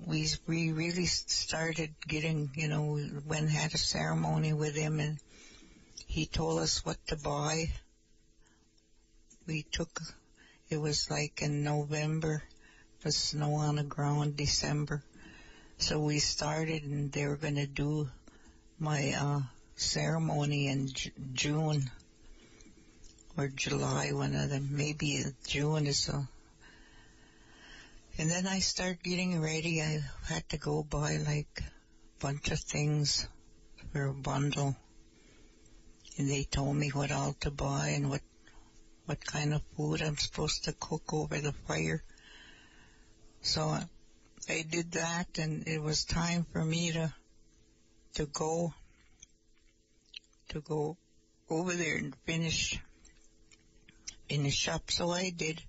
we 0.06 0.28
we 0.46 0.72
really 0.72 1.06
started 1.06 1.94
getting, 2.06 2.50
you 2.54 2.68
know, 2.68 2.84
we 2.84 3.10
went 3.26 3.50
had 3.50 3.74
a 3.74 3.78
ceremony 3.78 4.52
with 4.52 4.76
him, 4.76 5.00
and 5.00 5.18
he 6.14 6.26
told 6.26 6.60
us 6.60 6.84
what 6.84 6.96
to 7.08 7.16
buy. 7.16 7.72
We 9.48 9.64
took, 9.64 10.00
it 10.70 10.76
was 10.76 11.10
like 11.10 11.42
in 11.42 11.64
November, 11.64 12.44
the 13.02 13.10
snow 13.10 13.54
on 13.54 13.74
the 13.74 13.82
ground, 13.82 14.36
December. 14.36 15.02
So 15.78 15.98
we 15.98 16.20
started, 16.20 16.84
and 16.84 17.10
they 17.10 17.26
were 17.26 17.36
going 17.36 17.56
to 17.56 17.66
do 17.66 18.08
my 18.78 19.12
uh, 19.18 19.40
ceremony 19.74 20.68
in 20.68 20.86
J- 20.86 21.10
June 21.32 21.90
or 23.36 23.48
July, 23.48 24.12
one 24.12 24.36
of 24.36 24.50
them. 24.50 24.68
Maybe 24.70 25.24
June 25.48 25.88
is 25.88 26.08
a 26.08 26.28
and 28.18 28.30
then 28.30 28.46
I 28.46 28.60
start 28.60 29.02
getting 29.02 29.42
ready. 29.42 29.82
I 29.82 29.98
had 30.28 30.48
to 30.50 30.58
go 30.58 30.84
buy 30.84 31.16
like 31.16 31.58
a 31.58 32.20
bunch 32.20 32.52
of 32.52 32.60
things 32.60 33.26
for 33.92 34.04
a 34.04 34.14
bundle. 34.14 34.76
And 36.16 36.28
they 36.28 36.44
told 36.44 36.76
me 36.76 36.90
what 36.90 37.10
all 37.10 37.34
to 37.40 37.50
buy 37.50 37.88
and 37.88 38.10
what, 38.10 38.22
what 39.06 39.24
kind 39.24 39.52
of 39.54 39.62
food 39.76 40.00
I'm 40.00 40.16
supposed 40.16 40.64
to 40.64 40.72
cook 40.72 41.12
over 41.12 41.40
the 41.40 41.52
fire. 41.66 42.02
So 43.42 43.68
uh, 43.68 43.84
I 44.48 44.64
did 44.68 44.92
that 44.92 45.38
and 45.38 45.66
it 45.66 45.82
was 45.82 46.04
time 46.04 46.46
for 46.52 46.64
me 46.64 46.92
to, 46.92 47.12
to 48.14 48.26
go, 48.26 48.72
to 50.50 50.60
go 50.60 50.96
over 51.50 51.72
there 51.72 51.96
and 51.96 52.14
finish, 52.24 52.80
in 54.28 54.46
a 54.46 54.50
shop. 54.50 54.90
So 54.90 55.10
I 55.10 55.30
did. 55.30 55.62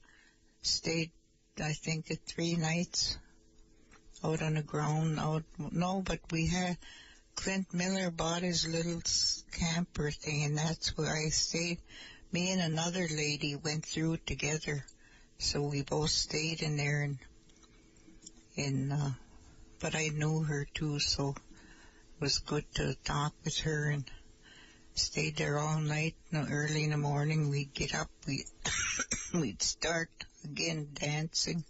Stayed, 0.62 1.12
I 1.62 1.74
think, 1.74 2.12
three 2.26 2.56
nights 2.56 3.18
out 4.24 4.42
on 4.42 4.56
the 4.56 4.64
ground. 4.64 5.20
Out 5.20 5.44
no, 5.60 6.02
but 6.04 6.20
we 6.32 6.48
had 6.48 6.78
Clint 7.36 7.74
Miller 7.74 8.12
bought 8.12 8.42
his 8.42 8.68
little 8.68 9.02
camper 9.52 10.10
thing, 10.12 10.44
and 10.44 10.58
that's 10.58 10.98
where 10.98 11.14
I 11.16 11.30
stayed. 11.30 11.80
Me 12.32 12.52
and 12.52 12.62
another 12.62 13.08
lady 13.10 13.56
went 13.56 13.86
through 13.86 14.14
it 14.14 14.26
together, 14.26 14.86
so 15.38 15.62
we 15.62 15.84
both 15.84 16.10
stayed 16.10 16.62
in 16.62 16.78
there, 16.78 17.04
and 17.04 17.20
and 18.58 18.94
uh, 18.94 19.12
but 19.80 19.96
I 19.96 20.08
knew 20.08 20.44
her 20.44 20.66
too, 20.74 21.00
so 21.00 21.30
it 21.30 22.22
was 22.22 22.40
good 22.40 22.66
to 22.76 22.96
talk 23.04 23.34
with 23.44 23.60
her 23.60 23.90
and 23.90 24.10
stayed 24.96 25.36
there 25.36 25.60
all 25.60 25.80
night. 25.80 26.16
And 26.32 26.48
early 26.52 26.84
in 26.84 26.92
the 26.92 26.98
morning, 26.98 27.50
we'd 27.50 27.74
get 27.74 27.94
up, 27.94 28.10
we 28.26 28.46
we'd 29.34 29.62
start 29.62 30.10
again 30.44 30.90
dancing. 30.94 31.66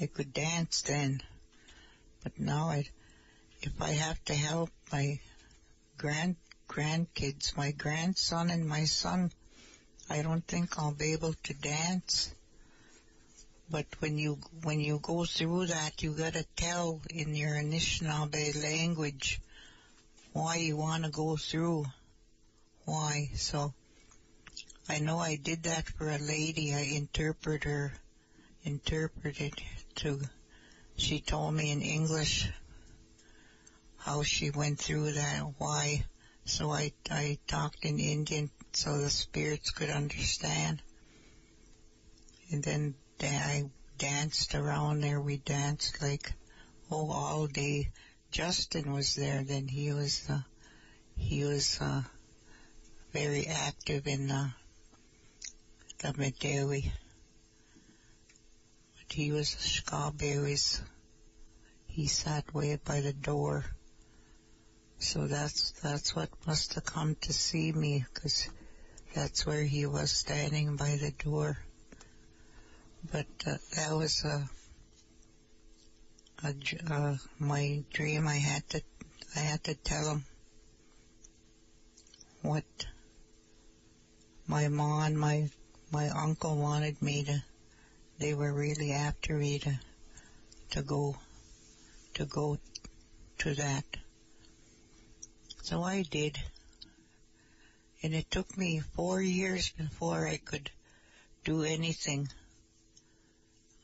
I 0.00 0.06
could 0.06 0.32
dance 0.32 0.82
then, 0.82 1.20
but 2.22 2.38
now 2.38 2.68
I, 2.68 2.86
if 3.66 3.82
I 3.82 3.90
have 3.90 4.24
to 4.26 4.34
help 4.34 4.70
my 4.92 5.18
grand 5.98 6.36
grandkids, 6.68 7.56
my 7.56 7.72
grandson 7.72 8.48
and 8.50 8.68
my 8.68 8.84
son, 8.84 9.32
I 10.08 10.22
don't 10.22 10.46
think 10.46 10.78
I'll 10.78 10.94
be 10.94 11.12
able 11.12 11.34
to 11.34 11.54
dance. 11.54 12.32
But 13.68 13.86
when 13.98 14.18
you 14.18 14.38
when 14.62 14.78
you 14.78 15.00
go 15.02 15.24
through 15.24 15.66
that, 15.66 16.00
you 16.02 16.12
gotta 16.12 16.44
tell 16.54 17.00
in 17.10 17.34
your 17.34 17.54
Anishinaabe 17.54 18.62
language 18.62 19.40
why 20.32 20.56
you 20.56 20.76
want 20.76 21.04
to 21.04 21.10
go 21.10 21.36
through, 21.36 21.86
why. 22.84 23.30
So 23.34 23.74
I 24.88 25.00
know 25.00 25.18
I 25.18 25.34
did 25.34 25.64
that 25.64 25.88
for 25.88 26.08
a 26.08 26.18
lady. 26.18 26.72
I 26.72 26.82
interpret 26.82 27.64
her, 27.64 27.92
interpreted 28.62 29.54
to. 29.96 30.20
She 30.96 31.18
told 31.20 31.54
me 31.54 31.72
in 31.72 31.82
English 31.82 32.48
how 34.06 34.22
she 34.22 34.50
went 34.50 34.78
through 34.78 35.10
that, 35.10 35.42
why. 35.58 36.04
So 36.44 36.70
I 36.70 36.92
I 37.10 37.38
talked 37.48 37.84
in 37.84 37.98
Indian 37.98 38.50
so 38.72 38.98
the 38.98 39.10
spirits 39.10 39.72
could 39.72 39.90
understand. 39.90 40.80
And 42.52 42.62
then 42.62 42.94
I 43.20 43.68
danced 43.98 44.54
around 44.54 45.00
there. 45.00 45.20
We 45.20 45.38
danced 45.38 46.00
like, 46.00 46.32
oh, 46.88 47.10
all 47.10 47.48
day. 47.48 47.90
Justin 48.30 48.92
was 48.92 49.16
there. 49.16 49.42
Then 49.42 49.66
he 49.66 49.92
was, 49.92 50.24
uh, 50.30 50.38
he 51.16 51.42
was, 51.42 51.80
uh, 51.80 52.02
very 53.12 53.48
active 53.48 54.06
in, 54.06 54.30
uh, 54.30 54.50
the 55.98 56.12
Medewi. 56.12 56.92
But 58.98 59.12
he 59.12 59.32
was 59.32 59.48
Scaberries. 59.48 60.80
He 61.88 62.06
sat 62.06 62.54
way 62.54 62.78
by 62.84 63.00
the 63.00 63.12
door. 63.12 63.64
So 64.98 65.26
that's, 65.26 65.72
that's 65.82 66.16
what 66.16 66.30
must 66.46 66.74
have 66.74 66.84
come 66.84 67.16
to 67.22 67.32
see 67.32 67.72
me, 67.72 68.04
cause 68.14 68.48
that's 69.14 69.46
where 69.46 69.62
he 69.62 69.86
was 69.86 70.10
standing 70.10 70.76
by 70.76 70.98
the 71.00 71.12
door 71.22 71.58
but 73.12 73.26
uh, 73.46 73.56
that 73.74 73.92
was 73.92 74.24
uh, 74.24 74.42
a, 76.42 76.54
uh, 76.92 77.16
my 77.38 77.82
dream. 77.92 78.26
I 78.26 78.36
had 78.36 78.68
to, 78.70 78.82
I 79.36 79.40
had 79.40 79.62
to 79.64 79.74
tell 79.74 80.10
him 80.10 80.24
what 82.42 82.64
my 84.46 84.68
mom 84.68 85.02
and 85.02 85.18
my 85.18 85.48
my 85.92 86.08
uncle 86.08 86.56
wanted 86.56 87.00
me 87.00 87.24
to. 87.24 87.42
They 88.18 88.34
were 88.34 88.52
really 88.52 88.92
after 88.92 89.34
me 89.34 89.58
to 89.60 89.78
to 90.70 90.82
go 90.82 91.16
to 92.14 92.24
go 92.24 92.58
to 93.38 93.54
that. 93.54 93.84
So 95.68 95.82
I 95.82 96.02
did. 96.02 96.38
And 98.00 98.14
it 98.14 98.30
took 98.30 98.56
me 98.56 98.78
four 98.94 99.20
years 99.20 99.68
before 99.70 100.28
I 100.28 100.36
could 100.36 100.70
do 101.42 101.64
anything 101.64 102.28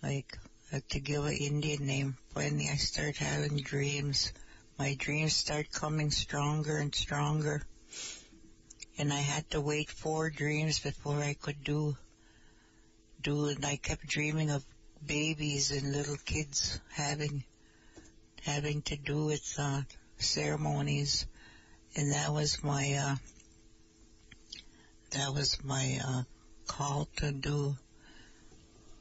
like 0.01 0.39
uh, 0.73 0.79
to 0.91 1.01
give 1.01 1.25
an 1.25 1.33
Indian 1.33 1.85
name. 1.85 2.17
When 2.35 2.61
I 2.61 2.77
start 2.77 3.17
having 3.17 3.57
dreams, 3.57 4.33
my 4.79 4.95
dreams 4.95 5.35
start 5.35 5.73
coming 5.73 6.13
stronger 6.13 6.77
and 6.77 6.95
stronger. 6.95 7.63
And 8.97 9.13
I 9.13 9.19
had 9.19 9.51
to 9.51 9.61
wait 9.61 9.91
four 9.91 10.31
dreams 10.31 10.79
before 10.79 11.21
I 11.21 11.35
could 11.35 11.65
do, 11.65 11.97
do, 13.21 13.47
and 13.47 13.67
I 13.67 13.75
kept 13.75 14.07
dreaming 14.07 14.53
of 14.53 14.65
babies 15.05 15.73
and 15.73 15.91
little 15.91 16.19
kids 16.25 16.79
having, 16.93 17.43
having 18.43 18.83
to 18.83 18.97
do 18.97 19.25
with, 19.25 19.57
uh, 19.59 19.83
ceremonies. 20.19 21.27
And 21.97 22.13
that 22.13 22.33
was 22.33 22.63
my, 22.65 22.95
uh, 22.95 23.17
that 25.11 25.35
was 25.35 25.63
my, 25.63 26.01
uh, 26.05 26.23
call 26.67 27.07
to 27.17 27.33
do 27.33 27.77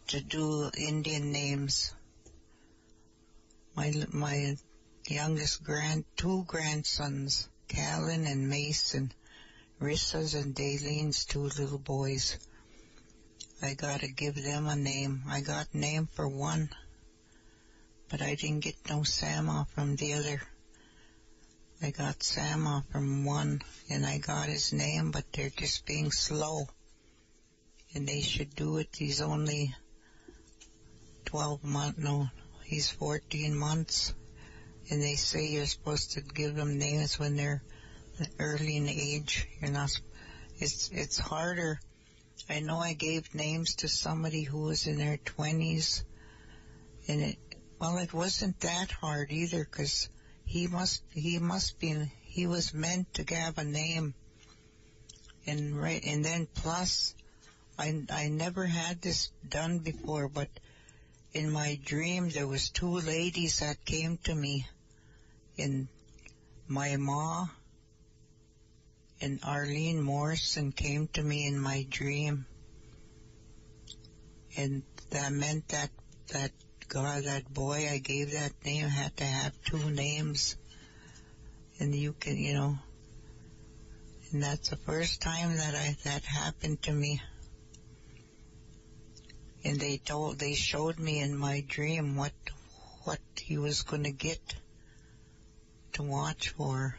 to 0.07 0.19
do 0.19 0.69
Indian 0.77 1.31
names. 1.31 1.93
My 3.75 3.93
my 4.11 4.57
youngest 5.07 5.63
grand 5.63 6.03
two 6.17 6.43
grandsons, 6.43 7.47
Callan 7.69 8.25
and 8.25 8.49
Mason, 8.49 9.13
Rissa's 9.79 10.33
and 10.33 10.53
Dalene's 10.53 11.23
two 11.23 11.43
little 11.43 11.77
boys. 11.77 12.37
I 13.61 13.73
gotta 13.73 14.09
give 14.09 14.35
them 14.35 14.67
a 14.67 14.75
name. 14.75 15.23
I 15.29 15.39
got 15.39 15.73
name 15.73 16.09
for 16.11 16.27
one, 16.27 16.69
but 18.09 18.21
I 18.21 18.35
didn't 18.35 18.65
get 18.65 18.89
no 18.89 19.03
Sama 19.03 19.65
from 19.73 19.95
the 19.95 20.15
other. 20.15 20.41
I 21.83 21.89
got 21.89 22.21
Sama 22.21 22.85
from 22.91 23.25
one, 23.25 23.61
and 23.89 24.05
I 24.05 24.19
got 24.19 24.49
his 24.49 24.71
name, 24.71 25.09
but 25.09 25.25
they're 25.33 25.49
just 25.49 25.85
being 25.85 26.11
slow. 26.11 26.67
And 27.95 28.07
they 28.07 28.21
should 28.21 28.55
do 28.55 28.77
it. 28.77 28.89
He's 28.95 29.19
only 29.19 29.73
12 31.25 31.63
months, 31.63 31.97
no, 31.97 32.27
he's 32.65 32.89
14 32.89 33.55
months. 33.55 34.13
And 34.89 35.01
they 35.01 35.15
say 35.15 35.47
you're 35.47 35.65
supposed 35.65 36.11
to 36.11 36.21
give 36.21 36.55
them 36.55 36.77
names 36.77 37.17
when 37.17 37.35
they're 37.35 37.63
early 38.37 38.77
in 38.77 38.87
age. 38.87 39.47
You're 39.59 39.71
not, 39.71 39.89
it's, 40.59 40.89
it's 40.93 41.17
harder. 41.17 41.79
I 42.49 42.59
know 42.59 42.77
I 42.77 42.93
gave 42.93 43.33
names 43.33 43.75
to 43.77 43.87
somebody 43.87 44.43
who 44.43 44.61
was 44.61 44.85
in 44.85 44.97
their 44.97 45.17
20s 45.17 46.03
and 47.07 47.21
it, 47.21 47.37
well, 47.79 47.97
it 47.97 48.13
wasn't 48.13 48.59
that 48.59 48.91
hard 48.91 49.31
either 49.31 49.63
because 49.63 50.09
he 50.51 50.67
must, 50.67 51.01
he 51.13 51.39
must 51.39 51.79
be, 51.79 52.11
he 52.23 52.45
was 52.45 52.73
meant 52.73 53.13
to 53.13 53.23
have 53.33 53.57
a 53.57 53.63
name. 53.63 54.13
And 55.47 55.81
right, 55.81 56.03
and 56.03 56.25
then 56.25 56.45
plus, 56.53 57.15
I, 57.79 58.03
I 58.09 58.27
never 58.27 58.65
had 58.65 59.01
this 59.01 59.31
done 59.47 59.79
before, 59.79 60.27
but 60.27 60.49
in 61.31 61.51
my 61.51 61.79
dream 61.85 62.29
there 62.29 62.47
was 62.47 62.69
two 62.69 62.99
ladies 62.99 63.59
that 63.59 63.85
came 63.85 64.17
to 64.25 64.35
me 64.35 64.67
in 65.55 65.87
my 66.67 66.97
ma 66.97 67.47
and 69.21 69.39
Arlene 69.43 70.01
Morrison 70.01 70.73
came 70.73 71.07
to 71.13 71.23
me 71.23 71.47
in 71.47 71.57
my 71.57 71.87
dream 71.89 72.45
and 74.57 74.83
that 75.11 75.31
meant 75.31 75.69
that 75.69 75.91
that 76.33 76.51
God 76.91 77.23
that 77.23 77.53
boy 77.53 77.87
I 77.89 77.99
gave 77.99 78.33
that 78.33 78.51
name 78.65 78.89
had 78.89 79.15
to 79.15 79.23
have 79.23 79.53
two 79.63 79.89
names. 79.89 80.57
And 81.79 81.95
you 81.95 82.11
can 82.11 82.35
you 82.35 82.53
know 82.53 82.77
and 84.31 84.43
that's 84.43 84.69
the 84.69 84.75
first 84.75 85.21
time 85.21 85.55
that 85.55 85.73
I 85.73 85.95
that 86.03 86.25
happened 86.25 86.81
to 86.83 86.91
me. 86.91 87.21
And 89.63 89.79
they 89.79 89.99
told 89.99 90.37
they 90.37 90.53
showed 90.53 90.99
me 90.99 91.21
in 91.21 91.37
my 91.37 91.63
dream 91.65 92.17
what 92.17 92.33
what 93.05 93.21
he 93.37 93.57
was 93.57 93.83
going 93.83 94.03
to 94.03 94.11
get 94.11 94.41
to 95.93 96.03
watch 96.03 96.49
for. 96.49 96.97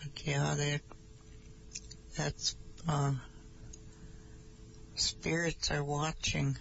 But 0.00 0.24
yeah, 0.24 0.54
that 0.54 0.80
that's 2.16 2.54
uh, 2.86 3.14
spirits 4.94 5.72
are 5.72 5.82
watching 5.82 6.56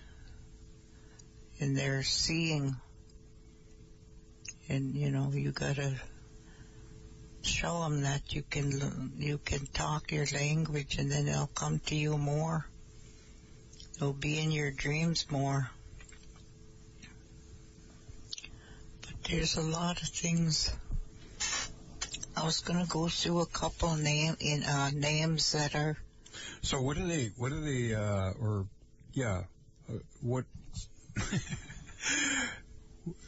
and 1.61 1.77
they're 1.77 2.03
seeing, 2.03 2.75
and 4.67 4.95
you 4.95 5.11
know 5.11 5.31
you 5.31 5.51
gotta 5.51 5.93
show 7.43 7.81
them 7.83 8.01
that 8.01 8.33
you 8.33 8.41
can 8.49 9.13
you 9.17 9.37
can 9.37 9.65
talk 9.67 10.11
your 10.11 10.25
language, 10.33 10.97
and 10.97 11.11
then 11.11 11.25
they'll 11.25 11.51
come 11.53 11.79
to 11.85 11.95
you 11.95 12.17
more. 12.17 12.67
They'll 13.99 14.13
be 14.13 14.39
in 14.39 14.51
your 14.51 14.71
dreams 14.71 15.27
more. 15.29 15.69
But 19.01 19.23
there's 19.29 19.55
a 19.57 19.61
lot 19.61 20.01
of 20.01 20.07
things. 20.07 20.73
I 22.35 22.43
was 22.43 22.61
gonna 22.61 22.87
go 22.87 23.07
through 23.07 23.41
a 23.41 23.45
couple 23.45 23.95
name 23.95 24.35
in 24.39 24.63
uh, 24.63 24.89
names 24.91 25.51
that 25.51 25.75
are 25.75 25.95
So 26.63 26.81
what 26.81 26.97
are 26.97 27.05
they? 27.05 27.31
What 27.37 27.51
are 27.51 27.61
they? 27.61 27.93
Uh, 27.93 28.31
or 28.41 28.65
yeah, 29.13 29.43
uh, 29.89 29.97
what? 30.21 30.45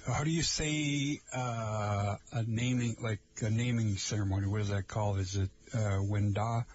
How 0.08 0.24
do 0.24 0.30
you 0.30 0.44
say 0.44 1.20
uh, 1.34 2.16
a 2.32 2.44
naming 2.46 2.96
like 3.02 3.22
a 3.42 3.50
naming 3.50 3.98
ceremony? 3.98 4.48
What 4.48 4.62
is 4.62 4.70
that 4.70 4.88
called? 4.88 5.20
Is 5.20 5.36
it 5.36 5.50
uh, 5.74 6.00
Wenda? 6.02 6.66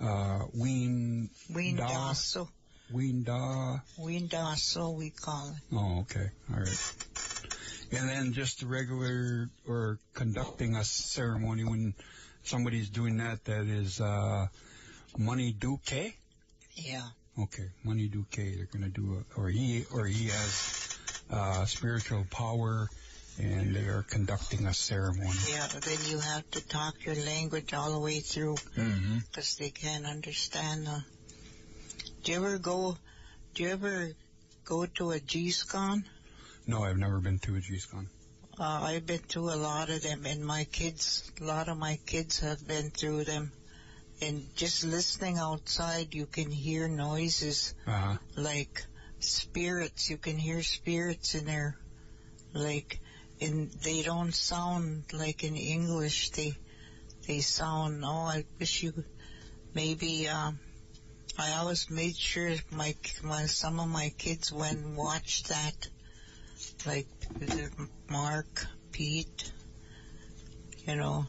Uh, 0.00 0.44
Ween 0.54 1.30
Windasso. 1.52 2.48
Weenda? 2.92 3.82
Windasso, 3.98 4.96
we 4.96 5.10
call 5.10 5.50
it. 5.50 5.62
Oh, 5.72 6.00
okay, 6.00 6.30
all 6.52 6.58
right. 6.58 6.94
And 7.92 8.08
then 8.08 8.32
just 8.32 8.60
the 8.60 8.66
regular 8.66 9.48
or 9.66 9.98
conducting 10.14 10.76
a 10.76 10.84
ceremony 10.84 11.64
when 11.64 11.94
somebody's 12.44 12.88
doing 12.88 13.18
that. 13.18 13.44
That 13.44 13.66
is 13.66 14.00
uh, 14.00 14.46
money 15.18 15.52
duque. 15.52 16.14
Yeah. 16.74 17.02
Okay, 17.42 17.68
money 17.84 18.08
duque. 18.08 18.36
They're 18.36 18.68
gonna 18.72 18.88
do 18.88 19.22
a, 19.36 19.40
or 19.40 19.48
he 19.48 19.84
or 19.92 20.06
he 20.06 20.26
has 20.28 20.98
uh, 21.30 21.64
spiritual 21.64 22.26
power, 22.30 22.88
and 23.38 23.74
they 23.74 23.86
are 23.86 24.02
conducting 24.02 24.66
a 24.66 24.74
ceremony. 24.74 25.38
Yeah, 25.48 25.66
but 25.72 25.82
then 25.82 25.98
you 26.06 26.18
have 26.18 26.48
to 26.50 26.66
talk 26.68 26.94
your 27.04 27.14
language 27.14 27.72
all 27.72 27.92
the 27.92 28.00
way 28.00 28.20
through 28.20 28.56
Mm-hmm. 28.76 29.18
because 29.30 29.56
they 29.56 29.70
can't 29.70 30.06
understand. 30.06 30.86
Uh, 30.88 31.00
do 32.24 32.32
you 32.32 32.38
ever 32.38 32.58
go? 32.58 32.96
Do 33.54 33.62
you 33.62 33.70
ever 33.70 34.10
go 34.64 34.86
to 34.86 35.12
a 35.12 35.20
G-Scon? 35.20 36.04
No, 36.66 36.84
I've 36.84 36.98
never 36.98 37.20
been 37.20 37.38
to 37.40 37.56
a 37.56 37.60
G-Con. 37.60 38.08
Uh, 38.58 38.62
I've 38.62 39.06
been 39.06 39.22
to 39.28 39.48
a 39.50 39.56
lot 39.56 39.88
of 39.88 40.02
them, 40.02 40.26
and 40.26 40.44
my 40.44 40.64
kids, 40.64 41.30
a 41.40 41.44
lot 41.44 41.68
of 41.68 41.78
my 41.78 41.98
kids 42.06 42.40
have 42.40 42.66
been 42.66 42.90
through 42.90 43.24
them. 43.24 43.52
And 44.22 44.44
just 44.54 44.84
listening 44.84 45.38
outside, 45.38 46.14
you 46.14 46.26
can 46.26 46.50
hear 46.50 46.88
noises 46.88 47.74
Uh-huh. 47.86 48.18
like 48.36 48.84
spirits. 49.18 50.10
You 50.10 50.18
can 50.18 50.36
hear 50.38 50.62
spirits 50.62 51.34
in 51.34 51.46
there, 51.46 51.76
like, 52.52 53.00
and 53.40 53.70
they 53.82 54.02
don't 54.02 54.34
sound 54.34 55.04
like 55.12 55.42
in 55.42 55.56
English. 55.56 56.30
They 56.30 56.52
they 57.26 57.40
sound. 57.40 58.04
Oh, 58.04 58.26
I 58.28 58.44
wish 58.58 58.82
you 58.82 58.92
maybe. 59.74 60.28
Um, 60.28 60.60
I 61.38 61.52
always 61.52 61.88
made 61.88 62.16
sure 62.16 62.54
my 62.70 62.94
my 63.22 63.46
some 63.46 63.80
of 63.80 63.88
my 63.88 64.10
kids 64.18 64.52
went 64.52 64.78
and 64.78 64.96
watched 64.96 65.48
that, 65.48 65.88
like 66.84 67.08
Mark, 68.08 68.66
Pete, 68.92 69.52
you 70.86 70.96
know, 70.96 71.26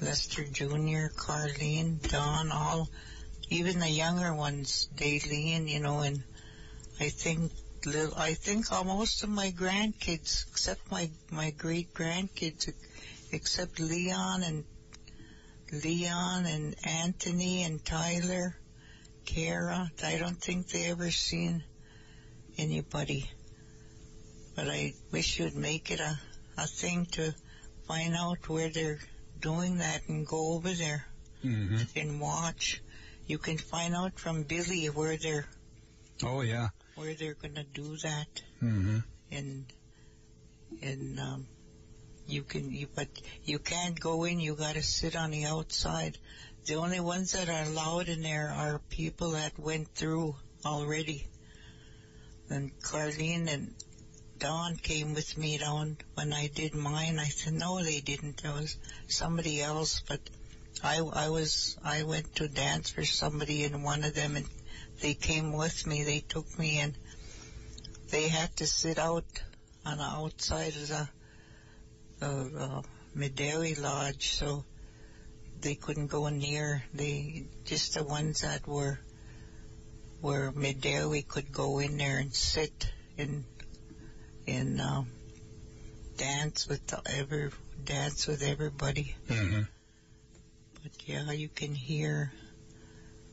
Lester 0.00 0.44
Jr., 0.44 1.08
Carlene, 1.16 1.98
Don, 2.08 2.52
all, 2.52 2.88
even 3.50 3.80
the 3.80 3.90
younger 3.90 4.32
ones, 4.32 4.88
Daylene, 4.94 5.68
you 5.68 5.80
know, 5.80 6.00
and 6.00 6.22
I 7.00 7.08
think 7.08 7.52
little, 7.84 8.16
I 8.16 8.34
think 8.34 8.70
almost 8.70 9.22
of 9.24 9.28
my 9.28 9.50
grandkids, 9.50 10.46
except 10.48 10.90
my 10.90 11.10
my 11.30 11.50
great 11.50 11.92
grandkids, 11.94 12.72
except 13.32 13.80
Leon 13.80 14.42
and 14.42 14.64
Leon 15.72 16.46
and 16.46 16.76
Anthony 16.84 17.64
and 17.64 17.84
Tyler, 17.84 18.56
Kara. 19.24 19.90
I 20.04 20.16
don't 20.18 20.40
think 20.40 20.68
they 20.68 20.90
ever 20.90 21.10
seen 21.10 21.64
anybody. 22.56 23.30
But 24.54 24.68
I 24.68 24.94
wish 25.10 25.38
you'd 25.38 25.56
make 25.56 25.90
it 25.90 26.00
a 26.00 26.18
a 26.56 26.66
thing 26.66 27.06
to 27.06 27.34
find 27.86 28.14
out 28.14 28.48
where 28.48 28.68
they're 28.68 28.98
doing 29.40 29.78
that 29.78 30.02
and 30.08 30.26
go 30.26 30.52
over 30.54 30.70
there 30.72 31.04
Mm-hmm. 31.44 31.98
and 31.98 32.20
watch. 32.20 32.82
You 33.26 33.38
can 33.38 33.58
find 33.58 33.94
out 33.94 34.18
from 34.18 34.42
Billy 34.42 34.86
where 34.86 35.16
they're 35.16 35.46
Oh 36.24 36.40
yeah. 36.40 36.70
where 36.96 37.14
they're 37.14 37.34
gonna 37.34 37.64
do 37.64 37.96
that 37.98 38.42
Mm-hmm. 38.62 38.98
and 39.30 39.64
and 40.82 41.20
um 41.20 41.46
you 42.26 42.42
can 42.42 42.72
you 42.72 42.88
but 42.94 43.08
you 43.44 43.58
can't 43.58 43.98
go 43.98 44.24
in 44.24 44.40
you 44.40 44.54
got 44.56 44.74
to 44.74 44.82
sit 44.82 45.14
on 45.16 45.30
the 45.30 45.44
outside 45.44 46.18
the 46.66 46.74
only 46.74 47.00
ones 47.00 47.32
that 47.32 47.48
are 47.48 47.62
allowed 47.70 48.08
in 48.08 48.22
there 48.22 48.48
are 48.50 48.80
people 48.90 49.30
that 49.30 49.58
went 49.58 49.88
through 49.94 50.34
already 50.66 51.26
and 52.50 52.70
Carlene 52.82 53.48
and 53.52 53.74
Dawn 54.38 54.76
came 54.76 55.14
with 55.14 55.36
me 55.36 55.58
down 55.58 55.96
when 56.14 56.32
I 56.32 56.46
did 56.46 56.74
mine. 56.74 57.18
I 57.18 57.26
said 57.26 57.54
no 57.54 57.82
they 57.82 58.00
didn't. 58.00 58.44
It 58.44 58.54
was 58.54 58.76
somebody 59.08 59.60
else 59.60 60.00
but 60.06 60.20
I 60.82 60.98
I 60.98 61.28
was 61.28 61.76
I 61.82 62.04
went 62.04 62.36
to 62.36 62.46
dance 62.46 62.90
for 62.90 63.04
somebody 63.04 63.64
in 63.64 63.82
one 63.82 64.04
of 64.04 64.14
them 64.14 64.36
and 64.36 64.46
they 65.00 65.14
came 65.14 65.52
with 65.52 65.86
me. 65.86 66.04
They 66.04 66.20
took 66.20 66.58
me 66.58 66.78
and 66.78 66.96
they 68.10 68.28
had 68.28 68.54
to 68.58 68.66
sit 68.66 68.98
out 68.98 69.26
on 69.84 69.98
the 69.98 70.04
outside 70.04 70.76
of 70.76 70.88
the 70.88 71.08
of 72.20 72.56
uh, 72.56 72.82
Medewi 73.16 73.74
Lodge, 73.74 74.34
so 74.34 74.64
they 75.60 75.74
couldn't 75.74 76.08
go 76.08 76.28
near. 76.28 76.84
They 76.94 77.46
just 77.64 77.94
the 77.94 78.04
ones 78.04 78.42
that 78.42 78.66
were 78.68 79.00
were 80.20 80.52
Medewi 80.52 81.26
could 81.26 81.50
go 81.52 81.80
in 81.80 81.96
there 81.96 82.18
and 82.18 82.32
sit 82.32 82.92
and 83.16 83.44
and 84.48 84.80
uh, 84.80 85.02
dance 86.16 86.66
with 86.68 86.86
the, 86.86 87.00
every 87.18 87.50
dance 87.84 88.26
with 88.26 88.42
everybody. 88.42 89.14
Mm-hmm. 89.28 89.62
But 90.82 90.92
yeah, 91.06 91.30
you 91.32 91.48
can 91.48 91.74
hear 91.74 92.32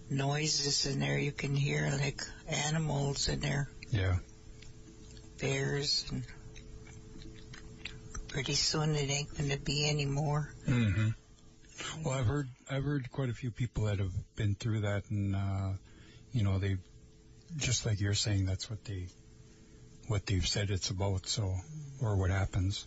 noises 0.09 0.85
in 0.85 0.99
there. 0.99 1.17
You 1.17 1.31
can 1.31 1.55
hear 1.55 1.89
like 1.99 2.21
animals 2.47 3.27
in 3.29 3.39
there. 3.39 3.69
Yeah. 3.91 4.17
bears 5.39 6.05
and 6.11 6.23
pretty 8.27 8.53
soon 8.53 8.95
it 8.95 9.09
ain't 9.09 9.37
gonna 9.37 9.57
be 9.57 9.87
anymore. 9.89 10.53
Mm-hmm. 10.67 11.09
Well, 12.03 12.13
I've 12.19 12.25
heard 12.25 12.49
I've 12.69 12.83
heard 12.83 13.09
quite 13.11 13.29
a 13.29 13.33
few 13.33 13.51
people 13.51 13.85
that 13.85 13.99
have 13.99 14.11
been 14.35 14.55
through 14.55 14.81
that, 14.81 15.03
and 15.09 15.35
uh, 15.35 15.69
you 16.33 16.43
know 16.43 16.59
they 16.59 16.77
just 17.57 17.85
like 17.85 18.01
you're 18.01 18.13
saying, 18.13 18.45
that's 18.45 18.69
what 18.69 18.83
they 18.85 19.07
what 20.07 20.25
they've 20.25 20.47
said 20.47 20.69
it's 20.69 20.89
about. 20.89 21.27
So, 21.27 21.55
or 22.01 22.15
what 22.15 22.29
happens. 22.29 22.85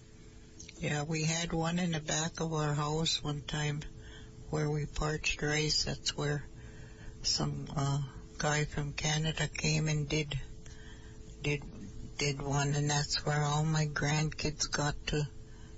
Yeah, 0.81 1.03
we 1.03 1.24
had 1.24 1.53
one 1.53 1.78
in 1.78 1.93
the 1.93 2.01
back 2.01 2.40
of 2.40 2.53
our 2.53 2.74
house 2.74 3.23
one 3.23 3.43
time 3.43 3.82
where 4.51 4.70
we 4.70 4.86
parched 4.86 5.43
rice. 5.43 5.85
That's 5.85 6.16
where 6.16 6.45
some 7.23 7.66
uh, 7.77 7.99
guy 8.39 8.65
from 8.65 8.93
Canada 8.93 9.49
came 9.49 9.89
and 9.89 10.09
did 10.09 10.39
did 11.43 11.62
did 12.16 12.40
one, 12.40 12.74
and 12.74 12.90
that's 12.90 13.24
where 13.24 13.43
all 13.43 13.65
my 13.65 13.86
grandkids 13.86 14.70
got 14.70 14.95
to 15.09 15.27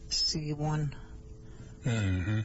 see 0.08 0.52
one. 0.52 0.94
Mm-hmm. 1.84 2.40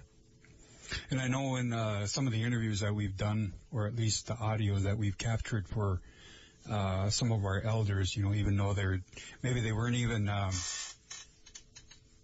And 1.11 1.19
I 1.19 1.27
know 1.27 1.55
in 1.55 1.73
uh, 1.73 2.07
some 2.07 2.27
of 2.27 2.33
the 2.33 2.43
interviews 2.43 2.81
that 2.81 2.93
we've 2.93 3.17
done, 3.17 3.53
or 3.71 3.87
at 3.87 3.95
least 3.95 4.27
the 4.27 4.37
audio 4.37 4.75
that 4.75 4.97
we've 4.97 5.17
captured 5.17 5.67
for 5.67 6.01
uh, 6.69 7.09
some 7.09 7.31
of 7.31 7.43
our 7.45 7.61
elders, 7.61 8.15
you 8.15 8.23
know, 8.23 8.33
even 8.33 8.57
though 8.57 8.73
they're 8.73 8.99
maybe 9.43 9.61
they 9.61 9.71
weren't 9.71 9.95
even 9.95 10.27
um, 10.29 10.51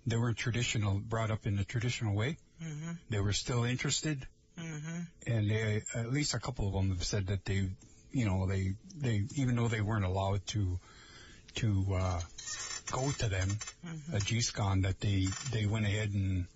they 0.08 0.18
weren't 0.18 0.38
traditional, 0.38 1.00
brought 1.00 1.32
up 1.32 1.46
in 1.46 1.56
the 1.56 1.64
traditional 1.64 2.16
way, 2.16 2.38
Mhm. 2.62 2.98
they 3.10 3.20
were 3.20 3.34
still 3.34 3.64
interested, 3.64 4.28
Mhm. 4.58 5.08
and 5.28 5.50
they 5.50 5.84
at 5.94 6.12
least 6.12 6.34
a 6.34 6.40
couple 6.40 6.68
of 6.68 6.74
them 6.74 6.90
have 6.90 7.04
said 7.04 7.28
that 7.28 7.46
they, 7.46 7.70
you 8.12 8.26
know, 8.26 8.48
they 8.48 8.74
they 8.96 9.28
even 9.36 9.56
though 9.56 9.68
they 9.68 9.82
weren't 9.82 10.06
allowed 10.06 10.46
to 10.48 10.80
to 11.56 11.94
uh, 11.96 12.22
go 12.92 13.12
to 13.12 13.30
them 13.30 13.50
Mhm. 13.86 14.14
at 14.14 14.22
GSCON, 14.24 14.84
that 14.84 15.00
they 15.00 15.28
they 15.52 15.66
went 15.66 15.86
ahead 15.86 16.14
and 16.14 16.48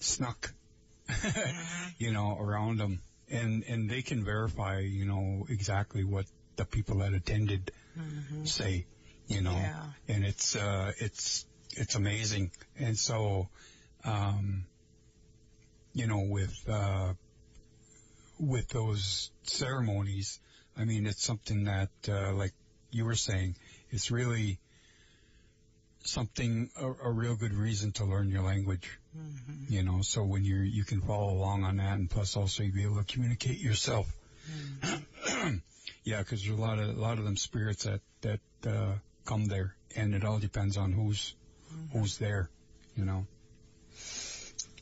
snuck, 0.00 0.52
Mhm. 1.08 1.94
you 1.98 2.12
know, 2.12 2.36
around 2.38 2.78
them, 2.78 3.00
and 3.30 3.62
and 3.64 3.88
they 3.88 4.02
can 4.02 4.24
verify, 4.24 4.80
you 4.80 5.04
know, 5.06 5.46
exactly 5.48 6.02
what 6.04 6.26
the 6.56 6.64
people 6.64 6.98
that 6.98 7.12
attended 7.12 7.70
Mhm. 7.96 8.46
say, 8.48 8.86
you 9.26 9.40
know, 9.40 9.56
Yeah. 9.56 9.92
and 10.08 10.24
it's 10.24 10.56
uh, 10.56 10.92
it's 10.98 11.46
it's 11.76 11.94
amazing, 11.94 12.50
and 12.76 12.96
so, 12.98 13.48
um, 14.04 14.66
you 15.92 16.06
know, 16.06 16.20
with 16.20 16.56
uh, 16.68 17.14
with 18.38 18.68
those 18.68 19.30
ceremonies, 19.44 20.40
I 20.76 20.84
mean, 20.84 21.06
it's 21.06 21.22
something 21.24 21.64
that, 21.64 21.90
uh, 22.08 22.32
like 22.34 22.52
you 22.90 23.04
were 23.04 23.14
saying, 23.16 23.56
it's 23.90 24.10
really 24.10 24.58
something 26.04 26.70
a, 26.76 26.86
a 26.86 27.10
real 27.10 27.36
good 27.36 27.54
reason 27.54 27.92
to 27.92 28.04
learn 28.04 28.28
your 28.28 28.42
language. 28.42 28.98
Mhm. 29.16 29.70
You 29.70 29.82
know, 29.82 30.02
so 30.02 30.22
when 30.24 30.44
you're 30.44 30.62
you 30.64 30.84
can 30.84 31.00
follow 31.00 31.32
along 31.32 31.64
on 31.64 31.76
that, 31.78 31.94
and 31.98 32.10
plus 32.10 32.36
also 32.36 32.62
you'll 32.62 32.74
be 32.74 32.82
able 32.84 33.02
to 33.02 33.04
communicate 33.12 33.58
yourself. 33.58 34.06
yeah, 36.04 36.18
because 36.18 36.44
there's 36.44 36.56
a 36.56 36.60
lot 36.60 36.78
of 36.78 36.96
a 36.96 37.00
lot 37.00 37.18
of 37.18 37.24
them 37.24 37.36
spirits 37.36 37.84
that 37.84 38.00
that 38.22 38.40
uh, 38.66 38.92
come 39.24 39.46
there, 39.46 39.74
and 39.96 40.14
it 40.14 40.24
all 40.24 40.38
depends 40.38 40.76
on 40.76 40.92
who's 40.92 41.34
who's 41.92 42.18
there. 42.18 42.50
You 42.96 43.04
know. 43.04 43.26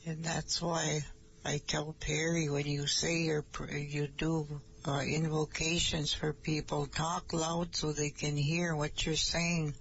And 0.05 0.23
that's 0.23 0.61
why 0.61 1.01
I 1.45 1.61
tell 1.65 1.95
Perry 1.99 2.49
when 2.49 2.65
you 2.65 2.87
say 2.87 3.21
your 3.21 3.45
you 3.71 4.07
do 4.07 4.61
uh, 4.85 4.99
invocations 4.99 6.13
for 6.13 6.33
people, 6.33 6.87
talk 6.87 7.31
loud 7.31 7.75
so 7.75 7.93
they 7.93 8.09
can 8.09 8.35
hear 8.35 8.75
what 8.75 9.05
you're 9.05 9.15
saying. 9.15 9.75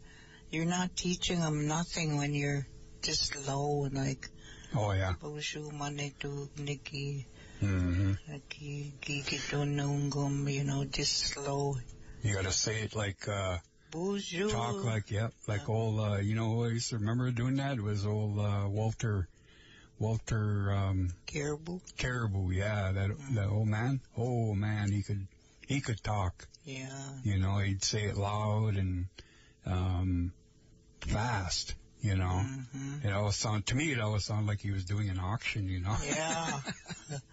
You're 0.50 0.64
not 0.64 0.96
teaching 0.96 1.40
them 1.40 1.66
nothing 1.66 2.18
when 2.18 2.34
you're 2.34 2.66
just 3.02 3.48
low, 3.48 3.84
and 3.84 3.94
like 3.94 4.30
Oh 4.74 4.92
yeah. 4.92 5.14
Boshu 5.20 5.70
Manitu 5.72 6.48
Niki 6.56 7.26
hmm 7.62 8.12
Niki 8.28 8.92
Gigidonungum, 9.00 10.52
you 10.52 10.64
know, 10.64 10.84
just 10.84 11.16
slow. 11.16 11.76
You 12.22 12.34
got 12.34 12.44
to 12.44 12.52
say 12.52 12.82
it 12.82 12.94
like 12.96 13.28
uh, 13.28 13.58
Bonjour. 13.90 14.48
talk 14.48 14.84
like 14.84 15.10
yeah, 15.10 15.28
like 15.46 15.68
old. 15.68 16.00
Uh, 16.00 16.16
you 16.16 16.34
know, 16.34 16.50
who 16.54 16.64
I 16.64 16.68
used 16.68 16.90
to 16.90 16.98
remember 16.98 17.30
doing 17.30 17.56
that 17.56 17.76
It 17.78 17.82
was 17.82 18.04
old 18.06 18.38
uh, 18.38 18.66
Walter. 18.68 19.28
Walter 19.98 20.72
um, 20.72 21.12
Caribou. 21.26 21.78
Caribou, 21.96 22.50
yeah, 22.50 22.90
that 22.92 23.10
that 23.34 23.48
old 23.48 23.68
man. 23.68 24.00
Oh 24.16 24.54
man, 24.54 24.90
he 24.90 25.02
could 25.02 25.26
he 25.66 25.80
could 25.80 26.02
talk. 26.02 26.48
Yeah. 26.64 26.88
You 27.22 27.38
know, 27.38 27.58
he'd 27.58 27.84
say 27.84 28.04
it 28.04 28.16
loud 28.16 28.76
and 28.76 29.06
um, 29.66 30.32
fast. 31.00 31.74
You 32.00 32.16
know, 32.16 32.42
hmm 32.72 32.98
it 33.04 33.12
always 33.12 33.36
sound 33.36 33.66
to 33.66 33.76
me. 33.76 33.92
It 33.92 34.00
always 34.00 34.24
sounded 34.24 34.48
like 34.48 34.60
he 34.60 34.70
was 34.72 34.84
doing 34.84 35.08
an 35.10 35.20
auction. 35.20 35.68
You 35.68 35.80
know. 35.80 35.96
Yeah. 36.04 36.60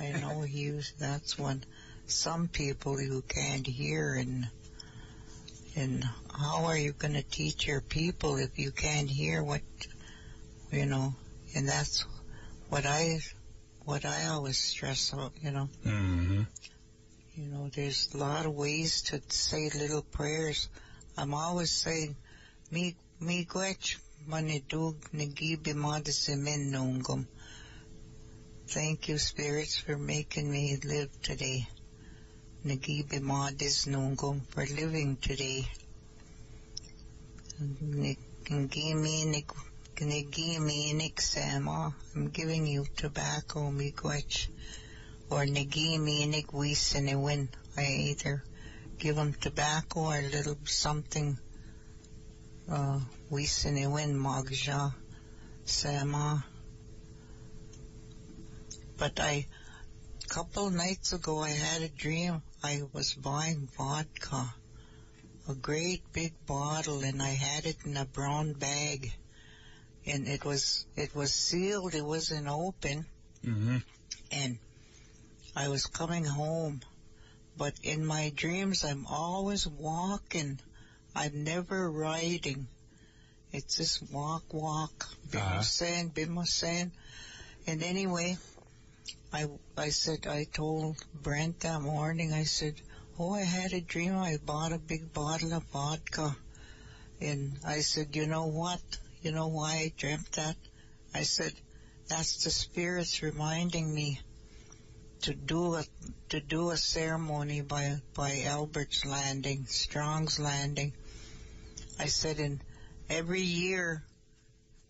I 0.00 0.12
know 0.12 0.40
was, 0.40 0.92
that's 0.98 1.38
when 1.38 1.64
Some 2.06 2.48
people 2.48 2.96
who 2.96 3.22
can't 3.22 3.66
hear 3.66 4.14
and 4.14 4.48
and 5.76 6.04
how 6.30 6.66
are 6.66 6.76
you 6.76 6.92
going 6.92 7.14
to 7.14 7.22
teach 7.22 7.66
your 7.66 7.80
people 7.80 8.36
if 8.36 8.58
you 8.58 8.70
can't 8.72 9.08
hear 9.08 9.42
what 9.42 9.62
you 10.70 10.86
know? 10.86 11.14
And 11.54 11.68
that's 11.68 12.04
what 12.68 12.86
I 12.86 13.20
what 13.84 14.04
I 14.04 14.26
always 14.26 14.58
stress 14.58 15.12
out. 15.14 15.32
You 15.40 15.50
know, 15.52 15.68
hmm 15.84 16.42
you 17.34 17.48
know, 17.48 17.70
there's 17.74 18.10
a 18.14 18.18
lot 18.18 18.44
of 18.46 18.54
ways 18.54 19.02
to 19.02 19.20
say 19.28 19.70
little 19.74 20.02
prayers. 20.02 20.68
I'm 21.16 21.32
always 21.34 21.70
saying, 21.70 22.16
mi 22.70 22.94
mi 23.20 23.44
gwech 23.44 23.96
manidug 24.28 24.96
nagibi 25.14 25.74
madasimin 25.74 26.70
nungum. 26.72 27.26
Thank 28.72 29.08
you, 29.08 29.18
spirits, 29.18 29.76
for 29.76 29.98
making 29.98 30.50
me 30.50 30.78
live 30.82 31.10
today. 31.20 31.68
Nagibi 32.64 33.20
madis 33.20 33.86
nungum 33.86 34.40
for 34.48 34.64
living 34.64 35.16
today. 35.16 35.68
Nagimi 38.50 39.26
niksama. 40.94 41.92
I'm 42.14 42.28
giving 42.30 42.66
you 42.66 42.86
tobacco, 42.96 43.70
miigwech. 43.70 44.48
Or 45.28 45.44
nagimi 45.44 46.32
nigwisinewin. 46.32 47.48
I 47.76 47.84
either 47.84 48.42
give 48.98 49.16
them 49.16 49.34
tobacco 49.34 50.00
or 50.00 50.16
a 50.16 50.22
little 50.22 50.56
something. 50.64 51.36
Uh, 52.70 53.00
wisinewin 53.30 54.14
magja 54.16 54.94
sama. 55.66 56.46
But 59.02 59.18
I, 59.18 59.48
couple 60.28 60.70
nights 60.70 61.12
ago, 61.12 61.40
I 61.40 61.48
had 61.48 61.82
a 61.82 61.88
dream. 61.88 62.40
I 62.62 62.82
was 62.92 63.14
buying 63.14 63.68
vodka, 63.76 64.54
a 65.48 65.54
great 65.56 66.04
big 66.12 66.34
bottle, 66.46 67.00
and 67.00 67.20
I 67.20 67.30
had 67.30 67.66
it 67.66 67.78
in 67.84 67.96
a 67.96 68.04
brown 68.04 68.52
bag, 68.52 69.12
and 70.06 70.28
it 70.28 70.44
was 70.44 70.86
it 70.94 71.16
was 71.16 71.34
sealed. 71.34 71.96
It 71.96 72.04
wasn't 72.04 72.46
open, 72.46 73.04
mm-hmm. 73.44 73.78
and 74.30 74.58
I 75.56 75.66
was 75.66 75.86
coming 75.86 76.24
home. 76.24 76.80
But 77.56 77.74
in 77.82 78.06
my 78.06 78.30
dreams, 78.36 78.84
I'm 78.84 79.06
always 79.06 79.66
walking. 79.66 80.60
I'm 81.16 81.42
never 81.42 81.90
riding. 81.90 82.68
It's 83.50 83.78
just 83.78 84.12
walk, 84.12 84.54
walk. 84.54 85.08
Uh-huh. 85.34 85.58
Bimusen, 85.58 86.12
bimusen. 86.14 86.92
And 87.66 87.82
anyway, 87.82 88.38
I, 89.32 89.48
I 89.76 89.88
said, 89.88 90.26
I 90.26 90.44
told 90.44 90.96
Brent 91.14 91.60
that 91.60 91.80
morning, 91.80 92.32
I 92.32 92.44
said, 92.44 92.74
oh, 93.18 93.34
I 93.34 93.42
had 93.42 93.72
a 93.72 93.80
dream. 93.80 94.16
I 94.16 94.36
bought 94.36 94.72
a 94.72 94.78
big 94.78 95.12
bottle 95.12 95.54
of 95.54 95.64
vodka. 95.64 96.36
And 97.20 97.58
I 97.66 97.80
said, 97.80 98.14
you 98.14 98.26
know 98.26 98.46
what? 98.46 98.80
You 99.22 99.32
know 99.32 99.48
why 99.48 99.72
I 99.72 99.92
dreamt 99.96 100.32
that? 100.32 100.56
I 101.14 101.22
said, 101.22 101.52
that's 102.08 102.44
the 102.44 102.50
spirits 102.50 103.22
reminding 103.22 103.94
me 103.94 104.20
to 105.22 105.32
do 105.32 105.76
a 105.76 105.84
to 106.30 106.40
do 106.40 106.70
a 106.70 106.76
ceremony 106.76 107.60
by 107.60 108.00
by 108.14 108.42
Albert's 108.46 109.04
Landing, 109.04 109.66
Strong's 109.66 110.38
Landing. 110.38 110.92
I 111.98 112.06
said, 112.06 112.38
and 112.38 112.60
every 113.08 113.42
year 113.42 114.02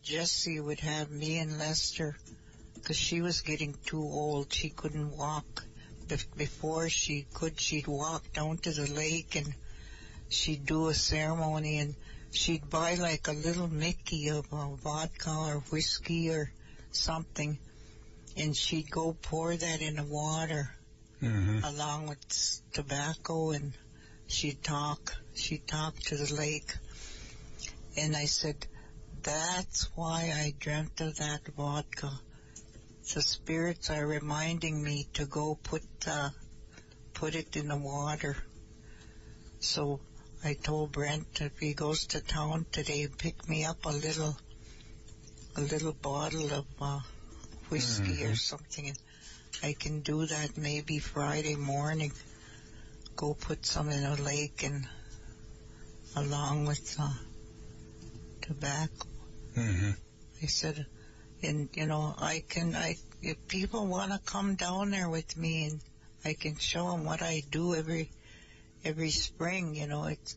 Jesse 0.02 0.58
would 0.58 0.80
have 0.80 1.10
me 1.10 1.38
and 1.38 1.58
Lester, 1.58 2.16
because 2.82 2.96
she 2.96 3.22
was 3.22 3.40
getting 3.42 3.76
too 3.86 4.02
old. 4.02 4.52
She 4.52 4.70
couldn't 4.70 5.16
walk. 5.16 5.64
Bef- 6.08 6.36
Before 6.36 6.88
she 6.88 7.26
could, 7.32 7.60
she'd 7.60 7.86
walk 7.86 8.32
down 8.32 8.58
to 8.58 8.72
the 8.72 8.92
lake 8.92 9.36
and 9.36 9.54
she'd 10.28 10.66
do 10.66 10.88
a 10.88 10.94
ceremony 10.94 11.78
and 11.78 11.94
she'd 12.32 12.68
buy 12.68 12.94
like 12.94 13.28
a 13.28 13.32
little 13.32 13.68
Mickey 13.68 14.28
of 14.28 14.46
uh, 14.52 14.70
vodka 14.74 15.30
or 15.30 15.62
whiskey 15.70 16.30
or 16.30 16.50
something 16.90 17.58
and 18.36 18.56
she'd 18.56 18.90
go 18.90 19.16
pour 19.22 19.54
that 19.56 19.80
in 19.80 19.96
the 19.96 20.04
water 20.04 20.68
hmm 21.20 21.60
along 21.64 22.08
with 22.08 22.60
tobacco 22.72 23.50
and 23.50 23.72
she'd 24.26 24.62
talk. 24.62 25.14
She'd 25.34 25.66
talk 25.68 25.96
to 26.08 26.16
the 26.16 26.34
lake. 26.34 26.74
And 27.96 28.16
I 28.16 28.24
said, 28.24 28.56
that's 29.22 29.88
why 29.94 30.32
I 30.34 30.54
dreamt 30.58 31.00
of 31.00 31.16
that 31.18 31.40
vodka. 31.56 32.10
The 33.14 33.22
spirits 33.22 33.90
are 33.90 34.06
reminding 34.06 34.82
me 34.82 35.06
to 35.14 35.26
go 35.26 35.58
put, 35.62 35.82
uh, 36.06 36.30
put 37.12 37.34
it 37.34 37.56
in 37.56 37.68
the 37.68 37.76
water. 37.76 38.36
So 39.60 40.00
I 40.42 40.54
told 40.54 40.92
Brent 40.92 41.40
if 41.40 41.58
he 41.58 41.74
goes 41.74 42.06
to 42.06 42.20
town 42.20 42.66
today, 42.72 43.08
pick 43.08 43.48
me 43.48 43.64
up 43.64 43.84
a 43.84 43.90
little, 43.90 44.36
a 45.56 45.60
little 45.60 45.92
bottle 45.92 46.52
of, 46.52 46.66
uh, 46.80 47.00
whiskey 47.68 48.24
or 48.24 48.32
Mhm. 48.32 48.38
something. 48.38 48.88
And 48.88 48.98
I 49.62 49.74
can 49.74 50.00
do 50.00 50.26
that 50.26 50.56
maybe 50.56 50.98
Friday 50.98 51.56
morning. 51.56 52.12
Go 53.16 53.34
put 53.34 53.66
some 53.66 53.90
in 53.90 54.04
a 54.04 54.16
lake 54.16 54.62
and 54.62 54.88
along 56.16 56.66
with 56.66 56.96
uh, 56.98 57.12
tobacco. 58.40 59.06
hmm 59.54 59.90
I 60.42 60.46
said, 60.46 60.86
and 61.44 61.68
you 61.74 61.86
know, 61.86 62.14
I 62.18 62.42
can, 62.48 62.74
I, 62.74 62.96
if 63.20 63.46
people 63.48 63.86
want 63.86 64.12
to 64.12 64.18
come 64.18 64.54
down 64.54 64.90
there 64.90 65.08
with 65.08 65.36
me 65.36 65.66
and 65.66 65.80
I 66.24 66.34
can 66.34 66.56
show 66.56 66.90
them 66.90 67.04
what 67.04 67.22
I 67.22 67.42
do 67.50 67.74
every, 67.74 68.10
every 68.84 69.10
spring, 69.10 69.74
you 69.74 69.86
know, 69.86 70.04
it's, 70.04 70.36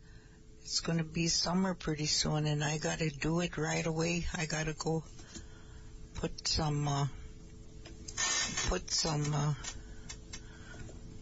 it's 0.61 0.79
going 0.79 0.97
to 0.97 1.03
be 1.03 1.27
summer 1.27 1.73
pretty 1.73 2.07
soon 2.07 2.47
and 2.47 2.63
I 2.63 2.77
got 2.77 2.99
to 2.99 3.09
do 3.09 3.39
it 3.41 3.57
right 3.57 3.85
away. 3.85 4.25
I 4.35 4.45
got 4.45 4.65
to 4.65 4.73
go 4.73 5.03
put 6.15 6.47
some, 6.47 6.87
uh, 6.87 7.07
put 8.69 8.89
some, 8.91 9.33
uh, 9.33 9.53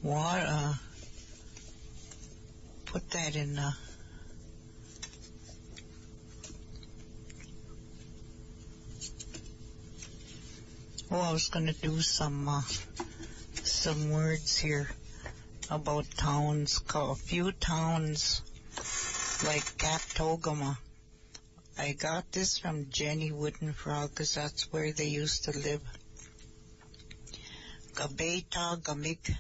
water, 0.02 0.46
uh, 0.48 0.74
put 2.86 3.10
that 3.12 3.36
in, 3.36 3.58
uh, 3.58 3.72
Oh, 11.16 11.22
I 11.22 11.32
was 11.32 11.50
going 11.50 11.68
to 11.68 11.74
do 11.74 12.02
some 12.02 12.50
uh, 12.50 12.64
some 13.64 14.10
words 14.10 14.58
here 14.58 14.90
about 15.70 16.10
towns. 16.18 16.82
A 16.96 17.14
few 17.14 17.52
towns 17.52 18.42
like 19.46 19.62
Kabetogama. 19.78 20.76
I 21.78 21.92
got 21.92 22.32
this 22.32 22.58
from 22.58 22.90
Jenny 22.90 23.32
Wooden 23.32 23.74
Frog 23.74 24.10
because 24.10 24.34
that's 24.34 24.74
where 24.74 24.92
they 24.92 25.06
used 25.06 25.44
to 25.44 25.52
live. 25.52 25.82
Gabeta 27.94 28.82
Gamig. 28.82 29.36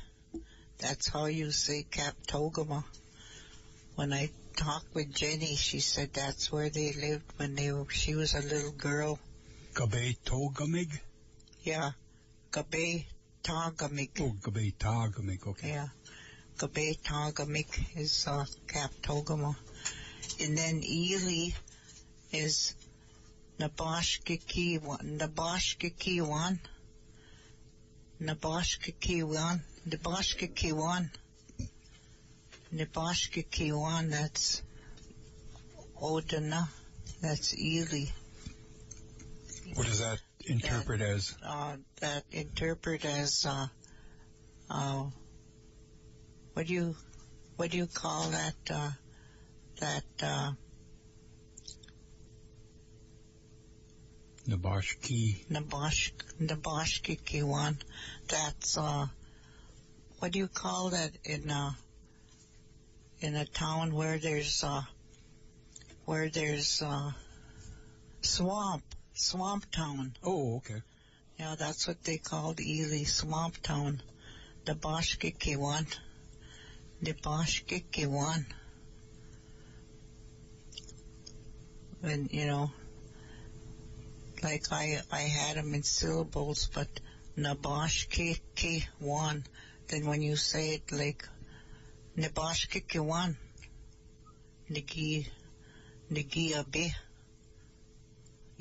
That's 0.78 1.08
how 1.08 1.26
you 1.26 1.50
say 1.50 1.88
Kabetogama. 1.90 2.84
When 3.95 4.14
I 4.14 4.30
talked 4.56 4.94
with 4.94 5.12
Jenny, 5.12 5.56
she 5.56 5.80
said 5.80 6.14
that's 6.14 6.52
where 6.52 6.70
they 6.70 6.94
lived 6.94 7.34
when 7.38 7.56
they 7.56 7.72
were, 7.72 7.90
she 7.90 8.14
was 8.14 8.36
a 8.36 8.41
little 8.44 8.74
girl. 8.74 9.18
Gabe 9.74 10.18
Togamig? 10.24 11.00
Yeah. 11.64 11.91
Gabe 12.52 13.06
Tagamik. 13.44 14.22
Oh, 14.22 14.35
Gabe 14.44 14.73
Togamig, 14.77 15.48
okay. 15.48 15.69
Yeah. 15.69 15.88
Gabe 16.60 16.98
Tagamik 17.03 17.98
is 17.98 18.27
uh, 18.27 18.45
Cap 18.68 18.91
Togama. 19.02 19.56
And 20.41 20.57
then 20.57 20.81
Ely 20.84 21.49
is 22.31 22.76
Nabashkikiwan. 23.60 25.18
Nabashkikiwan. 25.19 26.60
Nebraska 28.23 28.94
Kiwan, 28.94 29.60
Nebraska 29.85 30.48
Kiwan, 30.48 31.10
Nebraska 32.72 33.44
Kiwan, 33.44 34.10
that's 34.11 34.61
Odana, 36.02 36.69
that's 37.22 37.53
Ely. 37.60 38.06
What 39.73 39.88
is 39.88 39.99
that 39.99 40.22
interpret 40.45 41.02
as? 41.02 41.36
Uh, 41.45 41.78
that 41.99 42.24
interpret 42.32 43.06
as, 43.06 43.45
uh, 43.45 43.68
uh, 44.70 45.06
what 46.53 46.68
do 46.68 46.74
you, 46.74 46.95
what 47.56 47.72
do 47.72 47.78
you 47.78 47.88
call 47.88 48.30
that, 48.30 48.56
uh, 48.72 48.91
that, 49.80 50.03
uh, 50.22 50.52
Nabashki. 54.48 55.45
Nabosh, 55.48 56.11
Naboshki 56.41 57.22
Kiwan. 57.22 57.78
That's, 58.28 58.78
uh, 58.78 59.07
what 60.20 60.34
do 60.34 60.40
you 60.40 60.49
call 60.49 60.90
that 60.90 61.11
in, 61.24 61.49
uh, 61.49 61.72
in 63.22 63.36
a 63.36 63.45
town 63.45 63.94
where 63.94 64.18
there's, 64.18 64.64
uh, 64.64 64.82
where 66.06 66.30
there's, 66.30 66.82
uh, 66.82 67.11
swamp, 68.22 68.84
swamp 69.24 69.72
town. 69.72 70.14
Oh, 70.22 70.58
okay. 70.58 70.82
Yeah, 71.40 71.56
that's 71.58 71.88
what 71.88 72.04
they 72.04 72.18
called 72.18 72.60
Ely, 72.60 73.06
swamp 73.06 73.62
town. 73.62 74.02
The 74.66 74.76
Kiwan. 74.76 75.88
The 77.02 77.14
Kiwan. 77.14 78.45
And, 82.04 82.30
you 82.34 82.45
know, 82.45 82.70
like 84.44 84.66
I, 84.72 85.02
I 85.10 85.22
had 85.22 85.56
them 85.56 85.74
in 85.74 85.84
syllables, 85.84 86.70
but 86.74 86.90
Nabashkikiwan. 87.38 89.45
Then 89.88 90.06
when 90.06 90.22
you 90.22 90.36
say 90.36 90.76
it 90.76 90.91
like 90.91 91.26
Nabashkikiwan, 92.18 93.38
Nagi, 94.70 95.30
Nagi 96.12 96.58
Abe, 96.58 96.91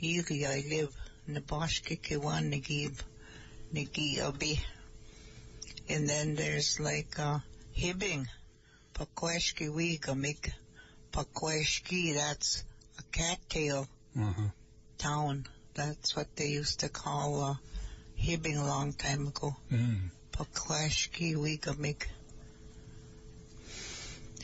Ely 0.02 0.44
I 0.46 0.64
live, 0.68 0.94
Nabashkikiwan 1.28 2.50
Nagib, 2.50 2.94
Nagi 3.72 4.18
Abe. 4.18 4.58
And 5.88 6.08
then 6.08 6.34
there's 6.34 6.80
like, 6.80 7.18
uh, 7.18 7.38
Hibbing, 7.76 8.26
Pakweshki 8.94 9.68
Wigamik, 9.68 10.50
Pakweshki, 11.12 12.14
that's 12.14 12.64
a 12.98 13.02
cattail 13.12 13.86
Uh-huh. 14.18 14.48
town. 14.98 15.46
That's 15.74 16.14
what 16.16 16.34
they 16.36 16.48
used 16.48 16.80
to 16.80 16.88
call 16.88 17.42
uh, 17.42 17.54
Hibbing 18.20 18.58
a 18.60 18.66
long 18.66 18.92
time 18.92 19.28
ago. 19.28 19.56
Mm. 19.70 20.10
Pakwashki 20.32 21.34
Wigamik. 21.36 22.06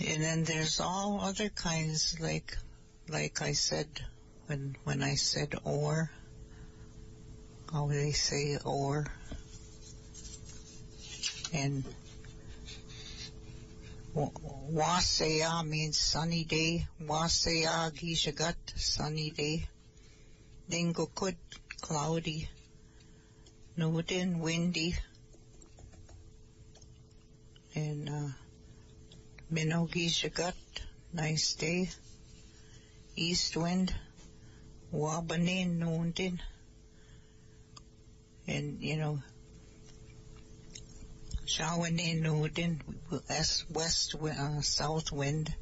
And 0.01 0.23
then 0.23 0.45
there's 0.45 0.79
all 0.81 1.21
other 1.21 1.49
kinds, 1.49 2.19
like, 2.21 2.57
like 3.09 3.43
I 3.43 3.53
said, 3.53 3.89
when 4.49 4.77
when 4.85 5.03
I 5.03 5.15
said 5.15 5.55
or, 5.63 6.11
they 7.89 8.13
say 8.13 8.57
or? 8.65 9.07
And 11.53 11.85
wa- 14.15 14.31
Wasaya 14.73 15.67
means 15.67 15.99
sunny 15.99 16.45
day. 16.45 16.87
Wasaya 17.03 17.93
gishagat, 17.93 18.57
sunny 18.77 19.31
day. 19.31 19.69
Dingokut, 20.71 21.37
cloudy. 21.83 22.49
Nudin, 23.77 24.41
windy. 24.41 24.97
And, 27.75 28.09
uh, 28.09 28.29
Minogishagut, 29.53 30.55
nice 31.13 31.55
day. 31.55 31.91
East 33.15 33.57
wind. 33.57 33.95
Wabanin, 34.93 35.79
Nundin. 35.79 36.41
And, 38.47 38.81
you 38.81 38.97
know, 38.97 39.19
Shawanin, 41.45 42.23
Nundin, 42.23 42.81
west, 43.71 44.15
uh, 44.15 44.61
south 44.63 45.13
wind. 45.13 45.55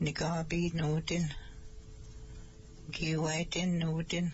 Nigabi, 0.00 0.72
Nundin. 0.72 1.30
Giwaitin, 2.90 3.80
Nundin. 3.82 4.32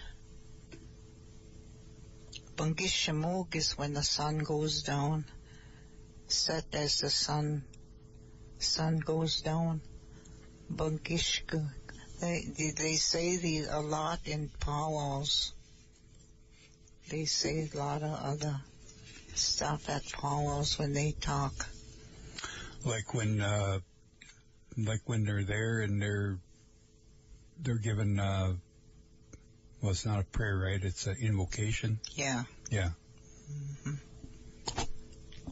Bungishamog 2.56 3.54
is 3.54 3.76
when 3.76 3.92
the 3.92 4.02
sun 4.02 4.38
goes 4.38 4.82
down. 4.82 5.26
Set 6.26 6.64
as 6.72 6.98
the 7.00 7.10
sun 7.10 7.64
sun 8.58 8.98
goes 8.98 9.42
down. 9.42 9.82
Bungishka. 10.72 11.70
They, 12.20 12.46
they, 12.56 12.70
they 12.70 12.94
say 12.94 13.36
the, 13.36 13.66
a 13.70 13.80
lot 13.80 14.20
in 14.24 14.50
powwows. 14.60 15.52
They 17.08 17.24
say 17.24 17.68
a 17.72 17.78
lot 17.78 18.02
of 18.02 18.18
other 18.22 18.60
stuff 19.34 19.88
at 19.88 20.10
powwows 20.12 20.78
when 20.78 20.92
they 20.92 21.12
talk. 21.20 21.52
Like 22.84 23.14
when, 23.14 23.40
uh, 23.40 23.80
like 24.76 25.00
when 25.06 25.24
they're 25.24 25.44
there 25.44 25.80
and 25.80 26.00
they're, 26.00 26.38
they're 27.60 27.78
given, 27.78 28.18
uh, 28.18 28.54
well, 29.82 29.90
it's 29.92 30.06
not 30.06 30.20
a 30.20 30.24
prayer, 30.24 30.58
right? 30.58 30.82
It's 30.82 31.06
an 31.06 31.16
invocation. 31.20 32.00
Yeah. 32.14 32.44
Yeah. 32.70 32.90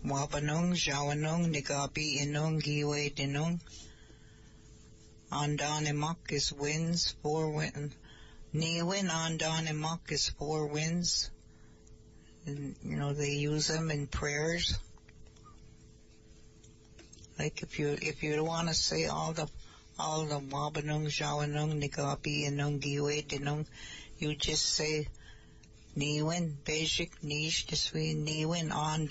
Wabanung, 0.04 0.74
Jawanung, 0.74 1.54
Nigabi, 1.54 2.20
Inung, 2.20 2.62
Giwe, 2.62 3.14
Dinung. 3.14 3.60
Andanimak 5.34 6.30
is 6.30 6.52
winds, 6.52 7.16
four 7.22 7.50
wind. 7.50 7.94
Niwin, 8.54 9.08
Andanimak 9.10 10.12
is 10.12 10.28
four 10.28 10.66
winds. 10.66 11.30
And, 12.46 12.76
you 12.84 12.96
know, 12.96 13.12
they 13.12 13.30
use 13.30 13.66
them 13.66 13.90
in 13.90 14.06
prayers. 14.06 14.78
Like 17.38 17.62
if 17.62 17.80
you, 17.80 17.98
if 18.00 18.22
you 18.22 18.44
want 18.44 18.68
to 18.68 18.74
say 18.74 19.06
all 19.06 19.32
the, 19.32 19.48
all 19.98 20.24
the 20.24 20.38
Wabanung, 20.38 21.06
Jawanung, 21.06 21.82
Nigabi, 21.82 22.48
Inung, 22.48 22.80
Giwe, 22.80 23.26
Dinung, 23.26 23.66
you 24.18 24.36
just 24.36 24.64
say, 24.64 25.08
Niwin, 25.96 26.52
basic, 26.64 27.22
niche, 27.22 27.66
Niswi, 27.66 28.14
Niwin, 28.16 28.72
on. 28.72 29.08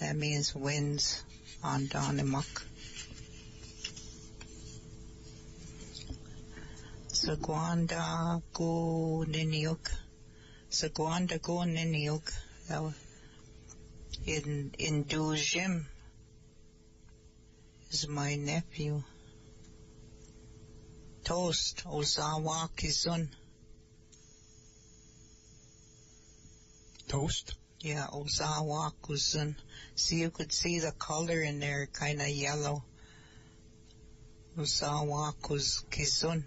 That 0.00 0.16
means 0.16 0.54
winds 0.54 1.24
on. 1.62 1.88
Sagwanda 7.18 8.40
go 8.52 9.24
Niniuk. 9.26 9.90
Sagwanda 10.70 11.42
go 11.42 11.64
Niniuk. 11.64 12.32
In, 14.24 14.72
in 14.78 15.04
Dujim 15.04 15.84
is 17.90 18.06
my 18.06 18.36
nephew. 18.36 19.02
Toast, 21.24 21.82
Ozawa 21.86 22.70
Kizun. 22.76 23.28
Toast? 27.08 27.56
Yeah, 27.80 28.06
Ozawa 28.12 28.92
Kuzun. 29.02 29.56
See, 29.96 30.20
you 30.20 30.30
could 30.30 30.52
see 30.52 30.78
the 30.78 30.92
color 30.92 31.40
in 31.42 31.58
there, 31.58 31.88
kind 31.92 32.20
of 32.20 32.28
yellow. 32.28 32.84
Ozawa 34.56 35.34
Kizun. 35.90 36.44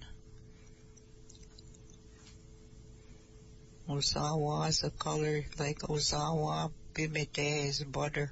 Ozawa 3.92 4.70
is 4.70 4.84
a 4.86 4.90
color 4.90 5.44
like 5.60 5.80
Ozawa 5.80 6.72
Bimete 6.94 7.66
is 7.68 7.84
butter. 7.84 8.32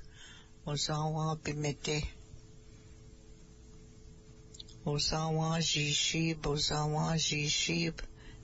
Ozawa 0.65 1.38
Bimete. 1.38 2.07
Ozawa 4.86 5.57
Jishib, 5.60 6.38
Ozawa 6.44 7.15
Jishib. 7.15 7.95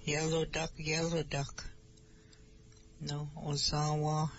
Yellow 0.03 0.43
duck, 0.43 0.71
yellow 0.75 1.23
duck. 1.23 1.63
No, 2.99 3.29
Ozawa. 3.47 4.29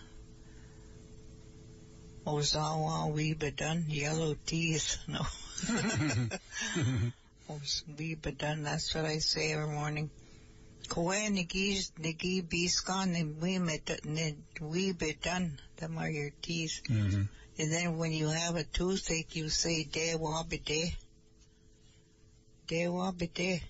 Ozawa 2.26 3.10
Weebadun, 3.10 3.84
yellow 3.88 4.36
teeth. 4.44 4.98
No. 5.08 5.20
Weebadun, 7.96 8.64
that's 8.64 8.94
what 8.94 9.06
I 9.06 9.16
say 9.16 9.52
every 9.52 9.74
morning. 9.74 10.10
Koe 10.88 11.28
nigi 11.30 11.90
nigi 12.00 12.42
biskan 12.42 13.16
and 13.16 13.40
Weebadun, 14.60 15.50
them 15.76 15.98
are 15.98 16.08
your 16.08 16.30
teeth. 16.42 16.80
Mm-hmm. 16.88 17.22
And 17.58 17.72
then 17.72 17.96
when 17.98 18.12
you 18.12 18.28
have 18.28 18.56
a 18.56 18.64
toothache, 18.64 19.34
you 19.36 19.48
say 19.48 19.84
de 19.84 20.14
wabide. 20.14 20.94
De 22.66 22.84
wabide. 22.84 23.62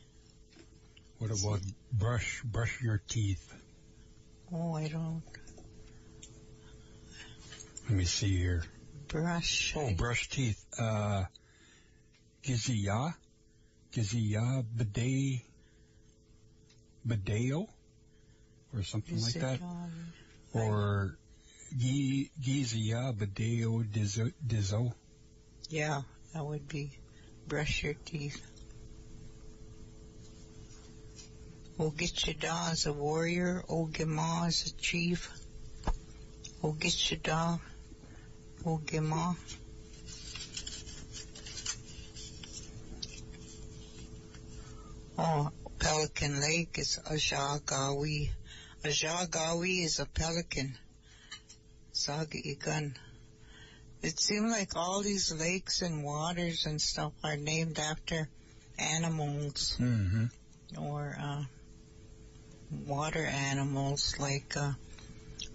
What 1.19 1.31
about 1.31 1.61
brush, 1.93 2.43
brush 2.45 2.83
your 2.83 3.01
teeth? 3.09 3.53
Oh, 4.53 4.75
I 4.75 4.89
don't. 4.89 5.23
Let 7.89 7.99
me 7.99 8.05
see 8.05 8.37
here. 8.37 8.65
Brush. 9.09 9.75
Oh, 9.77 9.91
brush 9.97 10.29
teeth. 10.29 10.65
Uh, 10.79 11.25
Giziya? 12.43 13.15
Giziya 13.93 14.65
bidet, 14.77 15.43
bideo? 17.07 17.67
Or 18.75 18.83
something 18.83 19.21
like 19.23 19.35
that. 19.35 19.61
um, 19.63 20.13
Or 20.53 21.17
Gi- 21.77 22.31
Giziya 22.41 23.13
bideo 23.17 23.85
dizo, 23.91 24.33
dizo. 24.47 24.93
Yeah, 25.69 26.03
that 26.33 26.45
would 26.45 26.69
be 26.69 26.91
brush 27.47 27.83
your 27.83 27.95
teeth. 28.05 28.41
Ogitchada 31.79 32.73
is 32.73 32.87
a 32.87 32.93
warrior. 32.93 33.63
Ogima 33.69 34.49
is 34.49 34.67
a 34.67 34.73
chief. 34.81 35.31
Ogitchada. 36.63 37.61
Ogima. 38.65 39.37
Oh, 45.19 45.51
Pelican 45.79 46.41
Lake 46.41 46.79
is 46.79 46.99
Ajagawi. 47.11 48.31
Ajagawi 48.85 49.85
is 49.85 49.99
a 50.01 50.07
pelican. 50.07 50.77
Saga 51.93 52.39
It 54.03 54.21
seemed 54.21 54.51
like 54.51 54.77
all 54.77 55.03
these 55.03 55.33
lakes 55.33 55.83
and 55.83 56.05
waters 56.05 56.67
and 56.67 56.81
stuff 56.81 57.13
are 57.25 57.37
named 57.37 57.79
after 57.79 58.29
animals 58.79 59.77
Mm-hmm. 59.81 60.27
or 60.79 61.17
uh, 61.19 61.45
water 62.87 63.25
animals 63.25 64.15
like 64.19 64.57
uh, 64.57 64.73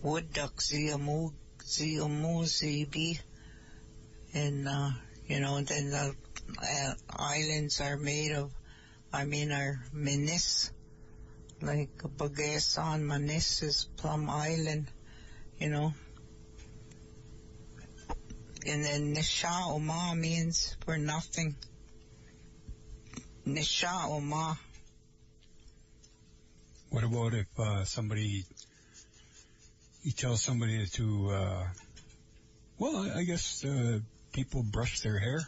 wood 0.02 0.34
duck, 0.34 0.56
Ziamu, 0.58 1.32
Ziamu, 1.60 2.44
Zibi, 2.44 3.20
and 4.34 4.68
uh, 4.68 4.90
you 5.28 5.40
know, 5.40 5.62
then 5.62 5.90
the 5.92 6.16
uh, 6.60 6.94
islands 7.10 7.80
are 7.82 7.98
made 7.98 8.32
of, 8.32 8.52
I 9.14 9.26
mean, 9.26 9.52
are 9.52 9.84
Minis, 9.94 10.72
like 11.62 11.98
Bagasan 11.98 13.02
Manis 13.02 13.62
is 13.62 13.88
Plum 13.98 14.30
Island, 14.30 14.88
you 15.60 15.70
know. 15.70 15.94
And 18.66 18.84
then 18.86 19.16
Nisha 19.16 19.74
Oma 19.74 20.14
means 20.16 20.78
for 20.86 20.98
nothing. 20.98 21.56
Nisha 23.46 24.10
Oma. 24.10 24.58
What 26.90 27.04
about 27.04 27.34
if 27.34 27.48
uh, 27.60 27.86
somebody, 27.86 28.46
you 30.04 30.12
tell 30.12 30.38
somebody 30.38 30.86
to, 30.86 31.30
uh, 31.32 31.68
well, 32.78 33.12
I, 33.16 33.24
guess 33.24 33.64
uh, 33.66 34.00
people 34.34 34.64
brush 34.64 35.00
their 35.02 35.18
hair. 35.18 35.42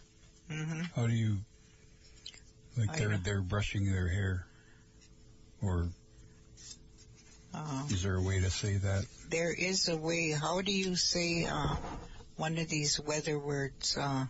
hmm 0.49 0.81
How 0.95 1.07
do 1.07 1.13
you, 1.13 1.37
like 2.77 2.97
they're 2.97 3.17
they're 3.17 3.41
brushing 3.41 3.91
their 3.91 4.07
hair, 4.07 4.45
or 5.61 5.89
Uh, 7.53 7.83
is 7.89 8.01
there 8.01 8.15
a 8.15 8.21
way 8.21 8.39
to 8.39 8.49
say 8.49 8.77
that? 8.77 9.05
there 9.29 9.53
is 9.53 9.87
a 9.87 9.97
way. 9.97 10.31
How 10.31 10.61
do 10.61 10.71
you 10.71 10.95
say 10.95 11.45
uh, 11.45 11.75
one 12.35 12.57
of 12.57 12.67
these 12.67 12.99
weather 12.99 13.37
words? 13.39 13.95
Uh, 13.97 14.25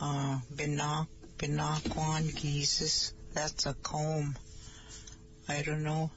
uh, 0.00 0.38
binoquan 0.56 2.34
geeses. 2.36 3.12
That's 3.32 3.66
a 3.66 3.74
comb. 3.74 4.36
I 5.48 5.62
don't 5.62 5.82
know. 5.82 6.10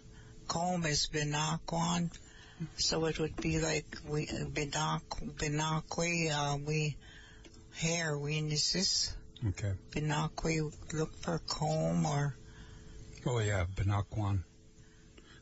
Comb 0.47 0.85
is 0.85 1.07
binoquan. 1.11 2.11
So 2.77 3.05
it 3.05 3.19
would 3.19 3.35
be 3.37 3.59
like 3.59 3.97
we 4.07 4.27
binoc 4.27 5.01
binoque. 5.37 6.31
Uh, 6.31 6.57
we 6.65 6.95
hair. 7.75 8.17
We 8.17 8.37
is 8.39 8.71
this 8.71 9.15
Okay. 9.49 9.73
binoque? 9.91 10.71
Look 10.93 11.15
for 11.17 11.39
comb 11.47 12.05
or 12.05 12.35
Oh 13.25 13.39
yeah, 13.39 13.65
Binaquan. 13.75 14.43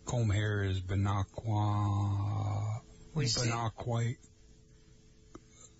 Comb 0.06 0.30
hair 0.30 0.64
is 0.64 0.80
Binaquan. 0.82 2.82
we 3.16 3.26
say 3.26 3.50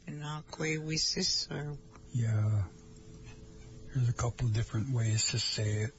Binaquite. 0.08 0.84
We 0.84 0.98
sis 0.98 1.48
or 1.52 1.78
Yeah. 2.12 2.64
There's 3.94 4.10
a 4.10 4.14
couple 4.14 4.48
of 4.48 4.54
different 4.54 4.94
ways 4.94 5.28
to 5.28 5.40
say 5.40 5.84
it. 5.84 5.92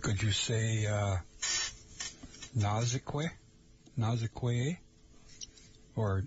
Could 0.00 0.22
you 0.22 0.30
say 0.32 0.86
uh, 0.86 1.16
Nazique? 2.56 3.30
Nazique? 3.98 4.78
Or 5.96 6.22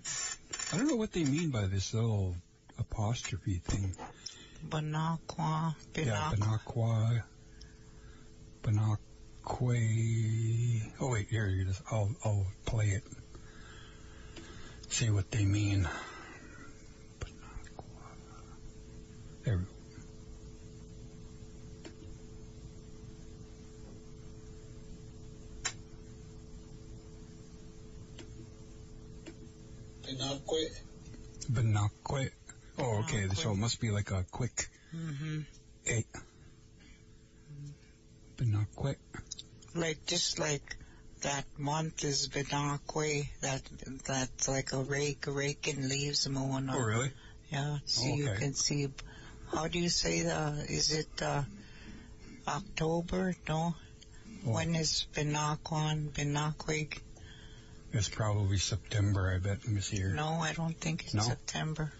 I 0.72 0.76
don't 0.76 0.88
know 0.88 0.96
what 0.96 1.12
they 1.12 1.24
mean 1.24 1.50
by 1.50 1.66
this 1.66 1.94
little 1.94 2.36
apostrophe 2.78 3.60
thing. 3.64 3.94
Binoquan. 4.68 5.74
Yeah, 5.96 6.32
Binoc. 6.34 7.22
Binaque. 8.62 8.98
Binaque. 9.44 10.82
Oh 11.00 11.08
wait, 11.10 11.28
here 11.28 11.48
you 11.48 11.64
just. 11.64 11.82
I'll 11.90 12.10
I'll 12.24 12.46
play 12.64 12.86
it. 12.86 13.02
See 14.88 15.10
what 15.10 15.30
they 15.30 15.44
mean. 15.44 15.88
Binaque. 17.20 17.84
There 19.44 19.58
we 19.58 19.64
go. 19.64 19.68
Pinakwe. 30.02 30.62
Binaque. 31.50 32.30
Oh, 32.78 32.98
okay. 33.00 33.28
So 33.34 33.52
it 33.52 33.56
must 33.56 33.80
be 33.80 33.90
like 33.90 34.10
a 34.10 34.24
quick 34.30 34.68
hmm 34.90 35.40
eight. 35.86 36.06
Binaque. 38.36 38.96
Like 39.74 40.04
just 40.06 40.38
like 40.38 40.76
that 41.22 41.44
month 41.58 42.04
is 42.04 42.28
binoque. 42.28 43.26
That 43.40 43.62
that's 44.06 44.48
like 44.48 44.72
a 44.72 44.82
rake, 44.82 45.24
raking 45.26 45.88
leaves 45.88 46.28
mowing. 46.28 46.68
Oh, 46.70 46.80
really? 46.80 47.12
Yeah. 47.50 47.78
So 47.84 48.06
you 48.06 48.28
Okay. 48.28 48.38
can 48.38 48.54
see. 48.54 48.88
How 49.52 49.68
do 49.68 49.78
you 49.78 49.88
say 49.90 50.22
the? 50.22 50.64
Is 50.68 50.92
it 50.92 51.22
uh, 51.22 51.42
October? 52.48 53.34
No. 53.48 53.74
Oh. 54.46 54.52
When 54.52 54.74
is 54.74 55.06
binoquan? 55.14 56.10
Binoque? 56.10 57.00
It's 57.92 58.08
probably 58.08 58.56
September, 58.56 59.32
I 59.34 59.38
bet. 59.38 59.58
Let 59.64 59.68
me 59.68 59.80
see 59.82 59.96
here. 59.98 60.14
No, 60.14 60.40
I 60.40 60.54
don't 60.54 60.78
think 60.80 61.04
it's 61.04 61.14
No? 61.14 61.22
September. 61.22 61.92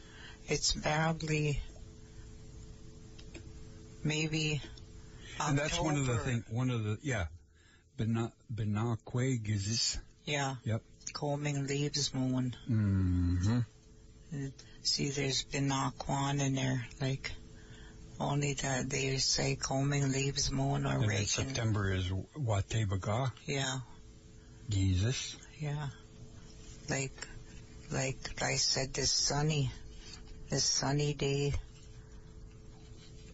It's 0.48 0.72
probably 0.72 1.60
maybe. 4.04 4.60
And 5.40 5.58
that's 5.58 5.80
one 5.80 5.96
of 5.96 6.06
the 6.06 6.12
October. 6.12 6.30
thing. 6.30 6.44
One 6.50 6.70
of 6.70 6.84
the 6.84 6.98
yeah. 7.02 7.26
Is 7.98 8.08
Yeah. 10.24 10.56
Yep. 10.64 10.82
Combing 11.12 11.66
leaves 11.66 12.12
mowing. 12.14 12.54
Mm-hmm. 12.68 14.46
See, 14.82 15.10
there's 15.10 15.44
binoquan 15.44 16.40
in 16.40 16.54
there, 16.54 16.86
like 17.00 17.32
only 18.18 18.54
that 18.54 18.88
they 18.88 19.18
say 19.18 19.56
combing 19.56 20.10
leaves 20.10 20.50
mowing 20.50 20.86
or 20.86 20.94
And 20.94 21.06
raking. 21.06 21.26
September 21.26 21.92
is 21.92 22.08
Watebaga, 22.36 23.30
Yeah, 23.46 23.80
Jesus. 24.68 25.36
yeah. 25.60 25.88
Like, 26.88 27.28
like 27.90 28.42
I 28.42 28.56
said, 28.56 28.94
this 28.94 29.12
sunny, 29.12 29.70
this 30.52 30.64
sunny 30.64 31.14
day. 31.14 31.54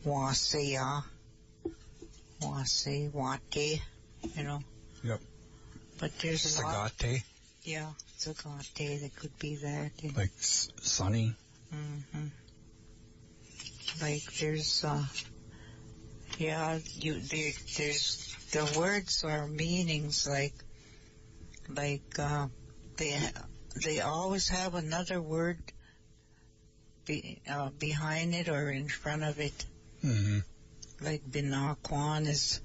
Wasaya, 0.06 1.02
Wasi, 2.40 3.10
wate, 3.12 3.82
you 4.36 4.44
know. 4.44 4.60
Yep. 5.02 5.20
But 5.98 6.12
there's 6.20 6.60
a 6.60 6.62
lot. 6.62 6.92
Sagate, 6.96 7.24
Yeah, 7.64 7.90
sagate. 8.16 9.00
That 9.02 9.16
could 9.16 9.36
be 9.40 9.56
that. 9.56 9.90
and- 10.02 10.16
like 10.16 10.30
s- 10.38 10.68
sunny. 10.80 11.34
hmm 11.72 12.28
Like 14.00 14.22
there's, 14.38 14.84
uh, 14.84 15.04
yeah, 16.38 16.78
you 16.94 17.20
there, 17.20 17.52
there's 17.76 18.32
the 18.52 18.78
words 18.78 19.24
or 19.24 19.48
meanings 19.48 20.24
like, 20.24 20.54
like 21.68 22.16
uh, 22.16 22.46
they 22.96 23.18
they 23.84 24.00
always 24.00 24.48
have 24.48 24.76
another 24.76 25.20
word 25.20 25.58
be, 27.08 27.40
uh, 27.50 27.70
behind 27.70 28.34
it 28.34 28.48
or 28.48 28.70
in 28.70 28.88
front 28.88 29.24
of 29.24 29.40
it. 29.40 29.64
Mm-hmm. 30.04 30.38
Like 31.00 31.28
Binaquan 31.28 32.28
is, 32.28 32.60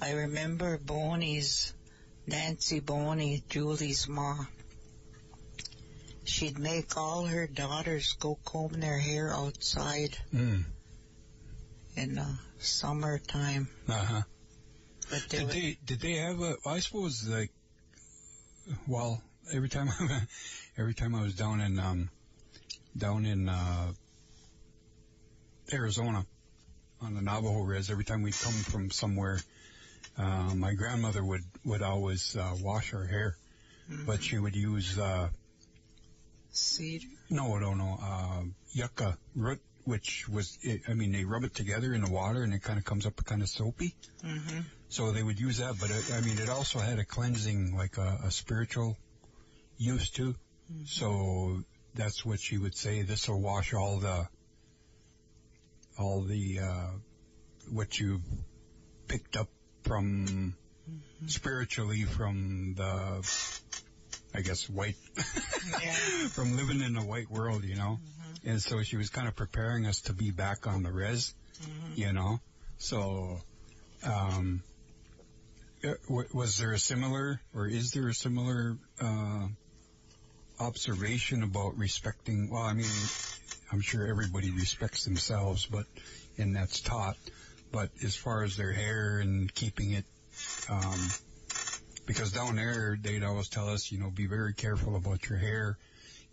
I 0.00 0.12
remember 0.12 0.78
Boney's, 0.78 1.72
Nancy 2.26 2.80
Boney, 2.80 3.44
Julie's 3.48 4.08
ma. 4.08 4.46
She'd 6.24 6.58
make 6.58 6.96
all 6.96 7.26
her 7.26 7.46
daughters 7.46 8.16
go 8.18 8.38
comb 8.44 8.80
their 8.80 8.98
hair 8.98 9.32
outside 9.32 10.16
Mm. 10.34 10.64
in 11.96 12.14
the 12.14 12.38
summertime. 12.58 13.68
Uh-huh. 13.88 14.22
But 15.10 15.28
Did 15.28 15.48
they 15.50 15.78
did 15.84 16.00
they 16.00 16.14
have 16.14 16.40
a 16.40 16.56
I 16.64 16.80
suppose 16.80 17.28
like 17.28 17.50
well, 18.86 19.22
every 19.52 19.68
time, 19.68 19.88
I, 20.00 20.22
every 20.78 20.94
time 20.94 21.14
I 21.14 21.22
was 21.22 21.34
down 21.34 21.60
in, 21.60 21.78
um, 21.78 22.10
down 22.96 23.26
in, 23.26 23.48
uh, 23.48 23.92
Arizona 25.72 26.26
on 27.00 27.14
the 27.14 27.22
Navajo 27.22 27.62
res, 27.62 27.90
every 27.90 28.04
time 28.04 28.22
we'd 28.22 28.38
come 28.38 28.52
from 28.52 28.90
somewhere, 28.90 29.40
uh, 30.16 30.54
my 30.54 30.74
grandmother 30.74 31.24
would, 31.24 31.42
would 31.64 31.82
always, 31.82 32.36
uh, 32.36 32.54
wash 32.60 32.90
her 32.90 33.06
hair, 33.06 33.36
but 34.06 34.22
she 34.22 34.38
would 34.38 34.54
use, 34.54 34.98
uh, 34.98 35.28
Cedar. 36.50 37.06
no, 37.30 37.58
no, 37.58 37.74
no, 37.74 37.98
uh, 38.00 38.42
yucca 38.72 39.18
root, 39.34 39.60
which 39.84 40.28
was, 40.28 40.58
it, 40.62 40.82
I 40.88 40.94
mean, 40.94 41.12
they 41.12 41.24
rub 41.24 41.44
it 41.44 41.54
together 41.54 41.92
in 41.92 42.02
the 42.02 42.10
water 42.10 42.42
and 42.42 42.54
it 42.54 42.62
kind 42.62 42.78
of 42.78 42.84
comes 42.84 43.06
up 43.06 43.22
kind 43.24 43.42
of 43.42 43.48
soapy. 43.48 43.94
Mm-hmm. 44.24 44.60
So 44.88 45.10
they 45.10 45.22
would 45.22 45.40
use 45.40 45.58
that, 45.58 45.74
but 45.80 45.90
it, 45.90 46.12
I 46.14 46.20
mean, 46.20 46.38
it 46.38 46.48
also 46.48 46.78
had 46.78 46.98
a 47.00 47.04
cleansing, 47.04 47.76
like 47.76 47.98
a, 47.98 48.20
a 48.26 48.30
spiritual 48.30 48.96
use 49.76 50.10
too. 50.10 50.36
So 50.86 51.64
that's 51.94 52.24
what 52.24 52.40
she 52.40 52.58
would 52.58 52.76
say. 52.76 53.02
This 53.02 53.28
will 53.28 53.40
wash 53.40 53.72
all 53.72 53.98
the, 53.98 54.28
all 55.98 56.22
the, 56.22 56.60
uh, 56.60 56.90
what 57.70 57.98
you 57.98 58.20
picked 59.08 59.36
up 59.36 59.48
from 59.82 60.54
spiritually 61.26 62.02
from 62.02 62.74
the, 62.76 63.30
I 64.34 64.40
guess, 64.40 64.68
white, 64.68 64.96
from 66.30 66.56
living 66.56 66.80
in 66.80 66.94
the 66.94 67.02
white 67.02 67.30
world, 67.30 67.64
you 67.64 67.76
know? 67.76 67.98
And 68.44 68.60
so 68.60 68.82
she 68.82 68.96
was 68.96 69.08
kind 69.10 69.28
of 69.28 69.36
preparing 69.36 69.86
us 69.86 70.02
to 70.02 70.12
be 70.12 70.30
back 70.30 70.66
on 70.66 70.82
the 70.82 70.92
res, 70.92 71.34
you 71.94 72.12
know? 72.12 72.40
So, 72.78 73.40
um, 74.04 74.62
uh, 75.82 75.94
was 76.32 76.58
there 76.58 76.72
a 76.72 76.78
similar, 76.78 77.40
or 77.54 77.66
is 77.66 77.92
there 77.92 78.08
a 78.08 78.14
similar, 78.14 78.76
uh, 79.00 79.46
observation 80.60 81.42
about 81.42 81.76
respecting, 81.78 82.50
well, 82.50 82.62
I 82.62 82.74
mean, 82.74 82.86
I'm 83.72 83.80
sure 83.80 84.06
everybody 84.06 84.50
respects 84.50 85.04
themselves, 85.04 85.66
but, 85.66 85.86
and 86.38 86.54
that's 86.54 86.80
taught, 86.80 87.16
but 87.72 87.90
as 88.02 88.14
far 88.14 88.44
as 88.44 88.56
their 88.56 88.72
hair 88.72 89.18
and 89.18 89.52
keeping 89.52 89.92
it, 89.92 90.04
um, 90.68 90.98
because 92.06 92.32
down 92.32 92.56
there, 92.56 92.96
they'd 93.00 93.24
always 93.24 93.48
tell 93.48 93.68
us, 93.68 93.90
you 93.90 93.98
know, 93.98 94.10
be 94.10 94.26
very 94.26 94.52
careful 94.54 94.96
about 94.96 95.28
your 95.28 95.38
hair. 95.38 95.78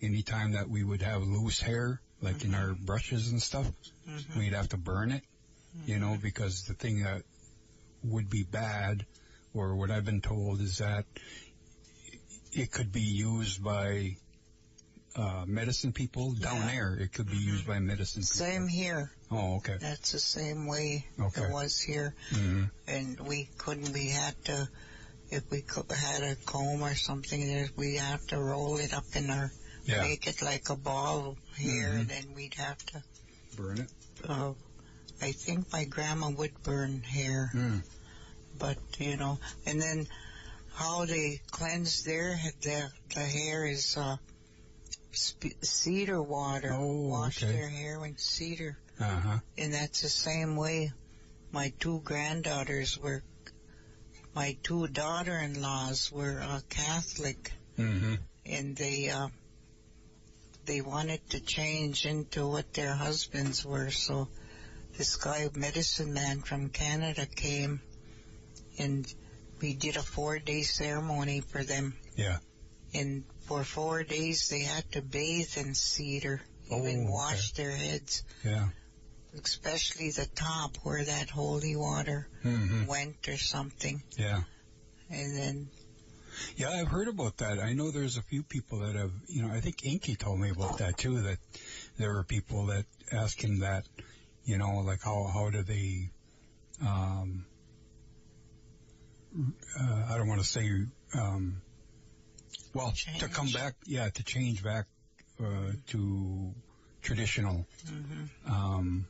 Anytime 0.02 0.54
that 0.54 0.70
we 0.70 0.84
would 0.84 1.02
have 1.02 1.22
loose 1.24 1.62
hair, 1.62 2.02
like 2.22 2.44
in 2.44 2.54
our 2.54 2.74
brushes 2.74 3.32
and 3.32 3.42
stuff, 3.42 3.72
we'd 4.38 4.54
have 4.54 4.70
to 4.70 4.78
burn 4.78 5.12
it, 5.12 5.24
you 5.86 6.00
know, 6.00 6.18
because 6.22 6.64
the 6.66 6.74
thing 6.74 7.04
that 7.04 7.24
would 8.04 8.30
be 8.30 8.44
bad, 8.44 9.06
or 9.54 9.76
what 9.76 9.92
I've 9.92 10.06
been 10.06 10.22
told 10.22 10.60
is 10.60 10.80
that 10.80 11.06
it 12.54 12.72
could 12.72 12.92
be 12.92 13.02
used 13.02 13.64
by 13.64 14.16
uh, 15.16 15.44
medicine 15.46 15.92
people 15.92 16.34
down 16.34 16.58
Yeah. 16.58 16.68
there. 16.68 16.96
It 16.96 17.14
could 17.14 17.30
be 17.30 17.38
used 17.38 17.68
by 17.68 17.80
medicine 17.80 18.22
people. 18.22 18.36
Same 18.46 18.68
here. 18.68 19.12
Oh, 19.30 19.56
okay. 19.58 19.78
That's 19.80 20.12
the 20.12 20.20
same 20.20 20.68
way 20.68 21.06
Okay. 21.20 21.42
it 21.44 21.52
was 21.52 21.80
here. 21.80 22.16
hmm 22.30 22.66
And 22.88 23.20
we 23.20 23.50
couldn't, 23.58 23.94
we 23.94 24.08
had 24.10 24.36
to, 24.46 24.70
if 25.30 25.50
we 25.50 25.64
had 25.90 26.24
a 26.24 26.36
comb 26.46 26.82
or 26.84 26.96
something, 26.96 27.46
there, 27.46 27.70
we 27.76 27.96
had 27.96 28.20
to 28.30 28.40
roll 28.40 28.78
it 28.78 28.94
up 28.94 29.06
in 29.16 29.30
our, 29.30 29.52
Yeah. 29.86 30.04
make 30.04 30.28
it 30.28 30.42
like 30.42 30.70
a 30.70 30.76
ball 30.76 31.38
here, 31.58 31.90
Mhm. 31.90 32.00
and 32.02 32.10
then 32.10 32.34
we'd 32.34 32.54
have 32.56 32.78
to, 32.88 33.04
Burn 33.56 33.80
it. 33.80 33.90
uh, 34.28 34.54
I 35.22 35.32
think 35.34 35.72
my 35.72 35.86
grandma 35.86 36.30
would 36.30 36.62
burn 36.64 37.02
hair, 37.02 37.52
Mm. 37.54 37.84
but, 38.58 38.78
you 38.98 39.18
know, 39.18 39.40
and 39.66 39.82
then 39.82 40.08
how 40.74 41.06
they 41.06 41.42
cleanse 41.52 42.04
their, 42.04 42.40
the, 42.62 42.90
the 43.14 43.20
hair 43.20 43.66
is, 43.66 43.98
uh, 43.98 44.18
sp- 45.12 45.60
cedar 45.62 46.22
water. 46.22 46.72
Oh, 46.74 47.08
Wash 47.10 47.44
okay. 47.44 47.52
their 47.52 47.70
hair 47.70 48.00
with 48.00 48.20
cedar. 48.20 48.78
Uh 49.00 49.20
huh. 49.20 49.40
And 49.58 49.74
that's 49.74 50.02
the 50.02 50.10
same 50.10 50.56
way 50.56 50.92
my 51.52 51.74
two 51.80 52.02
granddaughters 52.04 52.98
were, 52.98 53.24
my 54.34 54.58
two 54.64 54.88
daughter-in-laws 54.88 56.12
were 56.12 56.40
uh, 56.42 56.62
Catholic 56.70 57.52
hmm 57.76 58.16
and 58.46 58.76
they, 58.76 59.10
uh, 59.10 59.28
they 60.66 60.82
wanted 60.82 61.22
to 61.30 61.40
change 61.40 62.06
into 62.06 62.48
what 62.48 62.74
their 62.74 62.94
husbands 62.94 63.66
were. 63.66 63.92
So 63.92 64.30
this 64.98 65.16
guy, 65.16 65.50
medicine 65.56 66.14
man 66.14 66.42
from 66.42 66.70
Canada 66.70 67.26
came 67.26 67.82
and 68.78 69.06
we 69.62 69.74
did 69.74 69.96
a 69.96 70.02
four 70.02 70.40
day 70.40 70.64
ceremony 70.64 71.42
for 71.42 71.64
them. 71.64 71.96
Yeah. 72.16 72.40
And 72.94 73.24
for 73.48 73.64
four 73.64 74.04
days 74.04 74.50
they 74.50 74.62
had 74.62 74.92
to 74.94 75.02
bathe 75.02 75.58
in 75.58 75.76
cedar, 75.76 76.42
even 76.68 76.78
Oh, 76.78 76.84
okay. 77.04 77.10
wash 77.10 77.52
their 77.54 77.72
heads 77.72 78.24
Yeah. 78.44 78.70
especially 79.34 80.12
the 80.12 80.28
top 80.36 80.76
where 80.84 81.04
that 81.06 81.30
holy 81.30 81.76
water 81.76 82.28
hmm 82.44 82.86
went 82.86 83.28
or 83.28 83.38
something. 83.38 84.04
Yeah. 84.18 84.42
And 85.10 85.38
then, 85.38 85.70
Yeah, 86.56 86.70
I've 86.70 86.88
heard 86.88 87.08
about 87.08 87.38
that. 87.38 87.60
I 87.60 87.74
know 87.74 87.92
there's 87.92 88.18
a 88.18 88.22
few 88.22 88.44
people 88.44 88.80
that 88.80 88.96
have, 88.96 89.12
you 89.28 89.42
know, 89.42 89.54
I 89.54 89.60
think 89.60 89.86
Inky 89.86 90.16
told 90.16 90.40
me 90.40 90.50
about 90.50 90.78
that 90.78 90.98
too, 90.98 91.22
that 91.22 91.38
there 91.98 92.14
were 92.14 92.24
people 92.24 92.68
that 92.68 92.86
ask 93.12 93.40
him 93.42 93.60
that, 93.60 93.86
you 94.46 94.58
know, 94.58 94.78
like 94.80 95.02
how, 95.04 95.30
how 95.34 95.50
do 95.50 95.62
they, 95.64 96.10
um, 96.82 97.46
uh, 99.80 100.06
I 100.10 100.18
don't 100.18 100.28
want 100.28 100.42
to 100.42 100.48
say, 100.48 100.70
um, 101.14 101.62
well, 102.74 102.94
to 103.20 103.28
come 103.28 103.50
back, 103.52 103.76
yeah, 103.86 104.10
to 104.10 104.24
change 104.24 104.64
back, 104.64 104.86
uh, 105.40 105.72
to 105.88 106.54
traditional, 107.02 107.66
hmm 107.88 108.26
um, 108.48 109.08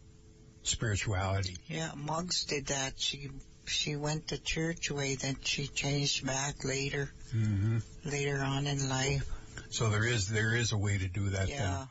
spirituality. 0.63 1.57
yeah, 1.67 1.91
Muggs 1.95 2.45
did 2.45 2.67
that. 2.67 2.93
She 2.97 3.29
she 3.65 3.95
went 3.95 4.27
the 4.27 4.37
church 4.37 4.91
way, 4.91 5.15
then 5.15 5.37
she 5.43 5.67
changed 5.67 6.25
back 6.25 6.63
later, 6.63 7.11
hmm 7.31 7.79
later 8.03 8.39
on 8.39 8.67
in 8.67 8.89
life. 8.89 9.27
So 9.69 9.89
there 9.89 10.05
is, 10.05 10.27
there 10.27 10.55
is 10.55 10.71
a 10.73 10.77
way 10.77 10.97
to 10.97 11.07
do 11.07 11.29
that 11.29 11.47
then. 11.47 11.57
Yeah. 11.57 11.85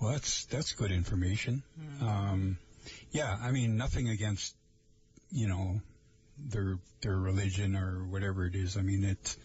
Well, 0.00 0.12
that's 0.12 0.44
that's 0.46 0.72
good 0.72 0.92
information. 0.92 1.62
Mhm. 1.78 2.02
Um, 2.02 2.58
yeah, 3.10 3.36
I 3.40 3.50
mean 3.50 3.76
nothing 3.76 4.08
against 4.08 4.54
you 5.30 5.48
know 5.48 5.80
their 6.46 6.78
their 7.00 7.16
religion 7.16 7.76
or 7.76 8.04
whatever 8.06 8.46
it 8.46 8.54
is. 8.54 8.76
I 8.76 8.82
mean 8.82 9.04
it. 9.04 9.36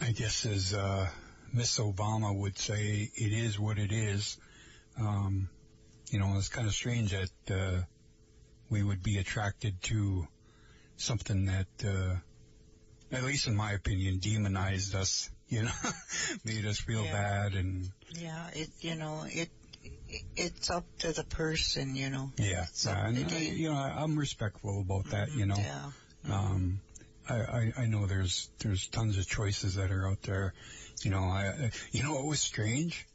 I 0.00 0.12
guess 0.12 0.46
as 0.46 0.72
uh, 0.72 1.08
Miss 1.52 1.78
Obama 1.78 2.34
would 2.34 2.56
say, 2.58 3.10
it 3.14 3.32
is 3.32 3.58
what 3.58 3.78
it 3.78 3.92
is. 3.92 4.38
Um, 4.98 5.50
you 6.10 6.18
know, 6.18 6.34
it's 6.38 6.48
kind 6.48 6.66
of 6.66 6.72
strange 6.74 7.10
that 7.12 7.54
uh, 7.54 7.82
we 8.70 8.82
would 8.82 9.02
be 9.02 9.18
attracted 9.18 9.80
to 9.82 10.26
something 10.96 11.46
that, 11.46 11.66
uh, 11.84 12.16
at 13.12 13.24
least 13.24 13.46
in 13.46 13.54
my 13.56 13.72
opinion, 13.72 14.18
demonized 14.20 14.94
us. 14.94 15.30
You 15.48 15.64
know, 15.64 15.72
made 16.44 16.64
us 16.64 16.78
feel 16.80 17.04
Yeah. 17.04 17.12
bad 17.12 17.54
and 17.54 17.90
Yeah, 18.14 18.48
it 18.54 18.70
you 18.80 18.94
know 18.94 19.24
it, 19.28 19.50
it 19.59 19.59
it's 20.36 20.70
up 20.70 20.84
to 21.00 21.12
the 21.12 21.24
person, 21.24 21.94
you 21.96 22.10
know. 22.10 22.30
Yeah, 22.36 22.66
yeah, 22.84 23.06
and 23.06 23.18
I, 23.18 23.22
the- 23.22 23.40
you 23.44 23.70
know, 23.70 23.76
I'm 23.76 24.18
respectful 24.18 24.80
about 24.80 25.10
that. 25.10 25.32
You 25.32 25.46
know, 25.46 25.56
Yeah. 25.58 25.90
um, 26.30 26.80
I, 27.28 27.34
I 27.34 27.72
I 27.78 27.86
know 27.86 28.06
there's 28.06 28.48
there's 28.58 28.88
tons 28.88 29.18
of 29.18 29.26
choices 29.28 29.74
that 29.76 29.90
are 29.90 30.08
out 30.08 30.22
there. 30.22 30.54
You 31.02 31.10
know, 31.10 31.24
I 31.24 31.46
I- 31.46 31.70
you 31.92 32.02
know 32.02 32.18
it 32.18 32.26
was 32.26 32.40
strange? 32.40 33.06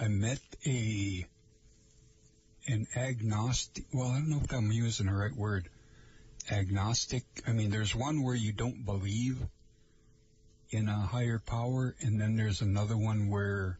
I 0.00 0.08
met 0.08 0.40
a 0.66 1.26
an 2.66 2.86
agnostic. 2.96 3.84
Well, 3.92 4.08
I 4.08 4.14
don't 4.18 4.28
know 4.28 4.40
if 4.44 4.52
I'm 4.52 4.70
using 4.70 5.06
the 5.06 5.12
right 5.14 5.34
word. 5.34 5.68
Agnostic. 6.50 7.24
I 7.46 7.52
mean, 7.52 7.70
there's 7.70 7.94
one 7.94 8.22
where 8.22 8.34
you 8.34 8.52
don't 8.52 8.84
believe 8.84 9.38
in 10.70 10.88
a 10.88 10.98
higher 11.00 11.38
power, 11.38 11.94
and 12.00 12.20
then 12.20 12.36
there's 12.36 12.60
another 12.60 12.96
one 12.96 13.28
where 13.28 13.78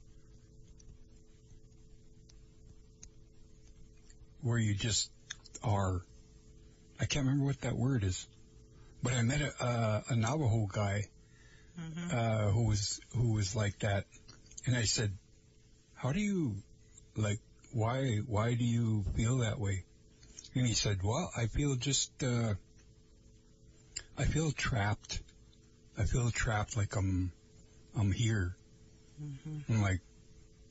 where 4.43 4.59
you 4.59 4.75
just 4.75 5.11
are. 5.63 6.03
I 7.01 7.07
can't 7.07 7.27
remember 7.27 7.47
what 7.47 7.61
that 7.63 7.77
word 7.77 8.05
is, 8.05 8.27
but 9.03 9.13
I 9.13 9.23
met 9.23 9.41
a, 9.41 9.65
uh, 9.65 10.03
a 10.11 10.17
Navajo 10.17 10.67
guy 10.67 11.05
Mhm. 11.79 12.13
uh, 12.13 12.51
who 12.51 12.65
was 12.67 13.01
who 13.15 13.33
was 13.35 13.55
like 13.55 13.79
that, 13.81 14.05
and 14.67 14.77
I 14.77 14.85
said, 14.85 15.17
"How 15.95 16.13
do 16.13 16.21
you 16.21 16.63
like? 17.17 17.41
Why 17.73 18.19
why 18.27 18.55
do 18.55 18.65
you 18.65 19.05
feel 19.15 19.39
that 19.39 19.59
way?" 19.61 19.85
And 20.55 20.67
he 20.67 20.75
said, 20.75 21.03
"Well, 21.03 21.31
I 21.37 21.47
feel 21.47 21.77
just 21.77 22.11
uh, 22.23 22.55
I 24.17 24.25
feel 24.25 24.51
trapped. 24.53 25.21
I 25.97 26.05
feel 26.05 26.31
trapped, 26.31 26.77
like 26.77 26.97
I'm 26.97 27.33
I'm 27.97 28.13
here." 28.13 28.57
Mhm. 29.23 29.65
I'm 29.69 29.83
like, 29.83 30.01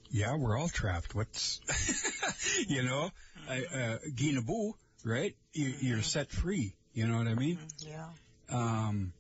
"Yeah, 0.10 0.36
we're 0.36 0.58
all 0.58 0.70
trapped. 0.70 1.16
What's 1.16 1.62
you 2.68 2.84
know, 2.84 3.12
uh, 3.48 3.98
Ginabu, 4.14 4.74
right? 5.04 5.36
You, 5.54 5.74
you're 5.80 6.02
set 6.02 6.32
free. 6.32 6.74
You 6.94 7.08
know 7.08 7.18
what 7.18 7.28
I 7.28 7.36
mean?" 7.36 7.60
Yeah. 7.80 8.08
um, 8.50 9.14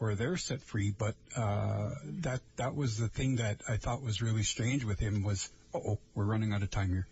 or 0.00 0.14
they're 0.14 0.36
set 0.36 0.60
free. 0.62 0.94
But 0.96 1.14
uh, 1.36 1.90
that 2.22 2.40
that 2.56 2.74
was 2.74 2.98
the 2.98 3.08
thing 3.08 3.36
that 3.36 3.60
I 3.68 3.76
thought 3.76 4.02
was 4.02 4.20
really 4.22 4.42
strange 4.42 4.84
with 4.84 4.98
him 4.98 5.22
was. 5.22 5.50
Oh, 5.76 5.98
we're 6.14 6.24
running 6.24 6.52
out 6.52 6.62
of 6.62 6.70
time 6.70 6.88
here. 6.88 7.04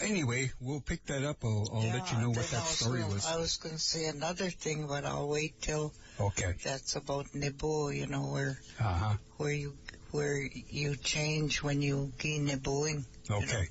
Anyway, 0.00 0.50
we'll 0.60 0.80
pick 0.80 1.06
that 1.06 1.22
up. 1.22 1.44
I'll, 1.44 1.68
I'll 1.72 1.88
let 1.88 2.10
you 2.10 2.18
know 2.18 2.30
what 2.30 2.50
that 2.50 2.64
story 2.64 3.04
was. 3.04 3.24
I 3.24 3.36
was 3.36 3.58
going 3.58 3.76
to 3.76 3.80
say 3.80 4.06
another 4.06 4.50
thing, 4.50 4.88
but 4.88 5.04
I'll 5.04 5.28
wait 5.28 5.62
till 5.62 5.94
Okay. 6.18 6.54
that's 6.64 6.96
about 6.96 7.32
Nebo, 7.32 7.90
you 7.90 8.08
know, 8.08 8.22
where 8.22 8.58
Uh 8.80 8.82
huh. 8.82 9.14
where 9.36 9.52
you 9.52 9.76
where 10.10 10.36
you 10.36 10.96
change 10.96 11.62
when 11.62 11.80
you 11.80 12.12
gain 12.18 12.48
Neboing. 12.48 13.04
Okay. 13.30 13.68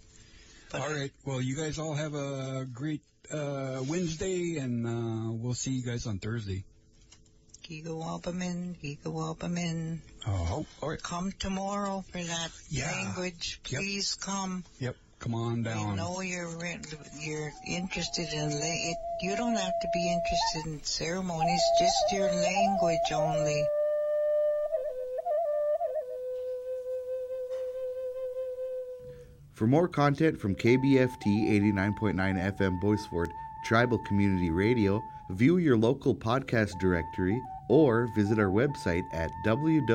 But 0.71 0.81
All 0.81 0.91
right. 0.93 1.11
Well, 1.25 1.41
you 1.41 1.55
guys 1.55 1.79
all 1.79 1.93
have 1.93 2.13
a 2.13 2.65
great 2.71 3.01
uh, 3.31 3.81
Wednesday, 3.87 4.57
and 4.57 4.85
uh, 4.85 5.31
we'll 5.31 5.53
see 5.53 5.71
you 5.71 5.83
guys 5.85 6.05
on 6.07 6.19
Thursday. 6.19 6.63
Giga 7.63 7.87
Wabamin, 7.87 8.75
Giga 8.83 9.05
Wabamin. 9.11 9.99
Oh, 10.27 10.65
all 10.81 10.89
right. 10.89 11.01
Come 11.01 11.31
tomorrow 11.39 12.03
for 12.11 12.21
that 12.23 12.51
Yeah. 12.69 12.91
language. 12.91 13.59
Yep. 13.69 13.81
Please 13.81 14.15
come. 14.15 14.63
Yep. 14.79 14.95
Come 15.17 15.33
on 15.33 15.65
I 15.65 15.73
down. 15.73 15.95
know 15.95 16.19
you're 16.21 16.51
you're 17.19 17.51
interested 17.65 18.27
in 18.33 18.49
la- 18.51 18.59
it. 18.91 18.97
You 19.21 19.35
don't 19.35 19.55
have 19.55 19.73
to 19.81 19.87
be 19.93 20.11
interested 20.11 20.71
in 20.73 20.83
ceremonies, 20.83 21.61
just 21.79 21.97
your 22.11 22.31
language 22.31 23.11
only. 23.13 23.65
For 29.55 29.65
more 29.67 29.87
content 29.87 30.37
from 30.37 30.53
KBFT 30.53 31.49
89.9 31.73 32.13
FM 32.57 32.77
Bois 32.77 32.97
Forte 32.97 33.31
Tribal 33.63 33.97
Community 33.99 34.49
Radio, 34.49 35.01
view 35.29 35.55
your 35.57 35.77
local 35.77 36.13
podcast 36.13 36.77
directory 36.77 37.41
or 37.69 38.07
visit 38.07 38.37
our 38.37 38.49
website 38.49 39.05
at 39.13 39.31
www.kbft.org. 39.45 39.85